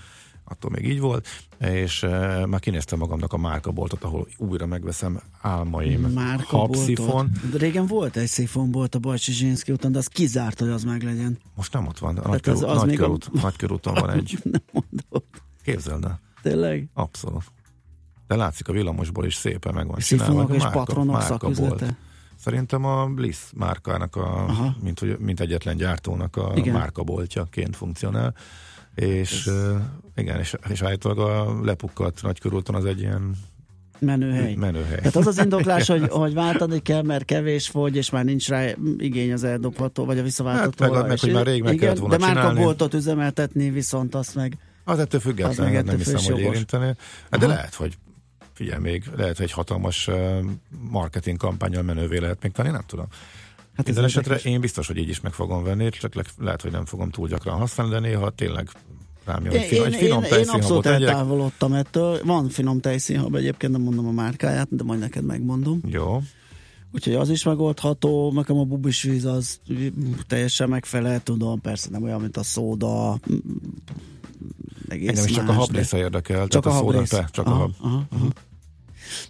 attól 0.50 0.70
még 0.70 0.88
így 0.88 1.00
volt, 1.00 1.26
és 1.60 2.02
uh, 2.02 2.46
már 2.46 2.60
kinéztem 2.60 2.98
magamnak 2.98 3.32
a 3.32 3.36
márkaboltot, 3.36 4.04
ahol 4.04 4.26
újra 4.36 4.66
megveszem 4.66 5.20
álmaim 5.40 6.16
habszifon. 6.44 7.30
Régen 7.56 7.86
volt 7.86 8.16
egy 8.16 8.26
szifonbolt 8.26 8.94
a 8.94 8.98
Bajcsi 8.98 9.32
Zsinszki 9.32 9.72
úton, 9.72 9.92
de 9.92 9.98
az 9.98 10.06
kizárt, 10.06 10.58
hogy 10.58 10.68
az 10.68 10.84
meg 10.84 11.02
legyen. 11.02 11.38
Most 11.54 11.72
nem 11.72 11.86
ott 11.86 11.98
van, 11.98 12.16
a 12.18 12.22
Tehát 12.22 12.30
nagykörút, 12.46 12.62
az- 12.62 12.76
az 12.76 12.82
még 12.82 13.00
a- 13.02 13.18
nagykörúton 13.42 13.94
van 13.94 14.10
egy. 14.10 14.38
Nem 14.52 14.62
mondod. 14.72 15.24
Képzeld 15.64 16.04
el. 16.04 16.20
Tényleg? 16.42 16.88
Abszolút. 16.94 17.44
De 18.28 18.36
látszik 18.36 18.68
a 18.68 18.72
villamosból 18.72 19.24
is 19.26 19.34
szépen 19.34 19.74
meg 19.74 19.86
van 19.86 19.98
csinálva. 19.98 20.42
és 20.54 20.62
Márka- 20.62 20.78
patronok 20.78 21.12
márkabolt. 21.16 21.54
szaküzlete? 21.56 21.96
Szerintem 22.36 22.84
a 22.84 23.06
Bliss 23.06 23.38
márkának, 23.54 24.16
a, 24.16 24.46
mint, 24.82 24.98
hogy, 24.98 25.18
mint 25.18 25.40
egyetlen 25.40 25.76
gyártónak 25.76 26.36
a 26.36 26.52
Igen. 26.54 26.74
márkaboltjaként 26.74 27.76
funkcionál. 27.76 28.34
És 28.94 29.46
uh, 29.46 29.80
igen, 30.16 30.38
és, 30.38 30.54
és 30.68 30.82
állítólag 30.82 31.18
a 31.18 31.60
lepukkat 31.64 32.18
nagykörúton 32.22 32.74
az 32.74 32.84
egy 32.84 33.00
ilyen 33.00 33.36
Menőhely. 33.98 34.54
menőhely. 34.54 34.96
Tehát 34.96 35.16
az 35.16 35.26
az 35.26 35.38
indoklás, 35.38 35.86
hogy, 35.98 36.08
hogy 36.08 36.34
váltani 36.34 36.78
kell, 36.82 37.02
mert 37.02 37.24
kevés 37.24 37.68
fogy, 37.68 37.96
és 37.96 38.10
már 38.10 38.24
nincs 38.24 38.48
rá 38.48 38.66
igény 38.98 39.32
az 39.32 39.44
eldobható, 39.44 40.04
vagy 40.04 40.18
a 40.18 40.22
visszaváltató. 40.22 40.84
Hát 40.84 40.92
meg- 40.92 41.06
meg, 41.08 41.18
hogy 41.18 41.32
már 41.32 41.46
rég 41.46 41.62
meg 41.62 41.74
kellett 41.76 41.98
volna 41.98 42.16
De 42.16 42.24
már 42.26 42.34
csinálni. 42.34 42.62
boltot 42.62 42.94
üzemeltetni, 42.94 43.70
viszont 43.70 44.14
azt 44.14 44.34
meg... 44.34 44.58
Az 44.84 44.98
ettől 44.98 45.20
függetlenül 45.20 45.72
meg 45.74 45.84
nem 45.84 45.96
hiszem, 45.96 46.16
is 46.16 46.26
hogy 46.28 46.38
érinteni. 46.40 46.94
Hát 47.30 47.40
de 47.40 47.46
lehet, 47.46 47.74
hogy 47.74 47.98
figyelj 48.58 48.80
még, 48.80 49.10
lehet, 49.16 49.40
egy 49.40 49.52
hatalmas 49.52 50.08
marketing 50.90 51.36
kampányal 51.36 51.82
menővé 51.82 52.18
lehet 52.18 52.42
még 52.42 52.52
tenni, 52.52 52.70
nem 52.70 52.82
tudom. 52.86 53.06
Hát 53.76 53.86
Minden 53.86 54.04
esetre 54.04 54.30
érdekes. 54.30 54.52
én 54.52 54.60
biztos, 54.60 54.86
hogy 54.86 54.96
így 54.96 55.08
is 55.08 55.20
meg 55.20 55.32
fogom 55.32 55.62
venni, 55.64 55.90
csak 55.90 56.14
le, 56.14 56.22
lehet, 56.38 56.62
hogy 56.62 56.70
nem 56.70 56.84
fogom 56.84 57.10
túl 57.10 57.28
gyakran 57.28 57.58
használni, 57.58 57.92
de 57.92 57.98
néha 58.00 58.30
tényleg 58.30 58.68
rám 59.24 59.44
jön, 59.44 59.54
Én, 59.54 59.60
finom, 59.68 59.86
én, 59.86 59.92
egy 59.92 59.98
finom 59.98 60.22
én, 60.22 60.32
én 60.38 60.48
abszolút 60.48 60.86
eltávolodtam 60.86 61.72
ettől. 61.72 62.20
Van 62.24 62.48
finom 62.48 62.80
tejszínhab, 62.80 63.34
egyébként 63.34 63.72
nem 63.72 63.82
mondom 63.82 64.06
a 64.06 64.10
márkáját, 64.10 64.68
de 64.70 64.82
majd 64.82 65.00
neked 65.00 65.24
megmondom. 65.24 65.80
Jó. 65.86 66.22
Úgyhogy 66.94 67.14
az 67.14 67.30
is 67.30 67.42
megoldható, 67.44 68.32
nekem 68.32 68.58
a 68.58 68.64
bubis 68.64 69.02
víz 69.02 69.24
az 69.24 69.60
teljesen 70.26 70.68
megfelel, 70.68 71.22
tudom, 71.22 71.60
persze 71.60 71.88
nem 71.90 72.02
olyan, 72.02 72.20
mint 72.20 72.36
a 72.36 72.42
szóda, 72.42 73.18
egész 74.88 75.08
Engem 75.08 75.24
is 75.24 75.32
csak 75.32 75.42
a 75.48 75.52
más, 75.52 75.56
hab 75.56 75.74
része 75.76 75.96
érdekel, 75.96 76.46
Csak 76.48 76.66
a 76.66 76.70
a 76.70 76.72
habrész. 76.72 77.08
te, 77.08 77.28
csak 77.32 77.46
a 77.46 77.50
Aha, 77.50 77.58
hab. 77.60 77.72
aha, 77.80 78.06
aha. 78.10 78.28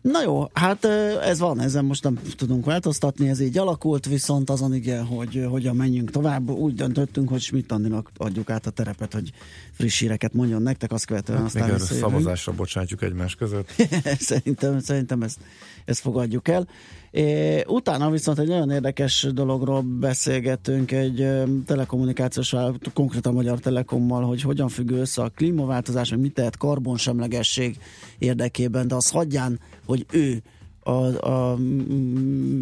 Na 0.00 0.22
jó, 0.22 0.44
hát 0.52 0.84
ez 1.22 1.38
van, 1.38 1.60
ezen 1.60 1.84
most 1.84 2.02
nem 2.02 2.18
tudunk 2.36 2.64
változtatni, 2.64 3.28
ez 3.28 3.40
így 3.40 3.58
alakult, 3.58 4.06
viszont 4.06 4.50
azon 4.50 4.74
igen, 4.74 5.04
hogy 5.04 5.46
hogyan 5.48 5.76
menjünk 5.76 6.10
tovább, 6.10 6.48
úgy 6.50 6.74
döntöttünk, 6.74 7.28
hogy 7.28 7.40
Schmidt 7.40 7.72
Andinak 7.72 8.10
adjuk 8.16 8.50
át 8.50 8.66
a 8.66 8.70
terepet, 8.70 9.12
hogy 9.12 9.32
friss 9.72 10.00
híreket 10.00 10.32
mondjon 10.32 10.62
nektek, 10.62 10.92
azt 10.92 11.04
követően 11.04 11.38
Hát 11.38 11.46
aztán 11.46 11.72
visszajövünk. 11.72 12.10
szavazásra 12.10 12.52
bocsátjuk 12.52 13.02
egymás 13.02 13.34
között. 13.34 13.74
szerintem, 14.18 14.80
szerintem 14.80 15.22
ezt, 15.22 15.38
ezt 15.84 16.00
fogadjuk 16.00 16.48
el. 16.48 16.68
É, 17.10 17.64
utána 17.66 18.10
viszont 18.10 18.38
egy 18.38 18.48
nagyon 18.48 18.70
érdekes 18.70 19.26
dologról 19.32 19.80
beszélgetünk, 19.80 20.92
egy 20.92 21.20
ö, 21.20 21.42
telekommunikációs 21.66 22.54
konkrétan 22.94 23.34
Magyar 23.34 23.58
Telekommal, 23.58 24.22
hogy 24.22 24.42
hogyan 24.42 24.68
függ 24.68 24.90
össze 24.90 25.22
a 25.22 25.28
klímaváltozás, 25.28 26.10
hogy 26.10 26.20
mit 26.20 26.34
tehet 26.34 26.56
karbonsemlegesség 26.56 27.76
érdekében, 28.18 28.88
de 28.88 28.94
az 28.94 29.10
hagyján, 29.10 29.60
hogy 29.86 30.06
ő 30.12 30.42
a, 30.80 31.28
a 31.30 31.56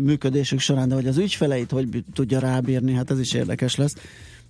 működésük 0.05 0.59
során, 0.59 0.89
de 0.89 0.95
hogy 0.95 1.07
az 1.07 1.19
ügyfeleit 1.19 1.71
hogy 1.71 2.05
tudja 2.13 2.39
rábírni, 2.39 2.93
hát 2.93 3.11
ez 3.11 3.21
is 3.21 3.33
érdekes 3.33 3.77
lesz. 3.77 3.95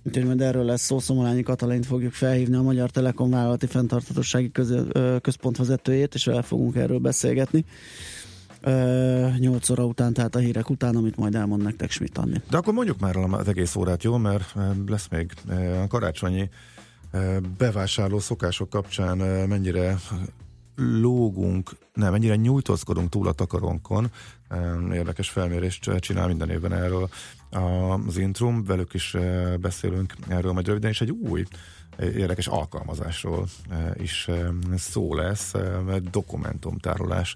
Úgyhogy 0.03 0.25
majd 0.25 0.41
erről 0.41 0.63
lesz 0.65 0.81
szó, 0.81 0.99
Szomolányi 0.99 1.43
Katalint 1.43 1.85
fogjuk 1.85 2.13
felhívni, 2.13 2.55
a 2.55 2.61
Magyar 2.61 2.89
Telekom 2.89 3.29
vállalati 3.29 3.67
ö, 4.91 5.17
központ 5.21 5.57
vezetőjét, 5.57 6.13
és 6.13 6.25
vele 6.25 6.41
fogunk 6.41 6.75
erről 6.75 6.99
beszélgetni. 6.99 7.65
Ö, 8.61 9.27
8 9.37 9.69
óra 9.69 9.85
után, 9.85 10.13
tehát 10.13 10.35
a 10.35 10.39
hírek 10.39 10.69
után, 10.69 10.95
amit 10.95 11.17
majd 11.17 11.35
elmond 11.35 11.63
nektek 11.63 11.91
Schmidt 11.91 12.17
Anni. 12.17 12.41
De 12.49 12.57
akkor 12.57 12.73
mondjuk 12.73 12.99
már 12.99 13.15
az 13.15 13.47
egész 13.47 13.75
órát, 13.75 14.03
jó? 14.03 14.17
Mert 14.17 14.55
lesz 14.87 15.07
még 15.09 15.31
a 15.83 15.87
karácsonyi 15.87 16.49
bevásárló 17.57 18.19
szokások 18.19 18.69
kapcsán 18.69 19.17
mennyire 19.47 19.97
lógunk, 20.75 21.71
nem, 21.93 22.11
mennyire 22.11 22.35
nyújtózkodunk 22.35 23.09
túl 23.09 23.27
a 23.27 23.31
takarónkon. 23.31 24.11
Érdekes 24.91 25.29
felmérést 25.29 25.91
csinál 25.99 26.27
minden 26.27 26.49
évben 26.49 26.73
erről 26.73 27.09
az 28.07 28.17
Intrum, 28.17 28.63
velük 28.63 28.93
is 28.93 29.15
beszélünk 29.59 30.13
erről 30.27 30.51
majd 30.51 30.67
röviden, 30.67 30.89
és 30.89 31.01
egy 31.01 31.09
új 31.11 31.43
érdekes 31.99 32.47
alkalmazásról 32.47 33.47
is 33.95 34.29
szó 34.75 35.15
lesz, 35.15 35.53
dokumentumtárolás 36.11 37.35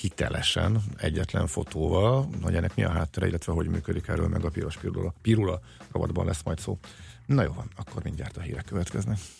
hitelesen, 0.00 0.82
egyetlen 0.96 1.46
fotóval, 1.46 2.28
hogy 2.42 2.54
ennek 2.54 2.74
mi 2.74 2.84
a 2.84 2.90
háttere, 2.90 3.26
illetve 3.26 3.52
hogy 3.52 3.66
működik 3.66 4.08
erről, 4.08 4.28
meg 4.28 4.44
a 4.44 4.50
piros 4.50 4.76
pirula, 4.76 5.14
pirula 5.22 5.60
rovatban 5.92 6.26
lesz 6.26 6.42
majd 6.42 6.58
szó. 6.58 6.78
Na 7.26 7.42
jó 7.42 7.52
van, 7.52 7.70
akkor 7.76 8.02
mindjárt 8.02 8.36
a 8.36 8.40
hírek 8.40 8.64
következnek. 8.64 9.18